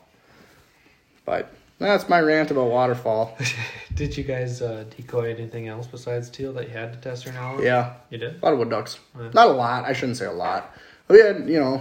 But 1.25 1.53
that's 1.79 2.09
my 2.09 2.21
rant 2.21 2.51
about 2.51 2.71
waterfowl. 2.71 3.37
Did 3.95 4.17
you 4.17 4.25
guys 4.25 4.61
uh, 4.63 4.85
decoy 4.97 5.35
anything 5.35 5.69
else 5.69 5.87
besides 5.87 6.29
teal 6.31 6.53
that 6.55 6.69
you 6.69 6.73
had 6.75 6.93
to 6.93 6.99
test 7.01 7.27
or 7.27 7.33
now? 7.33 7.59
Yeah, 7.61 7.95
You 8.11 8.19
did. 8.19 8.43
a 8.43 8.45
lot 8.45 8.53
of 8.53 8.59
wood 8.59 8.71
ducks. 8.71 8.99
Yeah. 9.19 9.31
Not 9.35 9.49
a 9.49 9.53
lot. 9.53 9.85
I 9.85 9.93
shouldn't 9.93 10.17
say 10.19 10.27
a 10.27 10.33
lot. 10.33 10.75
We 11.09 11.21
had, 11.21 11.49
you 11.49 11.59
know, 11.61 11.81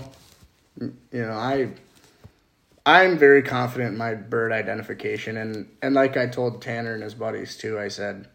you 0.80 0.91
know, 1.21 1.32
I, 1.34 1.69
I'm 2.86 3.17
very 3.17 3.44
confident 3.44 3.92
in 3.94 3.98
my 3.98 4.15
bird 4.15 4.52
identification, 4.52 5.37
and 5.37 5.67
and 5.81 5.94
like 5.94 6.17
I 6.17 6.25
told 6.27 6.62
Tanner 6.62 6.94
and 6.94 7.04
his 7.04 7.13
buddies 7.13 7.56
too. 7.58 7.77
I 7.77 7.90
said, 7.90 8.27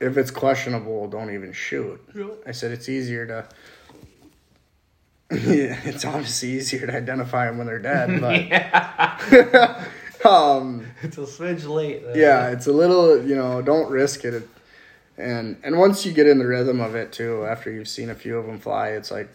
if 0.00 0.16
it's 0.16 0.30
questionable, 0.30 1.08
don't 1.08 1.32
even 1.32 1.52
shoot. 1.52 2.00
I 2.46 2.52
said 2.52 2.72
it's 2.72 2.88
easier 2.88 3.26
to. 3.26 3.46
yeah, 5.32 5.78
it's 5.84 6.04
obviously 6.04 6.50
easier 6.52 6.86
to 6.86 6.96
identify 6.96 7.46
them 7.46 7.58
when 7.58 7.66
they're 7.66 7.78
dead, 7.78 8.20
but. 10.20 10.24
um, 10.28 10.86
It's 11.02 11.18
a 11.18 11.22
smidge 11.22 11.68
late. 11.68 12.02
though. 12.02 12.14
yeah, 12.14 12.50
it's 12.50 12.66
a 12.66 12.72
little, 12.72 13.24
you 13.24 13.36
know, 13.36 13.62
don't 13.62 13.90
risk 13.90 14.24
it. 14.24 14.48
And 15.16 15.58
and 15.62 15.78
once 15.78 16.06
you 16.06 16.12
get 16.12 16.26
in 16.26 16.38
the 16.38 16.46
rhythm 16.46 16.80
of 16.80 16.94
it 16.94 17.12
too, 17.12 17.44
after 17.44 17.70
you've 17.70 17.88
seen 17.88 18.08
a 18.10 18.14
few 18.14 18.38
of 18.38 18.46
them 18.46 18.58
fly, 18.58 18.90
it's 18.90 19.10
like 19.10 19.28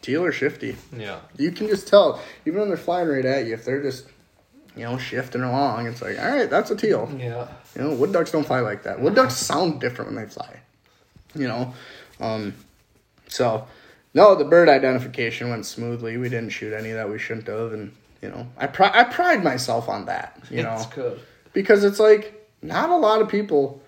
teal 0.00 0.24
or 0.24 0.32
shifty. 0.32 0.76
Yeah. 0.96 1.20
You 1.36 1.52
can 1.52 1.68
just 1.68 1.86
tell, 1.86 2.20
even 2.46 2.60
when 2.60 2.68
they're 2.68 2.78
flying 2.78 3.08
right 3.08 3.24
at 3.24 3.46
you, 3.46 3.52
if 3.52 3.66
they're 3.66 3.82
just, 3.82 4.06
you 4.74 4.84
know, 4.84 4.96
shifting 4.96 5.42
along, 5.42 5.86
it's 5.86 6.00
like, 6.00 6.18
all 6.18 6.30
right, 6.30 6.48
that's 6.48 6.70
a 6.70 6.76
teal. 6.76 7.14
Yeah. 7.18 7.48
You 7.76 7.82
know, 7.82 7.94
wood 7.94 8.12
ducks 8.12 8.30
don't 8.32 8.46
fly 8.46 8.60
like 8.60 8.82
that. 8.82 9.00
Wood 9.00 9.14
ducks 9.14 9.36
sound 9.36 9.80
different 9.80 10.12
when 10.12 10.24
they 10.24 10.30
fly. 10.30 10.60
You 11.34 11.46
know, 11.48 11.74
um, 12.18 12.54
so 13.28 13.66
no, 14.14 14.34
the 14.34 14.44
bird 14.44 14.68
identification 14.68 15.48
went 15.50 15.64
smoothly. 15.66 16.16
We 16.16 16.28
didn't 16.28 16.50
shoot 16.50 16.72
any 16.72 16.90
that 16.92 17.08
we 17.08 17.18
shouldn't 17.18 17.46
have, 17.46 17.72
and 17.72 17.92
you 18.22 18.28
know, 18.28 18.46
I 18.58 18.66
pri- 18.66 18.90
I 18.92 19.04
pride 19.04 19.44
myself 19.44 19.88
on 19.88 20.06
that. 20.06 20.40
You 20.50 20.64
know, 20.64 20.74
it's 20.74 20.86
good. 20.86 21.20
because 21.52 21.84
it's 21.84 22.00
like 22.00 22.48
not 22.62 22.90
a 22.90 22.96
lot 22.96 23.22
of 23.22 23.28
people 23.28 23.80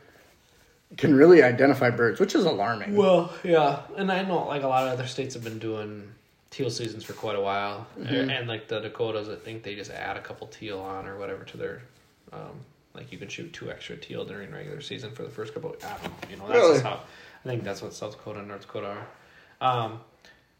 can 0.97 1.15
really 1.17 1.43
identify 1.43 1.91
birds, 1.91 2.21
which 2.21 2.35
is 2.37 2.45
alarming. 2.45 2.95
Well, 2.95 3.33
yeah, 3.43 3.81
and 3.97 4.13
I 4.13 4.23
know 4.23 4.47
like 4.47 4.63
a 4.63 4.69
lot 4.69 4.87
of 4.87 4.93
other 4.93 5.07
states 5.09 5.35
have 5.35 5.43
been 5.43 5.59
doing 5.59 6.09
teal 6.51 6.71
seasons 6.71 7.03
for 7.03 7.15
quite 7.15 7.35
a 7.35 7.41
while, 7.41 7.87
Mm-hmm. 7.99 8.31
and, 8.31 8.47
like 8.47 8.69
the 8.69 8.79
Dakotas, 8.79 9.29
I 9.29 9.37
think 9.37 9.63
they 9.65 9.75
just 9.75 9.91
add 9.91 10.17
a 10.17 10.21
couple 10.21 10.47
teal 10.47 10.79
on 10.81 11.07
or 11.09 11.17
whatever 11.19 11.45
to 11.45 11.57
their, 11.57 11.83
um, 12.33 12.61
like 12.95 13.11
you 13.13 13.19
can 13.19 13.29
shoot 13.29 13.53
two 13.53 13.71
extra 13.71 13.97
teal 13.97 14.25
during 14.25 14.51
regular 14.53 14.81
season 14.81 15.13
for 15.13 15.23
the 15.23 15.31
first 15.31 15.55
couple. 15.55 15.75
I 15.85 15.89
don't 15.91 16.03
know, 16.05 16.11
you 16.31 16.37
know, 16.37 16.47
that's 16.49 16.59
Really? 16.59 16.81
how 16.81 17.01
I 17.45 17.49
think 17.49 17.65
that's 17.65 17.83
what 17.83 17.95
South 17.95 18.13
Dakota 18.13 18.41
and 18.41 18.49
North 18.49 18.63
Dakota 18.63 18.97
are, 19.61 19.67
um, 19.85 20.01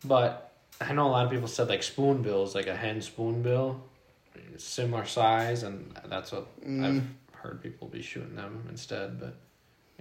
but 0.05 0.53
I 0.81 0.93
know 0.93 1.07
a 1.07 1.11
lot 1.11 1.25
of 1.27 1.31
people 1.31 1.49
said 1.49 1.69
like 1.69 1.83
spoonbills, 1.83 2.55
like 2.55 2.67
a 2.67 2.75
hen 2.77 3.01
spoonbill, 3.03 3.81
similar 4.57 5.05
size, 5.07 5.63
and 5.63 5.97
that's 6.07 6.33
what 6.33 6.47
Mm. 6.67 6.85
I've 6.85 7.41
heard 7.41 7.63
people 7.63 7.89
be 7.89 8.03
shooting 8.03 8.35
them 8.37 8.65
instead, 8.69 9.19
but. 9.21 9.37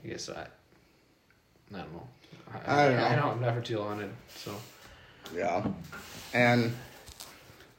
I 0.03 0.07
guess 0.07 0.29
I, 0.29 0.47
I 1.75 1.77
don't 1.77 1.93
know. 1.93 2.07
I 2.65 2.87
don't 2.87 2.97
know. 2.97 3.05
I 3.05 3.15
don't. 3.15 3.29
I've 3.35 3.41
never 3.41 3.61
teal 3.61 3.87
hunted, 3.87 4.09
so 4.35 4.51
Yeah, 5.35 5.63
and 6.33 6.75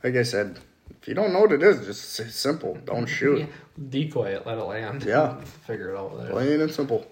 like 0.05 0.15
I 0.15 0.23
said, 0.23 0.61
if 1.01 1.09
you 1.09 1.15
don't 1.15 1.33
know 1.33 1.41
what 1.41 1.51
it 1.53 1.65
is, 1.65 1.85
just 1.85 2.33
simple. 2.33 2.79
Don't 2.85 3.07
shoot. 3.07 3.41
Yeah. 3.41 3.47
Decoy 3.89 4.35
it, 4.35 4.47
let 4.47 4.59
it 4.59 4.63
land. 4.65 5.05
Yeah. 5.07 5.41
figure 5.67 5.91
it 5.91 5.97
out 5.99 6.17
there. 6.19 6.31
Plain 6.31 6.61
and 6.61 6.71
simple. 6.71 7.07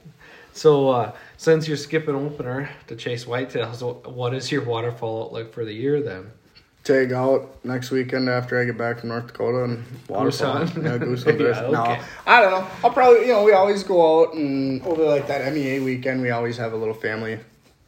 So, 0.52 0.88
uh, 0.90 1.12
since 1.36 1.68
you're 1.68 1.76
skipping 1.76 2.14
opener 2.16 2.70
to 2.88 2.96
chase 2.96 3.24
whitetails, 3.24 4.06
what 4.12 4.34
is 4.34 4.50
your 4.50 4.64
waterfowl 4.64 5.24
outlook 5.26 5.52
for 5.54 5.64
the 5.64 5.72
year 5.72 6.02
then? 6.02 6.32
Tag 6.82 7.12
out 7.12 7.62
next 7.64 7.90
weekend 7.90 8.28
after 8.28 8.58
I 8.60 8.64
get 8.64 8.76
back 8.78 9.00
from 9.00 9.10
North 9.10 9.28
Dakota 9.28 9.64
and 9.64 9.84
Goose 10.08 10.08
waterfowl. 10.08 10.52
hunt? 10.66 10.82
Yeah, 10.84 10.98
goose 10.98 11.24
hunt. 11.24 11.40
Yeah, 11.40 11.68
No. 11.70 11.98
I 12.26 12.40
don't 12.42 12.50
know. 12.50 12.66
I'll 12.82 12.90
probably 12.90 13.20
you 13.26 13.32
know 13.34 13.44
we 13.44 13.52
always 13.52 13.82
go 13.84 14.22
out 14.22 14.34
and 14.34 14.82
over 14.82 15.04
like 15.04 15.26
that 15.28 15.52
MEA 15.52 15.80
weekend 15.80 16.22
we 16.22 16.30
always 16.30 16.56
have 16.56 16.72
a 16.72 16.76
little 16.76 16.94
family 16.94 17.38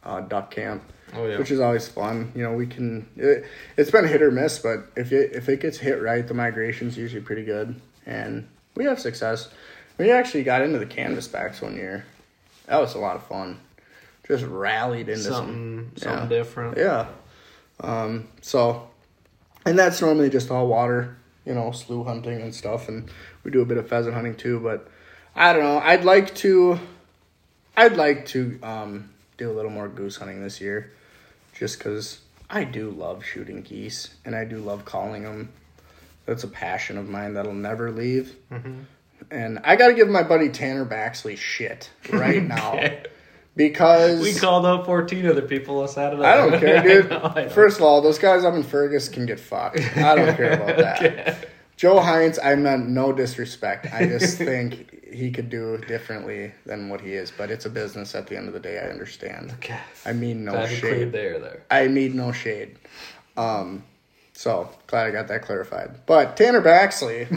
uh, 0.03 0.21
duck 0.21 0.51
camp. 0.51 0.83
Oh 1.15 1.25
yeah, 1.27 1.37
which 1.39 1.49
is 1.51 1.59
always 1.59 1.87
fun. 1.87 2.31
You 2.35 2.43
know, 2.43 2.53
we 2.53 2.65
can. 2.67 3.07
It, 3.17 3.45
it's 3.77 3.89
been 3.91 4.07
hit 4.07 4.21
or 4.21 4.31
miss, 4.31 4.59
but 4.59 4.85
if 4.95 5.11
it 5.11 5.33
if 5.33 5.49
it 5.49 5.59
gets 5.59 5.77
hit 5.79 6.01
right, 6.01 6.25
the 6.27 6.33
migration's 6.35 6.95
usually 6.97 7.21
pretty 7.23 7.43
good, 7.45 7.79
and 8.05 8.47
we 8.75 8.85
have 8.85 8.99
success. 8.99 9.49
We 9.97 10.11
actually 10.11 10.43
got 10.43 10.61
into 10.61 10.79
the 10.79 10.85
canvasbacks 10.85 11.61
one 11.61 11.75
year. 11.75 12.05
That 12.65 12.79
was 12.79 12.95
a 12.95 12.99
lot 12.99 13.15
of 13.15 13.27
fun. 13.27 13.59
Just 14.27 14.43
rallied 14.45 15.09
into 15.09 15.23
something 15.23 15.91
some 15.95 15.97
something 15.97 16.31
yeah. 16.31 16.37
different. 16.37 16.77
Yeah. 16.77 17.07
Um. 17.81 18.27
So, 18.41 18.89
and 19.65 19.77
that's 19.77 20.01
normally 20.01 20.29
just 20.29 20.49
all 20.49 20.67
water. 20.67 21.17
You 21.45 21.53
know, 21.53 21.71
slough 21.71 22.07
hunting 22.07 22.41
and 22.41 22.55
stuff, 22.55 22.87
and 22.87 23.09
we 23.43 23.51
do 23.51 23.61
a 23.61 23.65
bit 23.65 23.77
of 23.77 23.89
pheasant 23.89 24.15
hunting 24.15 24.35
too. 24.35 24.59
But 24.59 24.87
I 25.35 25.51
don't 25.53 25.63
know. 25.63 25.79
I'd 25.79 26.05
like 26.05 26.33
to. 26.35 26.79
I'd 27.75 27.97
like 27.97 28.27
to 28.27 28.59
um 28.63 29.09
do 29.37 29.51
a 29.51 29.53
little 29.53 29.71
more 29.71 29.89
goose 29.89 30.15
hunting 30.15 30.41
this 30.41 30.61
year, 30.61 30.93
just 31.53 31.77
because 31.77 32.21
I 32.49 32.63
do 32.63 32.91
love 32.91 33.25
shooting 33.25 33.61
geese 33.61 34.13
and 34.23 34.35
I 34.35 34.45
do 34.45 34.57
love 34.57 34.85
calling 34.85 35.23
them. 35.23 35.49
That's 36.25 36.43
a 36.43 36.47
passion 36.47 36.97
of 36.97 37.09
mine 37.09 37.33
that'll 37.33 37.53
never 37.53 37.91
leave. 37.91 38.35
And 39.31 39.59
I 39.63 39.75
got 39.75 39.87
to 39.89 39.93
give 39.93 40.09
my 40.09 40.23
buddy 40.23 40.49
Tanner 40.49 40.85
Baxley 40.85 41.37
shit 41.37 41.89
right 42.11 42.43
now 42.47 42.89
because 43.55 44.21
We 44.21 44.33
called 44.33 44.65
out 44.65 44.85
14 44.85 45.25
other 45.27 45.41
people 45.41 45.81
on 45.81 45.87
Saturday. 45.87 46.23
I 46.23 46.37
don't 46.37 46.59
care, 46.59 46.81
dude. 46.83 47.05
I 47.11 47.17
know, 47.17 47.33
I 47.35 47.43
know. 47.43 47.49
First 47.49 47.77
of 47.77 47.83
all, 47.83 48.01
those 48.01 48.19
guys 48.19 48.43
up 48.43 48.53
in 48.53 48.63
Fergus 48.63 49.09
can 49.09 49.25
get 49.25 49.39
fucked. 49.39 49.79
I 49.97 50.15
don't 50.15 50.35
care 50.37 50.53
about 50.53 50.77
that. 50.77 51.01
Okay. 51.01 51.37
Joe 51.75 51.99
Hines, 51.99 52.37
I 52.41 52.55
meant 52.55 52.87
no 52.87 53.11
disrespect. 53.11 53.87
I 53.93 54.05
just 54.05 54.37
think 54.37 55.11
he 55.11 55.31
could 55.31 55.49
do 55.49 55.77
differently 55.87 56.51
than 56.65 56.87
what 56.89 57.01
he 57.01 57.13
is, 57.13 57.31
but 57.35 57.49
it's 57.51 57.65
a 57.65 57.69
business 57.69 58.15
at 58.15 58.27
the 58.27 58.37
end 58.37 58.47
of 58.47 58.53
the 58.53 58.59
day. 58.59 58.79
I 58.79 58.89
understand. 58.89 59.51
Okay. 59.53 59.79
I 60.05 60.13
mean 60.13 60.45
no 60.45 60.65
shade. 60.67 61.11
there 61.11 61.39
there. 61.39 61.63
I 61.71 61.87
mean 61.87 62.15
no 62.15 62.31
shade. 62.31 62.77
Um, 63.37 63.83
so 64.33 64.69
glad 64.87 65.07
I 65.07 65.11
got 65.11 65.27
that 65.29 65.43
clarified. 65.43 66.05
But 66.05 66.35
Tanner 66.35 66.61
Baxley, 66.61 67.27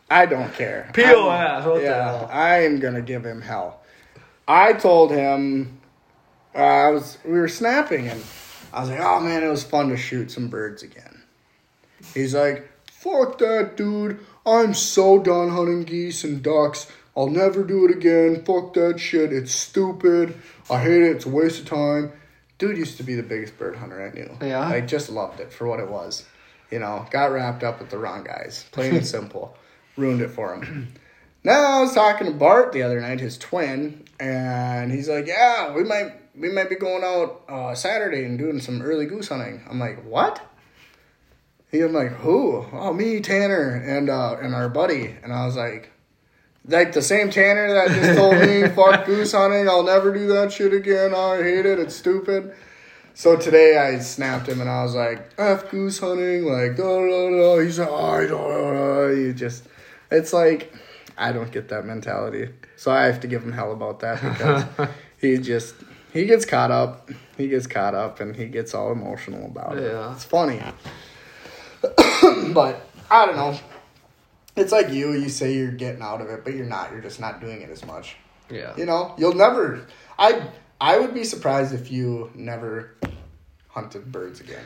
I 0.10 0.26
don't 0.26 0.52
care. 0.54 0.90
POS, 0.94 1.66
what 1.66 1.82
yeah. 1.82 2.26
I 2.30 2.64
am 2.64 2.80
gonna 2.80 3.02
give 3.02 3.24
him 3.24 3.42
hell. 3.42 3.82
I 4.46 4.72
told 4.72 5.10
him 5.10 5.80
uh, 6.54 6.58
I 6.58 6.90
was 6.90 7.18
we 7.24 7.38
were 7.38 7.48
snapping 7.48 8.08
and 8.08 8.22
I 8.72 8.80
was 8.80 8.90
like, 8.90 9.00
oh 9.00 9.20
man, 9.20 9.42
it 9.42 9.48
was 9.48 9.62
fun 9.62 9.90
to 9.90 9.96
shoot 9.96 10.30
some 10.30 10.48
birds 10.48 10.82
again. 10.82 11.22
He's 12.14 12.34
like, 12.34 12.68
fuck 12.90 13.38
that, 13.38 13.76
dude. 13.76 14.18
I'm 14.46 14.74
so 14.74 15.18
done 15.22 15.50
hunting 15.50 15.84
geese 15.84 16.24
and 16.24 16.42
ducks. 16.42 16.90
I'll 17.16 17.28
never 17.28 17.64
do 17.64 17.84
it 17.84 17.90
again. 17.90 18.44
Fuck 18.44 18.74
that 18.74 18.98
shit. 19.00 19.32
It's 19.32 19.52
stupid. 19.52 20.34
I 20.70 20.80
hate 20.80 21.02
it. 21.02 21.16
It's 21.16 21.26
a 21.26 21.30
waste 21.30 21.60
of 21.60 21.66
time. 21.66 22.12
Dude 22.58 22.76
used 22.76 22.96
to 22.96 23.04
be 23.04 23.14
the 23.14 23.22
biggest 23.22 23.56
bird 23.56 23.76
hunter 23.76 24.04
I 24.04 24.12
knew. 24.12 24.36
Yeah? 24.42 24.60
I 24.60 24.80
just 24.80 25.10
loved 25.10 25.40
it 25.40 25.52
for 25.52 25.66
what 25.66 25.80
it 25.80 25.88
was. 25.88 26.24
You 26.70 26.80
know, 26.80 27.06
got 27.10 27.32
wrapped 27.32 27.62
up 27.62 27.78
with 27.78 27.90
the 27.90 27.98
wrong 27.98 28.24
guys. 28.24 28.66
Plain 28.72 28.96
and 28.96 29.06
simple. 29.16 29.56
Ruined 29.96 30.20
it 30.20 30.30
for 30.30 30.54
him. 30.54 30.92
Now 31.44 31.78
I 31.78 31.80
was 31.80 31.94
talking 31.94 32.26
to 32.26 32.32
Bart 32.32 32.72
the 32.72 32.82
other 32.82 33.00
night, 33.00 33.20
his 33.20 33.38
twin, 33.38 34.04
and 34.20 34.92
he's 34.92 35.08
like, 35.08 35.26
"Yeah, 35.26 35.72
we 35.72 35.84
might 35.84 36.12
we 36.36 36.50
might 36.50 36.68
be 36.68 36.76
going 36.76 37.04
out 37.04 37.42
uh, 37.48 37.74
Saturday 37.74 38.24
and 38.24 38.38
doing 38.38 38.60
some 38.60 38.82
early 38.82 39.06
goose 39.06 39.28
hunting." 39.28 39.62
I'm 39.68 39.78
like, 39.78 40.04
"What?" 40.04 40.42
He, 41.70 41.80
I'm 41.80 41.92
like, 41.92 42.12
"Who?" 42.12 42.66
Oh, 42.72 42.92
me, 42.92 43.20
Tanner, 43.20 43.70
and 43.70 44.10
uh, 44.10 44.36
and 44.40 44.54
our 44.54 44.68
buddy. 44.68 45.16
And 45.22 45.32
I 45.32 45.46
was 45.46 45.56
like, 45.56 45.90
like 46.68 46.92
the 46.92 47.02
same 47.02 47.30
Tanner 47.30 47.72
that 47.74 47.88
just 47.88 48.18
told 48.18 48.38
me, 48.40 48.68
"Fuck 48.76 49.06
goose 49.06 49.32
hunting. 49.32 49.68
I'll 49.68 49.82
never 49.82 50.12
do 50.12 50.28
that 50.28 50.52
shit 50.52 50.72
again. 50.72 51.14
I 51.14 51.38
hate 51.38 51.66
it. 51.66 51.78
It's 51.78 51.96
stupid." 51.96 52.54
So 53.14 53.36
today 53.36 53.76
I 53.76 53.98
snapped 53.98 54.48
him 54.48 54.60
and 54.60 54.70
I 54.70 54.84
was 54.84 54.94
like, 54.94 55.30
"F 55.38 55.70
goose 55.70 55.98
hunting." 55.98 56.44
Like, 56.44 56.76
da 56.76 56.84
da 56.84 57.30
da. 57.30 57.58
He's 57.58 57.78
like, 57.78 57.88
ah, 57.90 58.12
"I 58.12 58.26
don't." 58.26 58.48
know." 58.48 59.08
You 59.08 59.32
just, 59.32 59.64
it's 60.10 60.32
like, 60.32 60.72
I 61.16 61.32
don't 61.32 61.50
get 61.50 61.68
that 61.70 61.84
mentality. 61.84 62.50
So 62.76 62.92
I 62.92 63.04
have 63.04 63.20
to 63.20 63.26
give 63.26 63.42
him 63.42 63.52
hell 63.52 63.72
about 63.72 64.00
that 64.00 64.22
because 64.76 64.90
he 65.18 65.38
just 65.38 65.74
he 66.12 66.26
gets 66.26 66.44
caught 66.44 66.70
up. 66.70 67.10
He 67.36 67.48
gets 67.48 67.66
caught 67.66 67.94
up 67.94 68.20
and 68.20 68.36
he 68.36 68.46
gets 68.46 68.74
all 68.74 68.92
emotional 68.92 69.46
about 69.46 69.78
it. 69.78 69.84
Yeah. 69.84 70.12
It's 70.12 70.24
funny. 70.24 70.60
but 72.52 72.88
I 73.10 73.26
don't 73.26 73.36
know. 73.36 73.58
It's 74.58 74.72
like 74.72 74.90
you, 74.90 75.12
you 75.12 75.28
say 75.28 75.54
you're 75.54 75.70
getting 75.70 76.02
out 76.02 76.20
of 76.20 76.28
it, 76.28 76.44
but 76.44 76.54
you're 76.54 76.66
not. 76.66 76.90
You're 76.92 77.00
just 77.00 77.20
not 77.20 77.40
doing 77.40 77.62
it 77.62 77.70
as 77.70 77.84
much. 77.84 78.16
Yeah. 78.50 78.74
You 78.76 78.86
know, 78.86 79.14
you'll 79.18 79.34
never 79.34 79.86
I 80.18 80.42
I 80.80 80.98
would 80.98 81.14
be 81.14 81.24
surprised 81.24 81.72
if 81.74 81.90
you 81.92 82.30
never 82.34 82.96
hunted 83.68 84.10
birds 84.10 84.40
again. 84.40 84.64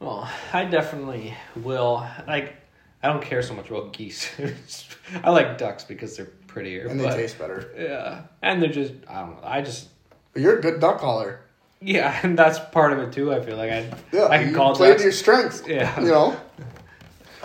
Well, 0.00 0.30
I 0.52 0.64
definitely 0.64 1.34
will. 1.56 2.06
Like, 2.26 2.54
I 3.02 3.08
don't 3.08 3.22
care 3.22 3.42
so 3.42 3.54
much 3.54 3.68
about 3.68 3.92
geese. 3.92 4.30
I 5.24 5.30
like 5.30 5.58
ducks 5.58 5.84
because 5.84 6.16
they're 6.16 6.30
prettier. 6.46 6.86
And 6.86 6.98
they 6.98 7.04
but, 7.04 7.16
taste 7.16 7.38
better. 7.38 7.72
Yeah, 7.76 8.22
and 8.42 8.62
they're 8.62 8.70
just 8.70 8.94
I 9.08 9.20
don't 9.20 9.40
know. 9.40 9.48
I 9.48 9.62
just 9.62 9.88
But 10.32 10.42
you're 10.42 10.58
a 10.58 10.62
good 10.62 10.80
duck 10.80 10.98
caller. 10.98 11.40
yeah, 11.80 12.18
and 12.22 12.38
that's 12.38 12.58
part 12.58 12.92
of 12.92 12.98
it 13.00 13.12
too. 13.12 13.32
I 13.32 13.40
feel 13.40 13.56
like 13.56 13.70
I 13.70 13.90
Yeah, 14.12 14.26
I 14.26 14.38
can 14.38 14.50
you 14.50 14.54
call 14.56 14.74
play 14.74 14.88
ducks. 14.90 15.02
to 15.02 15.04
your 15.04 15.12
strengths. 15.12 15.62
Yeah. 15.66 16.00
You 16.00 16.08
know? 16.08 16.36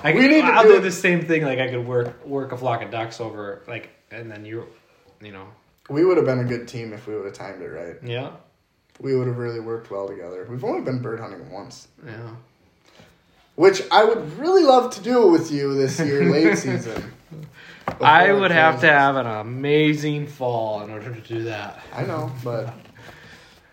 I 0.03 0.11
can, 0.11 0.21
We 0.21 0.27
need 0.27 0.41
to 0.41 0.47
I'll 0.47 0.63
do 0.63 0.73
do 0.75 0.79
the 0.81 0.91
same 0.91 1.25
thing. 1.25 1.43
Like 1.43 1.59
I 1.59 1.69
could 1.69 1.85
work 1.87 2.25
work 2.25 2.51
a 2.51 2.57
flock 2.57 2.81
of 2.83 2.91
ducks 2.91 3.19
over 3.21 3.63
like, 3.67 3.89
and 4.11 4.29
then 4.29 4.45
you, 4.45 4.67
you 5.21 5.31
know, 5.31 5.47
We 5.89 6.03
would 6.05 6.17
have 6.17 6.25
been 6.25 6.39
a 6.39 6.43
good 6.43 6.67
team 6.67 6.93
if 6.93 7.07
we 7.07 7.15
would 7.15 7.25
have 7.25 7.33
timed 7.33 7.61
it 7.61 7.69
right. 7.69 7.95
yeah, 8.03 8.31
We 8.99 9.15
would 9.15 9.27
have 9.27 9.37
really 9.37 9.59
worked 9.61 9.89
well 9.89 10.07
together. 10.07 10.45
We've 10.49 10.63
only 10.63 10.81
been 10.81 11.01
bird 11.01 11.19
hunting 11.19 11.49
once. 11.51 11.87
yeah. 12.05 12.35
Which 13.55 13.83
I 13.91 14.03
would 14.03 14.39
really 14.39 14.63
love 14.63 14.93
to 14.95 15.01
do 15.01 15.27
with 15.27 15.51
you 15.51 15.75
this 15.75 15.99
year, 15.99 16.23
late 16.25 16.57
season. 16.65 17.13
I 18.01 18.31
would 18.33 18.49
have 18.49 18.81
to 18.81 18.87
have 18.89 19.15
an 19.15 19.27
amazing 19.27 20.25
fall 20.25 20.81
in 20.83 20.89
order 20.89 21.13
to 21.13 21.21
do 21.21 21.43
that. 21.43 21.79
I 21.93 22.03
know, 22.03 22.31
but 22.43 22.73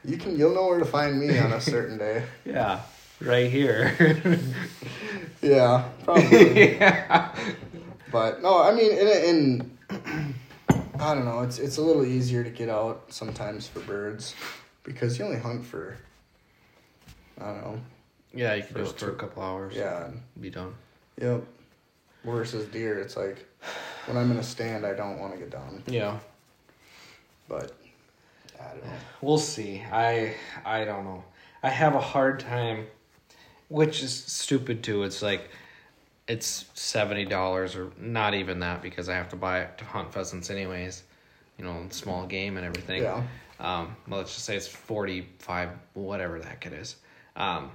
you 0.04 0.18
can 0.18 0.36
you'll 0.38 0.54
know 0.54 0.66
where 0.66 0.78
to 0.80 0.84
find 0.84 1.18
me 1.18 1.38
on 1.38 1.52
a 1.52 1.60
certain 1.60 1.96
day. 1.96 2.24
Yeah, 2.44 2.80
right 3.20 3.50
here. 3.50 4.38
Yeah, 5.42 5.88
probably. 6.04 6.74
yeah. 6.76 7.34
But 8.12 8.42
no, 8.42 8.60
I 8.62 8.74
mean, 8.74 8.92
in, 8.92 9.08
in 9.08 9.78
I 11.00 11.14
don't 11.14 11.24
know, 11.24 11.40
it's 11.40 11.58
it's 11.58 11.78
a 11.78 11.82
little 11.82 12.04
easier 12.04 12.44
to 12.44 12.50
get 12.50 12.68
out 12.68 13.04
sometimes 13.08 13.66
for 13.66 13.80
birds 13.80 14.34
because 14.82 15.18
you 15.18 15.24
only 15.24 15.38
hunt 15.38 15.64
for 15.64 15.96
I 17.40 17.44
don't 17.46 17.60
know. 17.62 17.80
Yeah, 18.34 18.52
you 18.54 18.64
can 18.64 18.74
First 18.74 18.98
do 18.98 19.06
it 19.06 19.08
for 19.08 19.14
a 19.14 19.18
couple 19.18 19.42
hours. 19.42 19.74
Yeah, 19.74 20.10
be 20.38 20.50
done. 20.50 20.74
yep. 21.18 21.42
Versus 22.22 22.66
deer, 22.68 22.98
it's 23.00 23.16
like 23.16 23.46
when 24.04 24.18
I'm 24.18 24.30
in 24.30 24.36
a 24.36 24.42
stand, 24.42 24.84
I 24.84 24.92
don't 24.92 25.18
want 25.18 25.32
to 25.32 25.38
get 25.38 25.48
done. 25.48 25.82
Yeah, 25.86 26.18
But 27.48 27.72
I 28.60 28.68
don't 28.74 28.84
know. 28.84 28.92
we'll 29.22 29.38
see. 29.38 29.82
I 29.90 30.34
I 30.66 30.84
don't 30.84 31.04
know. 31.06 31.24
I 31.62 31.70
have 31.70 31.94
a 31.94 32.00
hard 32.00 32.40
time, 32.40 32.86
which 33.70 34.02
is 34.02 34.12
stupid 34.12 34.82
too. 34.82 35.04
It's 35.04 35.22
like, 35.22 35.48
it's 36.28 36.66
seventy 36.74 37.24
dollars 37.24 37.74
or 37.74 37.90
not 37.98 38.34
even 38.34 38.60
that 38.60 38.82
because 38.82 39.08
I 39.08 39.14
have 39.14 39.30
to 39.30 39.36
buy 39.36 39.60
it 39.60 39.78
to 39.78 39.84
hunt 39.84 40.12
pheasants 40.12 40.50
anyways, 40.50 41.02
you 41.56 41.64
know, 41.64 41.86
small 41.90 42.26
game 42.26 42.58
and 42.58 42.66
everything. 42.66 43.02
Yeah. 43.02 43.22
Um, 43.58 43.96
well, 44.06 44.18
let's 44.18 44.34
just 44.34 44.44
say 44.44 44.56
it's 44.56 44.68
forty 44.68 45.26
five, 45.38 45.70
whatever 45.94 46.38
the 46.38 46.46
heck 46.46 46.66
it 46.66 46.72
is. 46.72 46.96
Um, 47.36 47.70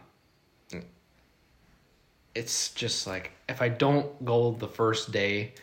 it's 2.35 2.71
just 2.73 3.07
like 3.07 3.31
if 3.47 3.61
I 3.61 3.69
don't 3.69 4.23
go 4.23 4.51
the 4.51 4.67
first 4.67 5.11
day, 5.11 5.53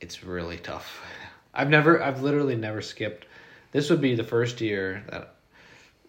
it's 0.00 0.22
really 0.22 0.58
tough. 0.58 1.02
I've 1.54 1.70
never, 1.70 2.00
I've 2.00 2.22
literally 2.22 2.54
never 2.54 2.80
skipped. 2.80 3.26
This 3.72 3.90
would 3.90 4.00
be 4.00 4.14
the 4.14 4.24
first 4.24 4.60
year 4.60 5.02
that 5.10 5.34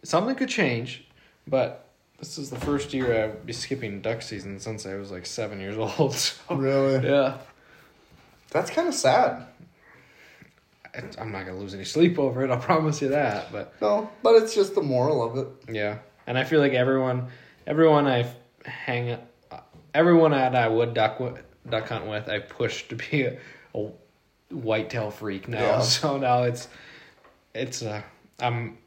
something 0.04 0.36
could 0.36 0.50
change, 0.50 1.06
but 1.48 1.88
this 2.22 2.38
is 2.38 2.50
the 2.52 2.60
first 2.60 2.94
year 2.94 3.24
I'd 3.26 3.46
be 3.46 3.52
skipping 3.54 4.00
duck 4.02 4.22
season 4.22 4.60
since 4.60 4.86
I 4.86 4.94
was 4.96 5.12
like 5.12 5.26
seven 5.26 5.60
years 5.60 5.76
old. 6.00 6.14
So, 6.14 6.56
Really? 6.56 7.06
yeah, 7.08 7.38
That's 8.52 8.70
kind 8.70 8.88
of 8.88 8.94
sad. 8.94 9.48
I- 10.94 11.02
I'm 11.20 11.32
not 11.32 11.46
gonna 11.46 11.58
lose 11.58 11.74
any 11.74 11.84
sleep 11.86 12.20
over 12.20 12.44
it. 12.44 12.52
I'll 12.52 12.58
promise 12.60 13.02
you 13.02 13.10
that. 13.10 13.52
But 13.52 13.74
No, 13.82 14.10
but 14.24 14.36
it's 14.44 14.54
just 14.54 14.76
the 14.76 14.82
moral 14.82 15.24
of 15.24 15.38
it. 15.38 15.74
yeah, 15.74 15.98
and 16.28 16.38
I 16.38 16.44
feel 16.44 16.60
like 16.60 16.74
everyone, 16.74 17.28
everyone 17.66 18.08
I 18.08 18.30
hang, 18.66 19.18
everyone 19.94 20.32
that 20.32 20.54
I 20.56 20.68
would 20.68 20.94
duck 20.94 21.20
with, 21.20 21.42
duck 21.70 21.90
hunt 21.90 22.06
with, 22.08 22.30
I 22.30 22.40
pushed 22.40 22.90
to 22.90 22.96
be 22.98 23.24
a, 23.24 23.38
a 23.74 23.90
whitetail 24.52 25.10
freak 25.12 25.48
now. 25.48 25.60
Yeah. 25.60 25.82
So 25.84 26.18
now 26.18 26.44
it's, 26.44 26.68
it's 27.56 27.82
uh, 27.82 28.02
I'm, 28.40 28.78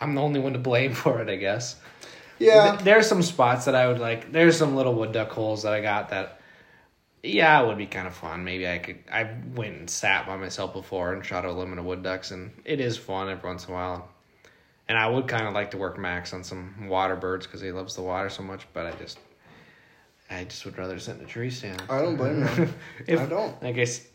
I'm 0.00 0.14
the 0.14 0.20
only 0.20 0.40
one 0.40 0.52
to 0.52 0.58
blame 0.58 0.92
for 1.02 1.22
it, 1.22 1.28
I 1.30 1.36
guess. 1.36 1.76
Yeah. 2.38 2.72
Th- 2.72 2.84
There's 2.84 3.06
some 3.08 3.22
spots 3.22 3.64
that 3.66 3.74
I 3.74 3.86
would 3.88 3.98
like. 3.98 4.32
There's 4.32 4.56
some 4.56 4.76
little 4.76 4.94
wood 4.94 5.12
duck 5.12 5.30
holes 5.30 5.62
that 5.62 5.72
I 5.72 5.80
got 5.80 6.10
that, 6.10 6.40
yeah, 7.22 7.62
it 7.62 7.66
would 7.66 7.78
be 7.78 7.86
kind 7.86 8.06
of 8.06 8.14
fun. 8.14 8.44
Maybe 8.44 8.68
I 8.68 8.78
could. 8.78 8.98
I 9.10 9.30
went 9.54 9.76
and 9.76 9.90
sat 9.90 10.26
by 10.26 10.36
myself 10.36 10.72
before 10.72 11.12
and 11.12 11.24
shot 11.24 11.44
a 11.44 11.52
limit 11.52 11.78
of 11.78 11.84
wood 11.84 12.02
ducks, 12.02 12.30
and 12.30 12.52
it 12.64 12.80
is 12.80 12.96
fun 12.96 13.28
every 13.28 13.48
once 13.48 13.66
in 13.66 13.72
a 13.72 13.74
while. 13.74 14.08
And 14.88 14.96
I 14.96 15.06
would 15.08 15.26
kind 15.26 15.46
of 15.46 15.52
like 15.52 15.72
to 15.72 15.76
work 15.76 15.98
Max 15.98 16.32
on 16.32 16.42
some 16.44 16.88
water 16.88 17.16
birds 17.16 17.46
because 17.46 17.60
he 17.60 17.72
loves 17.72 17.94
the 17.96 18.02
water 18.02 18.30
so 18.30 18.42
much. 18.42 18.66
But 18.72 18.86
I 18.86 18.92
just, 18.92 19.18
I 20.30 20.44
just 20.44 20.64
would 20.64 20.78
rather 20.78 20.98
sit 20.98 21.16
in 21.18 21.24
a 21.24 21.26
tree 21.26 21.50
stand. 21.50 21.82
I 21.90 22.00
don't 22.00 22.16
blame 22.16 22.40
you. 22.56 22.68
If, 23.06 23.20
I 23.20 23.26
don't. 23.26 23.54
I 23.62 23.72
guess 23.72 24.06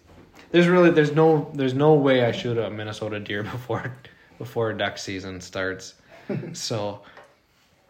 there's 0.51 0.67
really 0.67 0.89
there's 0.89 1.11
no 1.11 1.51
there's 1.53 1.73
no 1.73 1.93
way 1.95 2.23
I 2.25 2.31
shoot 2.31 2.57
a 2.57 2.69
Minnesota 2.69 3.19
deer 3.19 3.43
before 3.55 3.93
before 4.37 4.71
duck 4.73 4.97
season 4.97 5.41
starts. 5.41 5.95
so, 6.53 7.01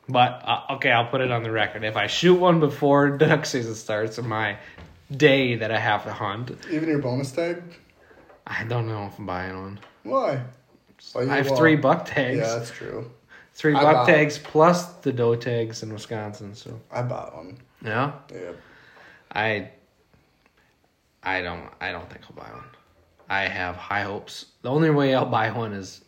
but 0.10 0.42
uh, 0.46 0.62
okay, 0.76 0.92
I'll 0.92 1.08
put 1.08 1.22
it 1.22 1.32
on 1.32 1.44
the 1.44 1.52
record. 1.52 1.84
If 1.84 1.96
I 1.96 2.08
shoot 2.08 2.36
one 2.36 2.60
before 2.60 3.10
duck 3.18 3.46
season 3.46 3.76
starts, 3.76 4.20
on 4.20 4.28
my 4.28 4.58
day 5.12 5.56
that 5.56 5.72
I 5.72 5.80
have 5.80 6.04
to 6.06 6.14
hunt, 6.14 6.52
Even 6.72 6.90
your 6.90 7.00
bonus 7.00 7.32
tag? 7.32 7.62
I 8.46 8.64
don't 8.66 8.88
know 8.88 9.06
if 9.06 9.18
I'm 9.20 9.26
buying 9.26 9.56
one. 9.62 9.80
Why? 10.04 10.42
I 11.16 11.24
have 11.38 11.56
three 11.58 11.76
buck 11.76 12.06
tags, 12.06 12.38
Yeah, 12.40 12.56
that's 12.56 12.72
true. 12.72 13.10
three 13.54 13.76
I 13.76 13.82
buck 13.84 14.08
tags 14.08 14.38
plus 14.38 14.86
the 15.02 15.12
doe 15.12 15.36
tags 15.36 15.84
in 15.84 15.92
Wisconsin. 15.94 16.56
So 16.56 16.80
I 16.92 17.02
bought 17.02 17.36
one. 17.36 17.58
yeah, 17.84 18.12
Yeah. 18.34 18.52
I 19.34 19.70
I 21.24 21.42
don't 21.42 21.70
I 21.82 21.92
don't 21.92 22.10
think 22.10 22.24
I'll 22.30 22.36
buy 22.36 22.50
one. 22.52 22.66
I 23.30 23.48
have 23.48 23.76
high 23.76 24.04
hopes. 24.04 24.46
The 24.62 24.70
only 24.70 24.90
way 24.90 25.16
I'll 25.16 25.26
buy 25.26 25.50
one 25.52 25.74
is 25.74 26.04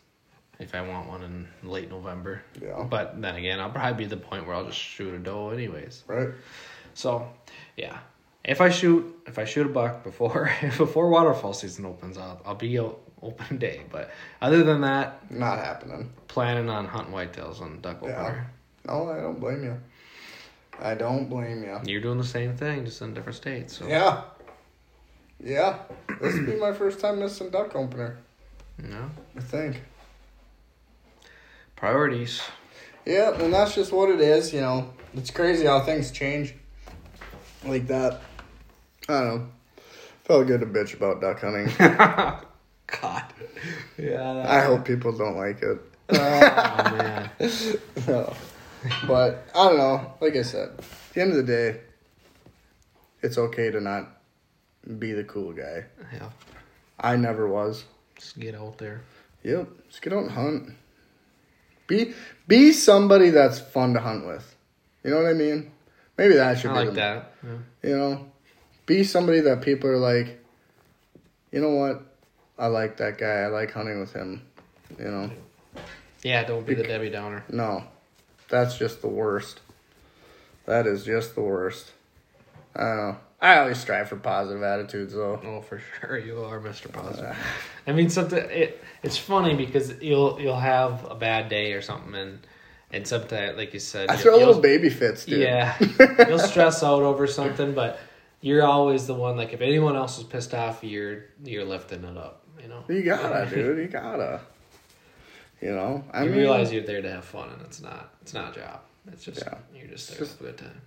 if 0.58 0.74
I 0.74 0.80
want 0.82 1.08
one 1.08 1.22
in 1.22 1.48
late 1.68 1.90
November. 1.90 2.42
Yeah. 2.60 2.82
But 2.84 3.20
then 3.20 3.36
again, 3.36 3.60
I'll 3.60 3.70
probably 3.70 4.04
be 4.04 4.08
the 4.08 4.16
point 4.16 4.46
where 4.46 4.54
I'll 4.56 4.66
just 4.66 4.78
shoot 4.78 5.14
a 5.14 5.18
doe 5.18 5.50
anyways. 5.50 6.04
Right? 6.06 6.28
So, 6.94 7.28
yeah. 7.76 7.98
If 8.44 8.60
I 8.60 8.68
shoot 8.70 9.12
if 9.26 9.38
I 9.38 9.44
shoot 9.44 9.66
a 9.66 9.68
buck 9.70 10.04
before 10.04 10.50
before 10.78 11.08
waterfowl 11.10 11.52
season 11.52 11.84
opens, 11.84 12.16
I'll 12.16 12.40
I'll 12.46 12.54
be 12.54 12.78
o- 12.78 12.98
open 13.20 13.58
day. 13.58 13.82
But 13.90 14.10
other 14.40 14.62
than 14.62 14.82
that, 14.82 15.30
Not 15.32 15.58
happening. 15.58 16.12
planning 16.28 16.68
on 16.70 16.86
hunting 16.86 17.12
whitetails 17.12 17.60
on 17.60 17.80
duck 17.80 17.98
Yeah. 18.02 18.08
opener. 18.22 18.50
No, 18.86 19.10
I 19.10 19.20
don't 19.20 19.40
blame 19.40 19.64
you. 19.64 19.80
I 20.78 20.94
don't 20.94 21.28
blame 21.28 21.64
you. 21.64 21.80
You're 21.86 22.00
doing 22.02 22.18
the 22.18 22.24
same 22.24 22.56
thing, 22.56 22.84
just 22.84 23.02
in 23.02 23.14
different 23.14 23.36
states. 23.36 23.76
So 23.78 23.88
Yeah. 23.88 24.22
Yeah. 25.42 25.78
This 26.20 26.34
would 26.34 26.46
be 26.46 26.54
my 26.56 26.72
first 26.72 27.00
time 27.00 27.18
missing 27.18 27.50
duck 27.50 27.74
opener, 27.74 28.18
no 28.78 29.10
I 29.36 29.40
think. 29.40 29.82
Priorities. 31.76 32.42
Yeah, 33.04 33.34
and 33.40 33.52
that's 33.52 33.74
just 33.74 33.92
what 33.92 34.10
it 34.10 34.20
is, 34.20 34.52
you 34.52 34.60
know. 34.60 34.92
It's 35.14 35.30
crazy 35.30 35.66
how 35.66 35.80
things 35.80 36.10
change 36.10 36.54
like 37.64 37.86
that. 37.86 38.20
I 39.08 39.20
don't 39.20 39.28
know. 39.28 39.48
Felt 40.24 40.46
good 40.48 40.60
to 40.60 40.66
bitch 40.66 40.94
about 40.94 41.20
duck 41.20 41.40
hunting. 41.40 41.72
God. 42.86 43.24
Yeah. 43.96 44.44
I 44.48 44.60
hope 44.60 44.84
people 44.84 45.12
don't 45.12 45.36
like 45.36 45.62
it. 45.62 45.78
Oh 46.10 46.96
man. 46.96 47.30
No. 48.06 48.34
But 49.06 49.48
I 49.54 49.68
don't 49.68 49.78
know. 49.78 50.14
Like 50.20 50.36
I 50.36 50.42
said, 50.42 50.68
at 50.78 50.84
the 51.14 51.20
end 51.20 51.30
of 51.32 51.38
the 51.38 51.42
day, 51.42 51.80
it's 53.22 53.38
okay 53.38 53.70
to 53.70 53.80
not 53.80 54.08
be 54.98 55.12
the 55.12 55.24
cool 55.24 55.52
guy. 55.52 55.86
Yeah. 56.12 56.30
I 57.00 57.16
never 57.16 57.48
was. 57.48 57.84
Just 58.16 58.38
get 58.38 58.54
out 58.54 58.78
there. 58.78 59.02
Yep. 59.42 59.68
Just 59.88 60.02
get 60.02 60.12
out 60.12 60.22
and 60.22 60.30
hunt. 60.30 60.70
Be 61.86 62.14
be 62.48 62.72
somebody 62.72 63.30
that's 63.30 63.58
fun 63.58 63.94
to 63.94 64.00
hunt 64.00 64.26
with. 64.26 64.56
You 65.04 65.10
know 65.10 65.22
what 65.22 65.30
I 65.30 65.34
mean? 65.34 65.70
Maybe 66.18 66.34
that 66.34 66.58
should 66.58 66.70
I 66.70 66.74
be 66.74 66.78
like 66.80 66.88
the- 66.90 66.94
that. 66.94 67.32
Yeah. 67.44 67.90
You 67.90 67.96
know, 67.96 68.26
be 68.86 69.04
somebody 69.04 69.40
that 69.40 69.62
people 69.62 69.90
are 69.90 69.98
like, 69.98 70.38
you 71.52 71.60
know 71.60 71.70
what? 71.70 72.02
I 72.58 72.66
like 72.68 72.96
that 72.98 73.18
guy. 73.18 73.42
I 73.42 73.46
like 73.48 73.72
hunting 73.72 74.00
with 74.00 74.12
him. 74.12 74.42
You 74.98 75.04
know, 75.04 75.30
Yeah. 76.22 76.44
Don't 76.44 76.66
be 76.66 76.74
the 76.74 76.82
Debbie 76.84 77.10
Downer. 77.10 77.44
no, 77.50 77.84
that's 78.48 78.76
just 78.78 79.00
the 79.02 79.08
worst. 79.08 79.60
That 80.64 80.86
is 80.86 81.04
just 81.04 81.34
the 81.34 81.42
worst. 81.42 81.92
I 82.74 82.80
don't 82.82 82.96
know. 82.96 83.16
I 83.46 83.58
always 83.60 83.78
strive 83.78 84.08
for 84.08 84.16
positive 84.16 84.62
attitudes, 84.62 85.14
though. 85.14 85.40
Oh, 85.44 85.60
for 85.60 85.78
sure, 86.00 86.18
you 86.18 86.42
are 86.42 86.58
Mr. 86.60 86.90
Positive. 86.92 87.30
Uh, 87.30 87.34
I 87.86 87.92
mean, 87.92 88.10
something. 88.10 88.38
It 88.50 88.82
it's 89.04 89.16
funny 89.16 89.54
because 89.54 89.94
you'll 90.02 90.40
you'll 90.40 90.58
have 90.58 91.06
a 91.08 91.14
bad 91.14 91.48
day 91.48 91.72
or 91.72 91.80
something, 91.80 92.14
and 92.16 92.40
and 92.90 93.06
sometimes, 93.06 93.56
like 93.56 93.72
you 93.72 93.78
said, 93.80 94.10
I 94.10 94.16
throw 94.16 94.36
little 94.36 94.60
baby 94.60 94.90
fits, 94.90 95.26
dude. 95.26 95.40
Yeah, 95.40 95.76
you'll 96.28 96.40
stress 96.40 96.82
out 96.82 97.02
over 97.02 97.28
something, 97.28 97.72
but 97.72 98.00
you're 98.40 98.64
always 98.64 99.06
the 99.06 99.14
one. 99.14 99.36
Like 99.36 99.52
if 99.52 99.60
anyone 99.60 99.94
else 99.94 100.18
is 100.18 100.24
pissed 100.24 100.52
off, 100.52 100.82
you're 100.82 101.26
you're 101.44 101.64
lifting 101.64 102.02
it 102.02 102.16
up. 102.16 102.42
You 102.60 102.68
know. 102.68 102.84
You 102.88 103.02
gotta, 103.04 103.48
dude. 103.54 103.78
You 103.78 103.86
gotta. 103.86 104.40
You 105.60 105.70
know, 105.70 106.04
I 106.12 106.24
you 106.24 106.30
mean, 106.30 106.38
realize 106.40 106.72
you're 106.72 106.82
there 106.82 107.00
to 107.00 107.10
have 107.10 107.24
fun, 107.24 107.48
and 107.50 107.62
it's 107.62 107.80
not 107.80 108.12
it's 108.22 108.34
not 108.34 108.56
a 108.56 108.60
job. 108.60 108.80
It's 109.12 109.24
just 109.24 109.38
Yeah. 109.38 109.58
you're 109.74 109.86
just 109.86 110.10
there 110.10 110.20
It's 110.22 110.34
to 110.34 110.44
have 110.44 110.54
a 110.54 110.56
good 110.56 110.58
time. 110.58 110.80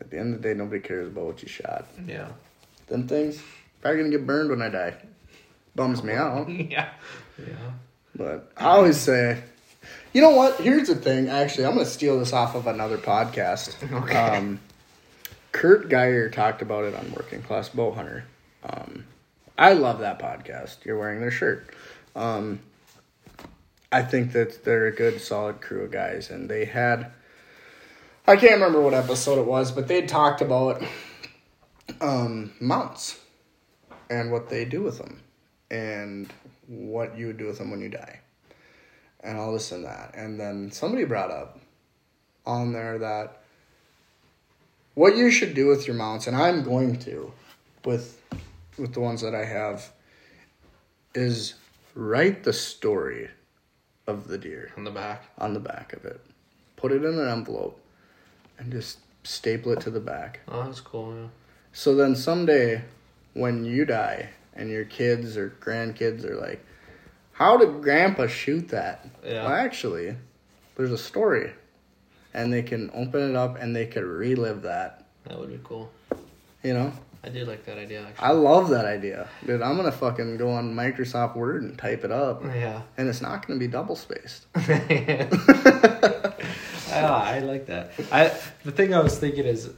At 0.00 0.10
the 0.10 0.18
end 0.18 0.34
of 0.34 0.42
the 0.42 0.48
day, 0.48 0.54
nobody 0.54 0.80
cares 0.80 1.08
about 1.08 1.24
what 1.24 1.42
you 1.42 1.48
shot. 1.48 1.86
Yeah. 2.06 2.28
Them 2.88 3.06
things 3.08 3.42
probably 3.80 3.98
gonna 4.02 4.10
get 4.10 4.26
burned 4.26 4.50
when 4.50 4.62
I 4.62 4.68
die. 4.68 4.94
Bums 5.74 6.02
me 6.02 6.14
out. 6.14 6.48
yeah. 6.70 6.90
Yeah. 7.38 7.72
But 8.14 8.52
I 8.56 8.66
always 8.66 8.98
say, 8.98 9.42
you 10.12 10.20
know 10.20 10.30
what? 10.30 10.60
Here's 10.60 10.88
the 10.88 10.94
thing. 10.94 11.28
Actually, 11.28 11.66
I'm 11.66 11.74
going 11.74 11.86
to 11.86 11.90
steal 11.90 12.18
this 12.18 12.32
off 12.32 12.54
of 12.54 12.66
another 12.66 12.98
podcast. 12.98 13.74
Okay. 14.02 14.16
Um, 14.16 14.60
Kurt 15.52 15.88
Geyer 15.88 16.30
talked 16.30 16.62
about 16.62 16.84
it 16.84 16.94
on 16.94 17.12
Working 17.12 17.42
Class 17.42 17.68
Bow 17.68 17.92
Hunter. 17.92 18.24
Um, 18.64 19.04
I 19.58 19.74
love 19.74 20.00
that 20.00 20.18
podcast. 20.18 20.84
You're 20.84 20.98
wearing 20.98 21.20
their 21.20 21.30
shirt. 21.30 21.74
Um, 22.16 22.60
I 23.90 24.02
think 24.02 24.32
that 24.32 24.64
they're 24.64 24.86
a 24.86 24.94
good, 24.94 25.20
solid 25.20 25.60
crew 25.60 25.82
of 25.82 25.90
guys, 25.90 26.30
and 26.30 26.48
they 26.48 26.64
had. 26.64 27.12
I 28.26 28.36
can't 28.36 28.54
remember 28.54 28.80
what 28.80 28.94
episode 28.94 29.38
it 29.38 29.46
was, 29.46 29.72
but 29.72 29.88
they 29.88 30.02
talked 30.02 30.40
about 30.40 30.82
um, 32.00 32.52
mounts 32.60 33.18
and 34.08 34.30
what 34.30 34.48
they 34.48 34.64
do 34.64 34.82
with 34.82 34.98
them 34.98 35.20
and 35.70 36.32
what 36.68 37.16
you 37.16 37.26
would 37.28 37.38
do 37.38 37.46
with 37.46 37.58
them 37.58 37.70
when 37.70 37.80
you 37.80 37.88
die 37.88 38.20
and 39.20 39.38
all 39.38 39.52
this 39.52 39.72
and 39.72 39.84
that. 39.84 40.14
And 40.14 40.38
then 40.38 40.70
somebody 40.70 41.04
brought 41.04 41.30
up 41.30 41.58
on 42.46 42.72
there 42.72 42.98
that 42.98 43.42
what 44.94 45.16
you 45.16 45.30
should 45.30 45.54
do 45.54 45.66
with 45.68 45.86
your 45.86 45.96
mounts 45.96 46.26
and 46.26 46.36
i'm 46.36 46.62
going 46.62 46.98
to 46.98 47.32
with 47.84 48.20
with 48.76 48.92
the 48.94 49.00
ones 49.00 49.20
that 49.20 49.34
i 49.34 49.44
have 49.44 49.92
is 51.14 51.54
write 51.94 52.42
the 52.42 52.52
story 52.52 53.28
of 54.06 54.26
the 54.26 54.36
deer 54.38 54.72
On 54.76 54.84
the 54.84 54.90
back. 54.90 55.24
on 55.38 55.54
the 55.54 55.60
back 55.60 55.92
of 55.92 56.04
it. 56.04 56.20
Put 56.76 56.90
it 56.90 57.04
in 57.04 57.18
an 57.18 57.28
envelope 57.28 57.80
and 58.58 58.70
just 58.72 58.98
staple 59.24 59.72
it 59.72 59.80
to 59.80 59.90
the 59.90 60.00
back 60.00 60.40
Oh, 60.48 60.64
that's 60.64 60.80
cool. 60.80 61.14
Yeah. 61.14 61.26
so 61.72 61.94
then 61.94 62.14
someday, 62.16 62.82
when 63.34 63.64
you 63.64 63.84
die 63.84 64.28
and 64.54 64.68
your 64.70 64.84
kids 64.84 65.36
or 65.36 65.54
grandkids 65.60 66.24
are 66.24 66.36
like, 66.36 66.64
"How 67.32 67.56
did 67.56 67.82
Grandpa 67.82 68.26
shoot 68.26 68.68
that?" 68.68 69.06
Yeah. 69.24 69.44
Well, 69.44 69.52
actually, 69.54 70.16
there's 70.76 70.92
a 70.92 70.98
story, 70.98 71.52
and 72.34 72.52
they 72.52 72.62
can 72.62 72.90
open 72.94 73.30
it 73.30 73.36
up 73.36 73.56
and 73.60 73.74
they 73.74 73.86
could 73.86 74.04
relive 74.04 74.62
that. 74.62 75.06
That 75.24 75.38
would 75.38 75.48
be 75.50 75.60
cool. 75.64 75.90
You 76.62 76.74
know, 76.74 76.92
I 77.24 77.28
do 77.28 77.44
like 77.44 77.64
that 77.66 77.78
idea. 77.78 78.02
Actually. 78.06 78.24
I 78.26 78.30
love 78.32 78.68
that 78.70 78.84
idea, 78.84 79.28
dude. 79.46 79.62
I'm 79.62 79.76
gonna 79.76 79.92
fucking 79.92 80.36
go 80.36 80.50
on 80.50 80.74
Microsoft 80.74 81.36
Word 81.36 81.62
and 81.62 81.78
type 81.78 82.04
it 82.04 82.10
up, 82.12 82.42
Yeah. 82.44 82.82
and 82.98 83.08
it's 83.08 83.20
not 83.22 83.46
gonna 83.46 83.58
be 83.60 83.68
double 83.68 83.96
spaced. 83.96 84.46
Ah, 87.02 87.24
I 87.24 87.40
like 87.40 87.66
that. 87.66 87.92
I 88.10 88.28
the 88.64 88.72
thing 88.72 88.94
I 88.94 89.00
was 89.00 89.18
thinking 89.18 89.44
is, 89.44 89.70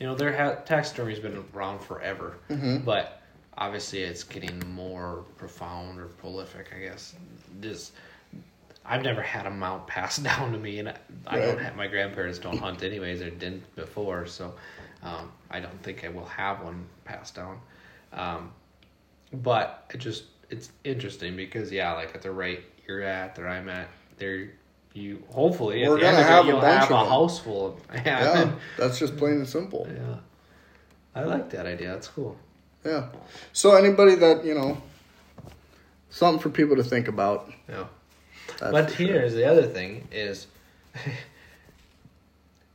you 0.00 0.06
know, 0.06 0.14
their 0.14 0.34
ha- 0.36 0.60
taxidermy's 0.64 1.18
been 1.18 1.44
around 1.54 1.80
forever, 1.80 2.36
Mhm. 2.50 2.84
but 2.84 3.20
obviously 3.56 4.00
it's 4.02 4.22
getting 4.24 4.58
more 4.74 5.24
profound 5.36 5.98
or 6.00 6.06
prolific. 6.06 6.72
I 6.76 6.80
guess. 6.80 7.14
Just, 7.60 7.92
I've 8.84 9.02
never 9.02 9.22
had 9.22 9.46
a 9.46 9.50
mount 9.50 9.86
passed 9.96 10.22
down 10.22 10.52
to 10.52 10.58
me, 10.58 10.78
and 10.78 10.88
I, 10.90 10.94
I 11.26 11.38
don't 11.38 11.58
have 11.60 11.76
my 11.76 11.86
grandparents 11.88 12.38
don't 12.38 12.58
hunt 12.58 12.82
anyways, 12.82 13.20
or 13.22 13.30
didn't 13.30 13.64
before, 13.76 14.26
so 14.26 14.54
um, 15.02 15.30
I 15.50 15.60
don't 15.60 15.82
think 15.82 16.04
I 16.04 16.08
will 16.08 16.24
have 16.26 16.62
one 16.62 16.86
passed 17.04 17.34
down. 17.34 17.60
Um, 18.12 18.52
but 19.32 19.84
it 19.92 19.98
just 19.98 20.24
it's 20.50 20.70
interesting 20.84 21.36
because 21.36 21.70
yeah, 21.70 21.92
like 21.92 22.14
at 22.14 22.22
the 22.22 22.30
rate 22.30 22.62
you're 22.86 23.02
at, 23.02 23.34
that 23.34 23.44
I'm 23.46 23.68
at, 23.68 23.88
there 24.16 24.50
you 24.98 25.22
hopefully 25.30 25.86
We're 25.88 25.98
gonna 25.98 26.18
of 26.18 26.18
it, 26.18 26.26
have 26.26 26.48
a 26.48 26.52
bunch 26.52 26.64
have 26.64 26.82
of 26.84 26.90
a 26.90 26.94
them. 27.02 27.08
house 27.08 27.38
full 27.38 27.66
of 27.68 27.80
yeah, 27.94 28.02
Yeah, 28.44 28.52
that's 28.78 28.98
just 28.98 29.16
plain 29.16 29.34
and 29.34 29.48
simple. 29.48 29.86
yeah. 29.92 30.16
I 31.14 31.24
like 31.24 31.50
that 31.50 31.66
idea. 31.66 31.88
That's 31.88 32.08
cool. 32.08 32.36
Yeah. 32.84 33.08
So 33.52 33.74
anybody 33.74 34.14
that 34.16 34.44
you 34.44 34.54
know, 34.54 34.80
something 36.10 36.40
for 36.40 36.50
people 36.50 36.76
to 36.76 36.84
think 36.84 37.08
about. 37.08 37.50
Yeah. 37.68 37.84
but 38.60 38.90
for 38.90 38.96
sure. 38.96 39.06
here's 39.06 39.34
the 39.34 39.44
other 39.50 39.64
thing 39.66 40.08
is 40.12 40.46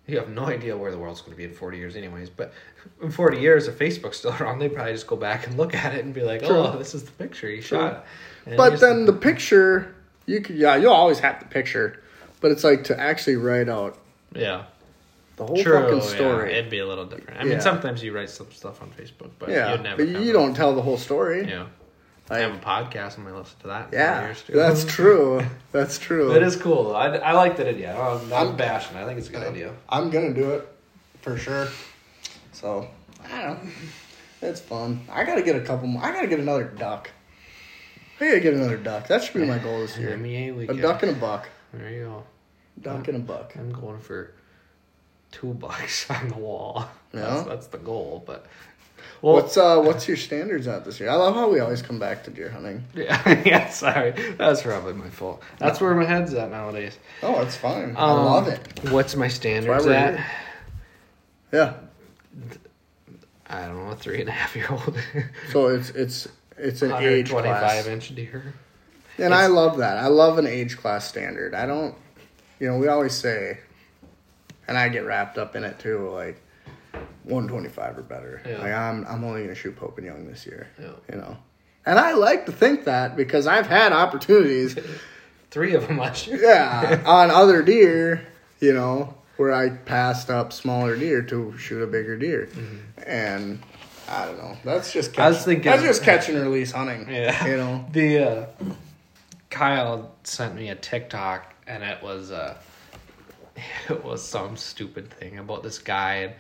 you 0.08 0.18
have 0.18 0.30
no 0.30 0.46
idea 0.46 0.76
where 0.78 0.92
the 0.92 0.98
world's 0.98 1.22
going 1.22 1.32
to 1.32 1.38
be 1.38 1.46
in 1.46 1.54
40 1.54 1.78
years 1.78 1.96
anyways 1.96 2.30
but 2.30 2.54
in 3.02 3.10
40 3.12 3.40
years 3.40 3.68
if 3.68 3.80
facebook's 3.80 4.18
still 4.18 4.36
around 4.40 4.60
they 4.60 4.70
probably 4.70 4.94
just 4.94 5.08
go 5.08 5.16
back 5.16 5.48
and 5.48 5.58
look 5.58 5.74
at 5.74 5.96
it 5.96 6.04
and 6.06 6.14
be 6.14 6.22
like 6.22 6.44
True. 6.44 6.58
oh 6.58 6.78
this 6.78 6.94
is 6.94 7.04
the 7.04 7.12
picture 7.12 7.50
you 7.50 7.62
True. 7.62 7.80
shot 7.80 8.06
And 8.46 8.58
But 8.58 8.70
here's 8.70 8.82
then 8.82 9.06
the 9.06 9.14
picture, 9.14 9.96
you 10.26 10.42
could 10.42 10.58
yeah, 10.58 10.76
you'll 10.76 10.92
always 10.94 11.20
have 11.20 11.40
the 11.40 11.46
picture, 11.46 12.03
but 12.44 12.52
it's 12.52 12.64
like 12.64 12.84
to 12.84 13.00
actually 13.00 13.36
write 13.38 13.68
out 13.70 13.98
yeah 14.36 14.66
the 15.38 15.46
whole 15.48 15.58
True, 15.64 15.80
fucking 15.82 15.98
yeah, 15.98 16.16
story. 16.16 16.54
it'd 16.54 16.70
be 16.70 16.78
a 16.80 16.86
little 16.86 17.06
different 17.06 17.40
i 17.40 17.44
mean 17.44 17.54
Yeah. 17.54 17.60
sometimes 17.60 18.04
you 18.04 18.14
write 18.16 18.30
some 18.30 18.52
stuff 18.52 18.82
on 18.84 18.92
facebook 18.92 19.32
but 19.40 19.50
Yeah, 19.50 19.72
you'd 19.72 19.82
never 19.82 20.06
but 20.06 20.22
you 20.22 20.32
don't 20.32 20.54
tell 20.54 20.76
the 20.76 20.82
whole 20.84 20.98
story. 20.98 21.48
yeah 21.50 21.66
i 22.30 22.38
have 22.40 22.54
a 22.54 22.60
podcast 22.60 23.18
and 23.18 23.28
i 23.28 23.32
listen 23.32 23.58
to 23.62 23.68
that 23.68 23.88
in 23.92 24.00
yeah, 24.00 24.22
years 24.26 24.44
too. 24.44 24.54
that's 24.54 24.86
true. 24.86 25.44
That's 25.72 25.98
true. 25.98 26.32
That 26.34 26.44
is 26.44 26.56
cool. 26.56 26.84
though. 26.86 26.96
I, 26.96 27.08
I 27.18 27.32
like 27.34 27.58
that 27.58 27.68
idea. 27.68 27.96
I'm 28.00 28.30
not 28.30 28.46
I'm- 28.48 28.56
bashing. 28.56 28.96
I 28.96 29.06
think 29.06 29.18
it's 29.20 29.28
a 29.30 29.32
good 29.32 29.42
idea. 29.54 29.74
I'm 29.90 30.10
gonna 30.12 30.34
do 30.34 30.52
it 30.52 30.68
for 31.22 31.36
sure. 31.38 31.68
So 32.54 32.88
I 33.26 33.42
don't 33.42 33.64
know. 33.66 33.72
It's 34.44 34.62
fun. 34.62 35.02
I 35.12 35.24
gotta 35.26 35.42
get 35.42 35.56
a 35.56 35.62
couple 35.62 35.88
more. 35.88 36.04
I 36.04 36.12
gotta 36.14 36.28
get 36.28 36.40
another 36.40 36.64
duck. 36.66 37.10
I 38.22 38.28
gotta 38.28 38.40
get 38.40 38.54
another 38.54 38.78
duck. 38.78 39.08
That 39.08 39.24
should 39.24 39.34
be 39.34 39.46
my 39.46 39.58
goal 39.58 39.80
this 39.80 39.98
year. 39.98 40.14
A 40.14 40.74
duck 40.80 41.02
and 41.04 41.12
a 41.12 41.20
buck. 41.20 41.50
There 41.74 41.90
you 41.90 42.04
go. 42.06 42.24
Duck 42.82 43.08
and 43.08 43.18
a 43.18 43.20
buck. 43.20 43.56
I'm 43.58 43.72
going 43.72 44.00
for 44.00 44.34
two 45.32 45.54
bucks 45.54 46.10
on 46.10 46.30
the 46.30 46.38
wall. 46.38 46.86
Yeah? 47.14 47.22
That's, 47.22 47.44
that's 47.48 47.68
the 47.68 47.78
goal. 47.80 48.24
But 48.26 48.46
well, 49.22 49.34
What's 49.36 49.58
uh 49.58 49.82
what's 49.82 50.08
your 50.08 50.18
standards 50.18 50.68
at 50.68 50.86
this 50.86 51.00
year? 51.00 51.10
I 51.10 51.16
love 51.16 51.36
how 51.36 51.50
we 51.50 51.60
always 51.60 51.82
come 51.82 52.00
back 52.00 52.24
to 52.26 52.32
deer 52.32 52.50
hunting. 52.50 52.84
yeah, 52.96 53.42
yeah. 53.46 53.70
Sorry, 53.70 54.12
that's 54.38 54.62
probably 54.64 54.94
my 54.94 55.10
fault. 55.10 55.42
That's 55.60 55.82
where 55.82 55.94
my 55.96 56.06
head's 56.06 56.34
at 56.34 56.50
nowadays. 56.52 56.98
Oh, 57.22 57.42
it's 57.42 57.56
fine. 57.56 57.96
I 57.98 58.12
Um, 58.12 58.26
love 58.26 58.48
it. 58.48 58.60
What's 58.92 59.16
my 59.16 59.28
standards 59.28 59.86
at? 59.88 60.16
here. 60.16 60.26
Yeah. 61.52 61.74
I 63.48 63.68
don't 63.68 63.76
know, 63.86 63.92
a 63.92 63.96
three 63.96 64.20
and 64.22 64.30
a 64.30 64.32
half 64.32 64.56
year 64.56 64.68
old. 64.72 64.98
So 65.52 65.68
it's 65.68 65.90
it's 65.92 66.28
it's 66.58 66.82
an 66.82 66.92
age 66.94 67.32
125 67.32 67.60
class. 67.60 67.88
inch 67.88 68.16
deer. 68.16 68.54
And 69.18 69.34
I 69.34 69.48
love 69.48 69.78
that. 69.78 69.98
I 69.98 70.08
love 70.08 70.38
an 70.38 70.48
age 70.48 70.78
class 70.78 71.08
standard. 71.08 71.54
I 71.54 71.66
don't, 71.66 71.96
you 72.60 72.68
know, 72.68 72.78
we 72.78 72.88
always 72.88 73.14
say, 73.14 73.60
and 74.68 74.78
I 74.78 74.90
get 74.90 75.06
wrapped 75.06 75.38
up 75.38 75.56
in 75.56 75.64
it 75.64 75.78
too, 75.80 76.10
like 76.10 76.42
125 77.24 77.98
or 77.98 78.02
better. 78.02 78.42
Yeah. 78.46 78.58
Like 78.60 78.74
I'm, 78.74 79.06
I'm 79.08 79.24
only 79.24 79.44
gonna 79.44 79.56
shoot 79.56 79.76
Pope 79.76 79.98
and 79.98 80.08
Young 80.08 80.26
this 80.28 80.46
year. 80.46 80.68
Yeah. 80.80 80.92
You 81.12 81.18
know, 81.18 81.38
and 81.86 82.00
I 82.00 82.14
like 82.14 82.46
to 82.48 82.52
think 82.52 82.86
that 82.86 83.16
because 83.16 83.48
I've 83.48 83.68
had 83.68 83.92
opportunities, 83.94 84.78
Three 85.52 85.76
of 85.76 85.88
them 85.88 86.00
last 86.00 86.26
year. 86.26 86.42
yeah, 86.42 87.04
on 87.06 87.30
other 87.30 87.62
deer, 87.62 88.26
you 88.60 88.74
know, 88.74 89.14
where 89.38 89.54
I 89.54 89.70
passed 89.70 90.32
up 90.32 90.52
smaller 90.52 90.96
deer 90.96 91.22
to 91.22 91.56
shoot 91.60 91.84
a 91.84 91.88
bigger 91.88 92.18
deer, 92.18 92.50
and. 93.06 93.62
I 94.06 94.26
don't 94.26 94.38
know. 94.38 94.58
That's 94.66 94.92
just 94.92 95.14
catch, 95.14 95.24
I 95.24 95.30
was 95.30 95.46
thinking- 95.46 95.72
that's 95.72 95.82
just 95.82 96.04
catch 96.04 96.28
and 96.28 96.38
release 96.38 96.74
hunting. 96.74 97.08
Yeah. 97.10 97.46
You 97.48 97.56
know. 97.56 97.86
The 97.94 98.20
uh, 98.20 98.46
Kyle 99.54 100.12
sent 100.24 100.56
me 100.56 100.70
a 100.70 100.76
TikTok 100.76 101.54
and 101.68 101.84
it 101.84 102.02
was 102.02 102.32
uh 102.32 102.58
it 103.90 104.04
was 104.04 104.24
some 104.24 104.58
stupid 104.58 105.12
thing 105.12 105.38
about 105.38 105.62
this 105.62 105.78
guy. 105.78 106.34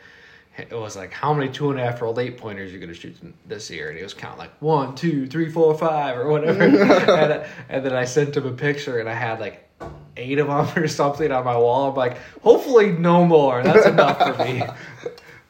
And 0.57 0.68
it 0.72 0.76
was 0.76 0.95
like 0.95 1.14
how 1.14 1.32
many 1.32 1.51
two 1.51 1.70
and 1.70 1.80
a 1.80 1.84
half 1.84 1.99
year 1.99 2.07
old 2.07 2.18
eight 2.18 2.39
pointers 2.39 2.72
you're 2.72 2.82
gonna 2.82 2.95
shoot 2.95 3.16
this 3.47 3.70
year? 3.70 3.89
And 3.89 3.97
he 3.97 4.03
was 4.03 4.16
counting 4.16 4.39
like 4.39 4.59
one 4.61 4.95
two 4.95 5.28
three 5.28 5.51
four 5.51 5.78
five 5.78 6.18
or 6.18 6.28
whatever. 6.28 6.64
And, 6.64 7.45
and 7.70 7.86
then 7.86 7.93
I 7.93 8.05
sent 8.05 8.36
him 8.36 8.47
a 8.47 8.51
picture 8.51 8.99
and 8.99 9.07
I 9.07 9.14
had 9.14 9.39
like 9.39 9.70
eight 10.18 10.39
of 10.39 10.47
them 10.47 10.68
or 10.84 10.88
something 10.88 11.32
on 11.32 11.45
my 11.45 11.55
wall. 11.55 11.91
I'm 11.91 11.95
like 11.95 12.18
hopefully 12.41 12.93
no 12.93 13.26
more. 13.26 13.61
That's 13.61 13.86
enough 13.86 14.18
for 14.18 14.43
me. 14.43 14.64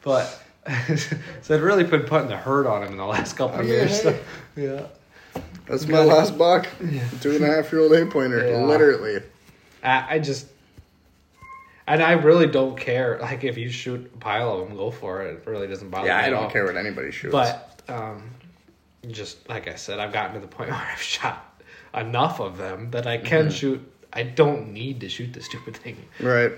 But 0.02 0.38
so 1.40 1.54
it 1.54 1.62
really 1.62 1.84
been 1.84 2.02
putting 2.02 2.28
the 2.28 2.36
hurt 2.36 2.66
on 2.66 2.82
him 2.82 2.92
in 2.92 2.98
the 2.98 3.06
last 3.06 3.38
couple 3.38 3.60
of 3.60 3.66
years. 3.66 4.02
hey. 4.02 4.20
yeah 4.54 4.86
That's 5.66 5.86
my 5.86 6.00
last 6.04 6.36
buck. 6.36 6.66
Two 7.20 7.36
and 7.36 7.44
a 7.44 7.46
half 7.46 7.72
year 7.72 7.80
old 7.82 7.92
eight 7.94 8.10
pointer. 8.10 8.46
Yeah. 8.46 8.64
Literally. 8.64 9.22
I, 9.82 10.16
I 10.16 10.18
just, 10.18 10.46
and 11.86 12.02
I 12.02 12.12
really 12.12 12.46
don't 12.46 12.76
care. 12.78 13.18
Like 13.20 13.44
if 13.44 13.56
you 13.58 13.70
shoot 13.70 14.10
a 14.14 14.18
pile 14.18 14.52
of 14.52 14.68
them, 14.68 14.76
go 14.76 14.90
for 14.90 15.22
it. 15.22 15.34
It 15.36 15.46
really 15.46 15.66
doesn't 15.66 15.90
bother 15.90 16.06
Yeah, 16.06 16.18
me. 16.18 16.24
I 16.24 16.30
don't 16.30 16.44
all. 16.44 16.50
care 16.50 16.64
what 16.64 16.76
anybody 16.76 17.10
shoots. 17.10 17.32
But 17.32 17.80
um, 17.88 18.30
just 19.08 19.48
like 19.48 19.68
I 19.68 19.74
said, 19.76 19.98
I've 20.00 20.12
gotten 20.12 20.34
to 20.34 20.40
the 20.40 20.46
point 20.48 20.70
where 20.70 20.78
I've 20.78 21.00
shot 21.02 21.62
enough 21.94 22.40
of 22.40 22.56
them 22.58 22.90
that 22.90 23.06
I 23.06 23.18
can 23.18 23.46
Mm-hmm. 23.46 23.50
shoot. 23.50 23.90
I 24.12 24.22
don't 24.22 24.72
need 24.72 25.00
to 25.00 25.08
shoot 25.08 25.32
the 25.32 25.42
stupid 25.42 25.76
thing. 25.76 25.96
right. 26.20 26.52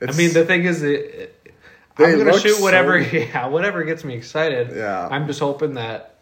I 0.00 0.12
mean, 0.12 0.32
the 0.32 0.44
thing 0.44 0.64
is, 0.64 0.82
it, 0.84 1.00
it, 1.44 1.52
I'm 1.98 2.16
gonna 2.18 2.38
shoot 2.38 2.62
whatever. 2.62 3.02
so- 3.04 3.10
Yeah, 3.16 3.46
whatever 3.48 3.82
gets 3.84 4.04
me 4.04 4.14
excited. 4.14 4.74
Yeah. 4.76 5.08
I'm 5.10 5.26
just 5.26 5.40
hoping 5.40 5.74
that. 5.74 6.14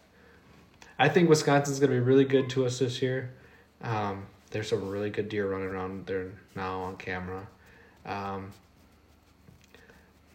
I 0.99 1.09
think 1.09 1.29
Wisconsin's 1.29 1.79
gonna 1.79 1.93
be 1.93 1.99
really 1.99 2.25
good 2.25 2.49
to 2.51 2.65
us 2.65 2.79
this 2.79 3.01
year. 3.01 3.31
Um, 3.83 4.25
there's 4.51 4.69
some 4.69 4.89
really 4.89 5.09
good 5.09 5.29
deer 5.29 5.47
running 5.47 5.67
around 5.67 6.05
there 6.07 6.27
now 6.55 6.79
on 6.81 6.97
camera, 6.97 7.45
um, 8.05 8.51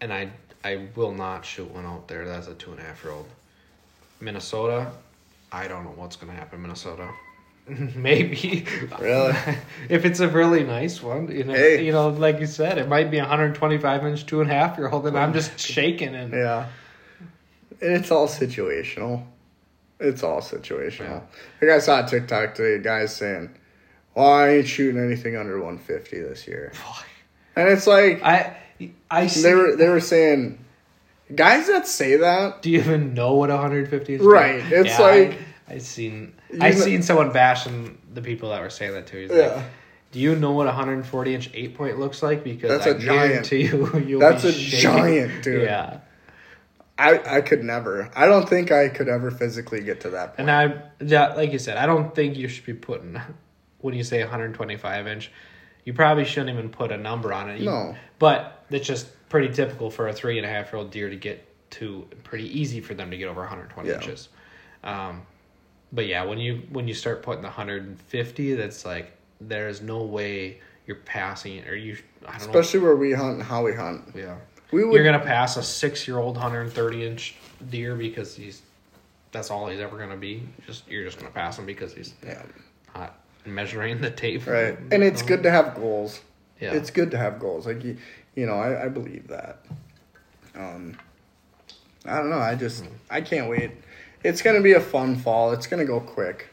and 0.01 0.13
I 0.13 0.31
I 0.65 0.87
will 0.95 1.13
not 1.13 1.45
shoot 1.45 1.71
one 1.73 1.85
out 1.87 2.07
there. 2.09 2.25
That's 2.27 2.47
a 2.47 2.55
two 2.55 2.71
and 2.71 2.81
a 2.81 2.83
half 2.85 3.03
year 3.03 3.13
old. 3.13 3.27
Minnesota, 4.21 4.93
I 5.51 5.67
don't 5.67 5.85
know 5.85 5.93
what's 5.97 6.15
gonna 6.17 6.33
happen. 6.33 6.57
in 6.57 6.63
Minnesota, 6.63 7.09
maybe. 7.97 8.65
Really? 9.01 9.35
if 9.89 10.05
it's 10.05 10.21
a 10.21 10.29
really 10.29 10.63
nice 10.63 11.03
one, 11.03 11.29
you 11.29 11.43
know, 11.43 11.55
Hey. 11.55 11.85
you 11.85 11.91
know, 11.91 12.09
like 12.11 12.39
you 12.39 12.47
said, 12.47 12.79
it 12.79 12.87
might 12.89 13.11
be 13.11 13.19
a 13.19 13.23
125 13.23 14.07
inch 14.07 14.27
two 14.27 14.41
and 14.41 14.51
a 14.51 14.55
half 14.55 14.79
year 14.79 14.89
old, 14.89 15.07
and 15.09 15.19
I'm 15.19 15.33
just 15.33 15.59
shaking 15.75 16.15
and 16.15 16.33
Yeah. 16.33 16.69
And 17.81 17.97
it's 17.97 18.13
all 18.13 18.29
situational. 18.29 19.25
It's 20.03 20.23
all 20.23 20.41
situational. 20.41 21.23
Like 21.61 21.71
I 21.71 21.79
saw 21.79 22.05
a 22.05 22.09
TikTok 22.09 22.55
today, 22.55 22.83
guys 22.83 23.15
saying, 23.15 23.51
Well, 24.15 24.29
I 24.29 24.49
ain't 24.57 24.67
shooting 24.69 25.03
anything 25.03 25.37
under 25.37 25.57
150 25.59 26.21
this 26.21 26.47
year. 26.47 26.73
And 27.55 27.69
it's 27.69 27.87
like 27.87 28.23
I 28.23 28.57
I 29.11 29.27
see, 29.27 29.43
they 29.43 29.55
were 29.55 29.77
they 29.77 29.89
were 29.91 30.01
saying 30.01 30.59
guys 31.35 31.67
that 31.67 31.87
say 31.87 32.17
that 32.17 32.63
Do 32.63 32.71
you 32.71 32.79
even 32.79 33.13
know 33.13 33.35
what 33.35 33.51
150 33.51 34.15
is? 34.15 34.23
Right, 34.23 34.57
it's 34.73 34.89
Yeah, 34.99 35.01
like- 35.01 35.39
I, 35.69 35.77
seen 35.79 36.33
I 36.61 36.71
seen 36.71 37.03
someone 37.03 37.31
bashing 37.31 37.99
the 38.15 38.23
people 38.23 38.49
that 38.51 38.61
were 38.63 38.71
saying 38.71 38.93
that 38.95 39.07
too. 39.07 39.19
He's 39.19 39.31
Yeah. 39.31 39.47
like, 39.55 39.65
"Do 40.13 40.19
you 40.19 40.35
know 40.35 40.53
what 40.53 40.67
a 40.67 40.71
140 40.71 41.35
inch 41.35 41.51
eight 41.53 41.75
point 41.77 41.99
looks 41.99 42.23
like? 42.23 42.43
Because 42.43 42.71
That's 42.71 42.87
I 42.87 42.91
a 42.91 42.99
giant. 42.99 43.31
guarantee 43.51 43.63
you, 43.65 43.99
you'll 44.07 44.21
That's 44.21 44.45
a 44.45 44.53
shaking." 44.53 44.81
giant, 44.81 45.45
dude. 45.45 45.63
Yeah, 45.65 45.99
I, 47.03 47.37
I 47.39 47.41
could 47.41 47.63
never. 47.65 48.11
I 48.15 48.27
don't 48.27 48.49
think 48.49 48.71
I 48.71 48.89
could 48.89 49.09
ever 49.09 49.31
physically 49.31 49.81
get 49.83 50.01
to 50.03 50.11
that 50.11 50.37
point. 50.37 50.49
and 50.49 50.51
I 50.51 50.83
yeah, 51.05 51.35
like 51.35 51.53
you 51.53 51.59
said, 51.59 51.77
I 51.77 51.87
don't 51.87 52.15
think 52.15 52.37
you 52.37 52.49
should 52.49 52.65
be 52.67 52.75
putting 52.75 53.21
when 53.81 53.95
you 53.95 54.05
say 54.05 54.21
125 54.21 55.07
inch. 55.07 55.31
You 55.85 55.93
probably 55.95 56.25
shouldn't 56.25 56.51
even 56.57 56.71
put 56.71 56.93
a 56.93 56.97
number 56.97 57.33
on 57.33 57.51
it. 57.51 57.59
You- 57.61 57.67
No. 57.67 57.97
but 58.19 58.65
it's 58.71 58.87
just 58.87 59.09
pretty 59.29 59.53
typical 59.53 59.91
for 59.91 60.07
a 60.09 60.13
three 60.13 60.39
and 60.39 60.47
a 60.47 60.49
half 60.49 60.73
year 60.73 60.79
old 60.79 60.91
deer 60.91 61.11
to 61.11 61.17
get 61.17 61.45
to. 61.73 62.07
Pretty 62.23 62.47
easy 62.61 62.81
for 62.81 62.95
them 62.95 63.11
to 63.11 63.17
get 63.17 63.27
over 63.29 63.41
120 63.41 63.89
Yeah. 63.89 63.97
inches. 63.97 64.29
Um, 64.85 65.23
but 65.93 66.07
yeah, 66.07 66.25
when 66.25 66.39
you 66.39 66.63
when 66.71 66.87
you 66.89 66.95
start 66.95 67.23
putting 67.23 67.43
the 67.43 67.49
150, 67.49 68.55
that's 68.55 68.85
like 68.85 69.13
there 69.41 69.69
is 69.69 69.83
no 69.83 70.05
way 70.05 70.61
you're 70.87 70.97
passing 70.97 71.65
or 71.67 71.75
you 71.75 71.97
I 72.27 72.39
don't 72.39 72.49
Especially 72.49 72.81
where 72.81 72.97
we 72.97 73.13
hunt 73.13 73.35
and 73.35 73.43
how 73.43 73.65
we 73.65 73.75
hunt. 73.75 74.13
Yeah. 74.15 74.37
We 74.73 74.85
would 74.85 74.95
You're 74.95 75.05
gonna 75.05 75.21
pass 75.21 75.57
a 75.57 75.63
six 75.63 76.09
year 76.09 76.19
old 76.19 76.37
hundred 76.37 76.63
and 76.63 76.73
thirty 76.73 77.07
inch 77.07 77.37
deer 77.71 77.95
because 77.95 78.35
he's 78.35 78.63
that's 79.31 79.51
all 79.51 79.69
he's 79.69 79.81
ever 79.81 79.99
gonna 79.99 80.17
be. 80.17 80.49
Just 80.67 80.89
you're 80.89 81.05
just 81.05 81.19
gonna 81.19 81.31
pass 81.31 81.59
him 81.59 81.67
because 81.67 81.93
he's 81.95 82.15
yeah, 82.25 82.43
not 82.95 83.21
measuring 83.45 84.01
the 84.01 84.11
tape. 84.11 84.47
right. 84.47 84.79
And 84.91 85.03
it's 85.03 85.23
good 85.23 85.43
to 85.43 85.51
have 85.51 85.75
goals. 85.75 86.21
Yeah. 86.61 86.73
It's 86.73 86.91
good 86.91 87.11
to 87.11 87.19
have 87.19 87.39
goals. 87.39 87.67
Like 87.67 87.85
you, 87.85 87.97
you 88.35 88.47
know, 88.47 88.55
I, 88.55 88.87
I 88.87 88.89
believe 88.89 89.29
that. 89.29 89.65
Um, 90.55 90.97
I 92.07 92.17
don't 92.17 92.31
know. 92.31 92.39
I 92.39 92.55
just 92.55 92.85
I 93.11 93.21
can't 93.21 93.51
wait. 93.51 93.73
It's 94.25 94.41
gonna 94.41 94.63
be 94.63 94.73
a 94.73 94.81
fun 94.81 95.17
fall. 95.17 95.53
It's 95.53 95.67
gonna 95.67 95.85
go 95.85 96.01
quick. 96.01 96.49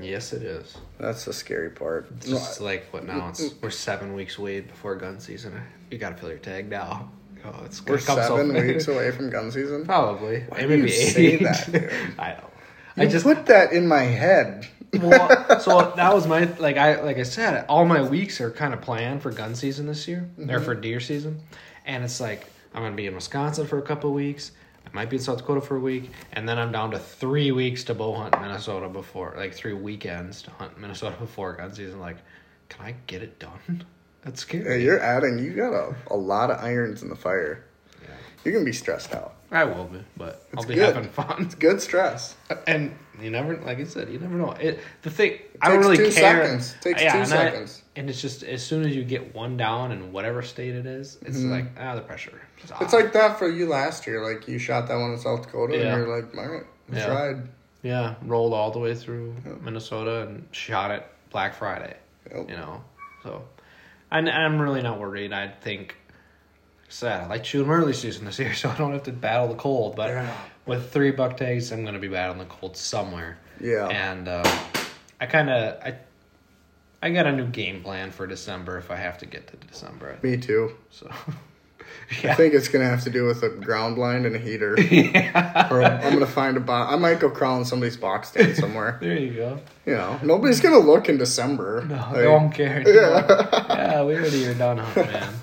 Yes, 0.00 0.32
it 0.32 0.42
is. 0.42 0.78
That's 0.98 1.24
the 1.24 1.32
scary 1.32 1.70
part. 1.70 2.08
It's 2.16 2.28
just 2.28 2.60
like 2.60 2.86
what 2.92 3.06
now? 3.06 3.28
It's 3.28 3.54
we're 3.60 3.70
seven 3.70 4.14
weeks 4.14 4.38
away 4.38 4.60
before 4.60 4.96
gun 4.96 5.20
season. 5.20 5.60
You 5.90 5.98
gotta 5.98 6.16
fill 6.16 6.30
your 6.30 6.38
tag 6.38 6.70
now. 6.70 7.10
Oh, 7.44 7.62
it's 7.64 7.84
We're 7.84 7.98
come 7.98 8.16
seven 8.18 8.54
weeks 8.54 8.88
away 8.88 9.10
from 9.10 9.30
gun 9.30 9.50
season. 9.52 9.84
Probably. 9.84 10.40
Why 10.48 10.58
Maybe 10.64 10.76
do 10.76 10.82
you 10.82 10.88
say 10.88 11.36
that, 11.36 11.66
dude? 11.72 11.92
I 12.18 12.30
don't. 12.32 12.44
You 12.96 13.02
I 13.02 13.06
just 13.06 13.24
put 13.24 13.46
that 13.46 13.72
in 13.72 13.86
my 13.86 14.02
head. 14.02 14.66
well, 14.94 15.60
so 15.60 15.92
that 15.96 16.14
was 16.14 16.26
my 16.26 16.44
like 16.58 16.76
I 16.76 17.00
like 17.02 17.18
I 17.18 17.24
said, 17.24 17.66
all 17.68 17.84
my 17.84 18.00
weeks 18.02 18.40
are 18.40 18.50
kind 18.50 18.72
of 18.72 18.80
planned 18.80 19.20
for 19.22 19.30
gun 19.30 19.54
season 19.54 19.86
this 19.86 20.06
year 20.08 20.28
or 20.38 20.44
Mm-hmm. 20.44 20.64
for 20.64 20.74
deer 20.74 21.00
season, 21.00 21.40
and 21.84 22.04
it's 22.04 22.20
like 22.20 22.46
I'm 22.74 22.82
gonna 22.82 22.94
be 22.94 23.06
in 23.06 23.14
Wisconsin 23.14 23.66
for 23.66 23.78
a 23.78 23.82
couple 23.82 24.10
of 24.10 24.16
weeks. 24.16 24.52
I 24.86 24.90
might 24.92 25.10
be 25.10 25.16
in 25.16 25.22
South 25.22 25.38
Dakota 25.38 25.60
for 25.60 25.76
a 25.76 25.80
week, 25.80 26.10
and 26.34 26.48
then 26.48 26.58
I'm 26.58 26.70
down 26.70 26.90
to 26.92 26.98
three 26.98 27.50
weeks 27.52 27.82
to 27.84 27.94
bow 27.94 28.14
hunt 28.14 28.40
Minnesota 28.40 28.88
before, 28.88 29.34
like 29.36 29.52
three 29.54 29.72
weekends 29.72 30.42
to 30.42 30.50
hunt 30.50 30.78
Minnesota 30.78 31.16
before 31.20 31.54
gun 31.54 31.74
season. 31.74 31.98
Like, 32.00 32.18
can 32.68 32.84
I 32.86 32.94
get 33.06 33.22
it 33.22 33.38
done? 33.40 33.84
That's 34.24 34.42
Yeah, 34.52 34.60
scary. 34.60 34.82
you're 34.84 35.00
adding. 35.00 35.38
You 35.38 35.52
got 35.54 35.72
a, 35.74 35.94
a 36.10 36.16
lot 36.16 36.50
of 36.50 36.62
irons 36.62 37.02
in 37.02 37.08
the 37.08 37.16
fire. 37.16 37.64
Yeah. 38.02 38.08
You're 38.44 38.54
gonna 38.54 38.64
be 38.64 38.72
stressed 38.72 39.14
out. 39.14 39.34
I 39.50 39.64
will 39.64 39.84
be, 39.84 40.00
but 40.16 40.46
I'll 40.52 40.60
It's 40.60 40.64
be 40.66 40.74
good. 40.74 40.94
having 40.94 41.08
fun. 41.10 41.42
It's 41.44 41.54
good 41.54 41.80
stress. 41.80 42.34
And 42.66 42.92
you 43.22 43.30
never, 43.30 43.56
like 43.58 43.78
I 43.78 43.84
said, 43.84 44.08
you 44.08 44.18
never 44.18 44.34
know. 44.36 44.50
It, 44.52 44.80
the 45.02 45.10
thing, 45.10 45.38
I 45.62 45.68
don't 45.68 45.78
really 45.78 45.96
two 45.96 46.10
care. 46.10 46.44
seconds. 46.44 46.74
Takes 46.80 47.00
two 47.02 47.06
and 47.08 47.20
I- 47.20 47.24
seconds. 47.24 47.82
and 47.94 48.10
it's 48.10 48.20
just 48.20 48.42
as 48.42 48.64
soon 48.64 48.84
as 48.84 48.96
you 48.96 49.04
get 49.04 49.32
one 49.34 49.56
down 49.56 49.92
in 49.92 50.10
whatever 50.10 50.42
state 50.42 50.74
it 50.74 50.86
is, 50.86 51.18
it's 51.22 51.38
like 51.42 51.66
ah, 51.78 51.94
the 51.94 52.00
pressure. 52.00 52.40
Mm-hmm. 52.66 52.82
It's 52.82 52.92
like 52.92 53.12
that 53.12 53.38
for 53.38 53.48
you 53.48 53.66
last 53.68 54.06
year. 54.06 54.24
Like 54.24 54.48
you 54.48 54.58
shot 54.58 54.88
that 54.88 54.96
one 54.96 55.12
in 55.12 55.18
South 55.18 55.42
Dakota, 55.42 55.76
Yeah. 55.76 55.94
and 55.94 55.98
you're 56.06 56.16
like, 56.22 56.36
all 56.36 56.48
right, 56.48 56.64
let's 56.88 57.04
Yeah. 57.06 57.14
ride. 57.14 57.42
yeah, 57.84 58.14
rolled 58.22 58.54
all 58.54 58.70
the 58.72 58.78
way 58.80 58.94
through 58.96 59.36
Minnesota 59.62 60.22
and 60.26 60.48
shot 60.50 60.90
it 60.90 61.06
Black 61.30 61.54
Friday. 61.54 61.94
Yep. 62.34 62.50
You 62.50 62.56
know, 62.56 62.82
so 63.22 63.44
and 64.14 64.28
I'm 64.30 64.58
really 64.60 64.82
not 64.82 64.98
worried. 64.98 65.32
I 65.32 65.48
think. 65.48 65.88
like 65.88 65.96
I 65.96 66.90
Said 66.90 67.20
I 67.22 67.26
like 67.26 67.44
shooting 67.44 67.70
early 67.70 67.92
season 67.92 68.24
this 68.24 68.38
year, 68.38 68.54
so 68.60 68.68
I 68.70 68.76
don't 68.76 68.92
have 68.92 69.02
to 69.04 69.12
battle 69.12 69.48
the 69.48 69.54
cold. 69.56 69.96
But 69.96 70.10
Yeah. 70.10 70.36
with 70.66 70.92
three 70.92 71.10
buck 71.10 71.36
tags, 71.36 71.70
I'm 71.72 71.82
going 71.82 71.94
to 71.94 72.00
be 72.00 72.08
battling 72.08 72.38
the 72.38 72.44
cold 72.46 72.76
somewhere. 72.76 73.38
Yeah. 73.60 73.88
And 73.88 74.28
uh, 74.28 74.44
I 75.20 75.26
kind 75.26 75.50
of 75.50 75.80
I 75.82 75.96
I 77.02 77.10
got 77.10 77.26
a 77.26 77.32
new 77.32 77.46
game 77.46 77.82
plan 77.82 78.10
for 78.10 78.26
December 78.26 78.78
if 78.78 78.90
I 78.90 78.96
have 78.96 79.18
to 79.18 79.26
get 79.26 79.46
to 79.48 79.56
December. 79.56 80.18
Me 80.22 80.36
too. 80.36 80.72
So 80.90 81.10
I 82.24 82.34
think 82.34 82.54
it's 82.54 82.68
gonna 82.68 82.84
have 82.88 83.02
to 83.04 83.10
do 83.10 83.24
with 83.24 83.42
a 83.42 83.48
ground 83.48 83.96
blind 83.96 84.26
and 84.26 84.36
a 84.36 84.38
heater. 84.38 84.78
yeah. 84.80 85.68
or 85.70 85.82
I'm 85.82 86.12
gonna 86.12 86.26
find 86.26 86.56
a 86.56 86.60
box. 86.60 86.92
I 86.92 86.96
might 86.96 87.18
go 87.20 87.30
crown 87.30 87.64
somebody's 87.64 87.96
box 87.96 88.28
stand 88.28 88.56
somewhere. 88.64 88.98
There 89.00 89.16
you 89.16 89.32
go. 89.34 89.60
You 89.86 89.94
know, 89.94 90.18
nobody's 90.22 90.60
gonna 90.60 90.78
look 90.78 91.08
in 91.08 91.18
December. 91.18 91.84
No, 91.88 91.96
Like, 91.96 92.14
they 92.14 92.26
won't 92.26 92.54
care. 92.54 92.82
Yeah. 92.86 93.26
yeah, 93.68 94.04
we 94.04 94.14
already 94.16 94.46
are 94.46 94.54
done 94.54 94.78
hunting, 94.78 95.12
man. 95.12 95.34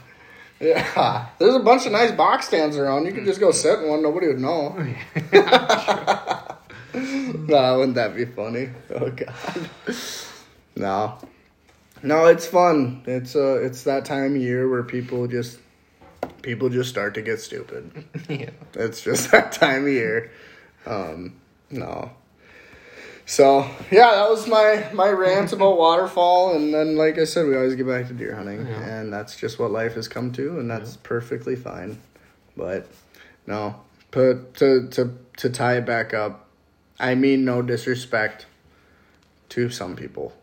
Yeah, 0.60 1.26
there's 1.40 1.56
a 1.56 1.60
bunch 1.60 1.88
of 1.88 1.92
nice 1.92 2.12
box 2.12 2.48
stands 2.48 2.78
around. 2.78 3.06
You 3.06 3.14
could 3.14 3.26
just 3.26 3.40
go 3.40 3.52
sit 3.52 3.80
in 3.80 3.90
one. 3.90 4.04
Nobody 4.04 4.28
would 4.28 4.40
know. 4.40 4.70
no, 6.94 7.80
wouldn't 7.80 7.96
that 7.96 8.14
be 8.16 8.26
funny? 8.26 8.70
Oh 8.94 9.10
god. 9.10 9.70
No, 10.76 11.18
no, 12.04 12.26
it's 12.28 12.46
fun. 12.46 13.04
It's 13.06 13.36
uh, 13.36 13.60
it's 13.62 13.84
that 13.84 14.06
time 14.06 14.36
of 14.36 14.42
year 14.42 14.70
where 14.70 14.84
people 14.84 15.28
just 15.28 15.60
people 16.42 16.70
just 16.70 16.90
start 16.90 17.14
to 17.16 17.22
get 17.22 17.40
stupid. 17.40 18.04
yeah. 18.30 18.50
It's 18.74 19.02
just 19.02 19.32
that 19.32 19.52
time 19.52 19.84
of 19.84 19.92
year. 19.92 20.32
Um, 20.86 21.40
no. 21.70 22.12
So 23.26 23.62
yeah, 23.92 24.12
that 24.12 24.30
was 24.30 24.48
my 24.48 24.90
my 24.94 25.10
rant 25.10 25.54
about 25.54 25.78
waterfowl, 25.78 26.56
and 26.56 26.74
then 26.74 26.98
like 26.98 27.18
I 27.18 27.24
said, 27.24 27.46
we 27.48 27.56
always 27.56 27.76
get 27.76 27.88
back 27.88 28.08
to 28.08 28.14
deer 28.14 28.36
hunting, 28.36 28.66
Yeah. 28.68 28.84
and 29.00 29.14
that's 29.14 29.36
just 29.38 29.60
what 29.60 29.72
life 29.72 29.94
has 29.94 30.08
come 30.08 30.32
to, 30.34 30.60
and 30.60 30.70
that's 30.70 30.98
perfectly 30.98 31.56
fine. 31.56 32.00
But 32.58 32.88
no, 33.48 33.76
put 34.10 34.56
to 34.56 34.88
to 34.90 35.18
to 35.38 35.50
tie 35.50 35.78
it 35.78 35.86
back 35.86 36.14
up. 36.14 36.48
I 37.00 37.16
mean, 37.16 37.46
no 37.46 37.62
disrespect 37.62 38.48
to 39.50 39.70
some 39.70 39.96
people. 39.96 40.34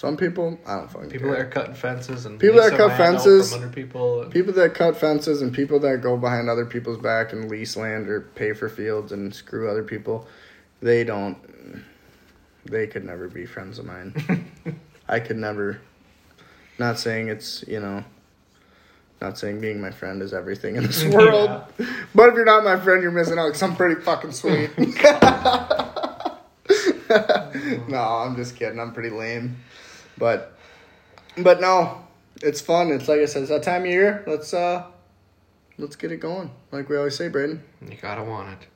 Some 0.00 0.16
people, 0.16 0.58
I 0.64 0.76
don't 0.76 0.90
fucking 0.90 1.10
People 1.10 1.28
care. 1.28 1.36
that 1.36 1.46
are 1.48 1.50
cutting 1.50 1.74
fences 1.74 2.24
and 2.24 2.40
People 2.40 2.56
that 2.56 2.70
cut 2.70 2.78
some 2.78 2.88
land 2.88 3.02
out 3.02 3.06
fences. 3.22 3.52
from 3.52 3.62
under 3.64 3.74
people. 3.74 4.22
And, 4.22 4.32
People 4.32 4.54
that 4.54 4.72
cut 4.72 4.96
fences 4.96 5.42
and 5.42 5.52
people 5.52 5.78
that 5.80 6.00
go 6.00 6.16
behind 6.16 6.48
other 6.48 6.64
people's 6.64 6.96
back 6.96 7.34
and 7.34 7.50
lease 7.50 7.76
land 7.76 8.08
or 8.08 8.22
pay 8.22 8.54
for 8.54 8.70
fields 8.70 9.12
and 9.12 9.34
screw 9.34 9.70
other 9.70 9.82
people, 9.82 10.26
they 10.80 11.04
don't. 11.04 11.36
They 12.64 12.86
could 12.86 13.04
never 13.04 13.28
be 13.28 13.44
friends 13.44 13.78
of 13.78 13.84
mine. 13.84 14.14
I 15.08 15.20
could 15.20 15.36
never. 15.36 15.82
Not 16.78 16.98
saying 16.98 17.28
it's 17.28 17.62
you 17.68 17.80
know. 17.80 18.02
Not 19.20 19.36
saying 19.36 19.60
being 19.60 19.82
my 19.82 19.90
friend 19.90 20.22
is 20.22 20.32
everything 20.32 20.76
in 20.76 20.84
this 20.84 21.04
world, 21.12 21.62
but 22.14 22.30
if 22.30 22.34
you're 22.36 22.46
not 22.46 22.64
my 22.64 22.80
friend, 22.80 23.02
you're 23.02 23.12
missing 23.12 23.38
out. 23.38 23.52
Cause 23.52 23.62
I'm 23.62 23.76
pretty 23.76 24.00
fucking 24.00 24.32
sweet. 24.32 24.70
no, 27.88 27.98
I'm 27.98 28.34
just 28.36 28.56
kidding. 28.56 28.80
I'm 28.80 28.94
pretty 28.94 29.10
lame, 29.10 29.56
but 30.20 30.56
but 31.36 31.60
no, 31.60 32.04
it's 32.40 32.60
fun. 32.60 32.92
It's 32.92 33.08
like 33.08 33.20
I 33.20 33.24
said, 33.24 33.42
it's 33.42 33.50
that 33.50 33.64
time 33.64 33.82
of 33.82 33.88
year. 33.88 34.22
Let's 34.28 34.54
uh, 34.54 34.84
let's 35.78 35.96
get 35.96 36.12
it 36.12 36.18
going. 36.18 36.52
Like 36.70 36.88
we 36.88 36.96
always 36.96 37.16
say, 37.16 37.28
Braden. 37.28 37.60
you 37.88 37.96
gotta 38.00 38.22
want 38.22 38.62
it. 38.62 38.68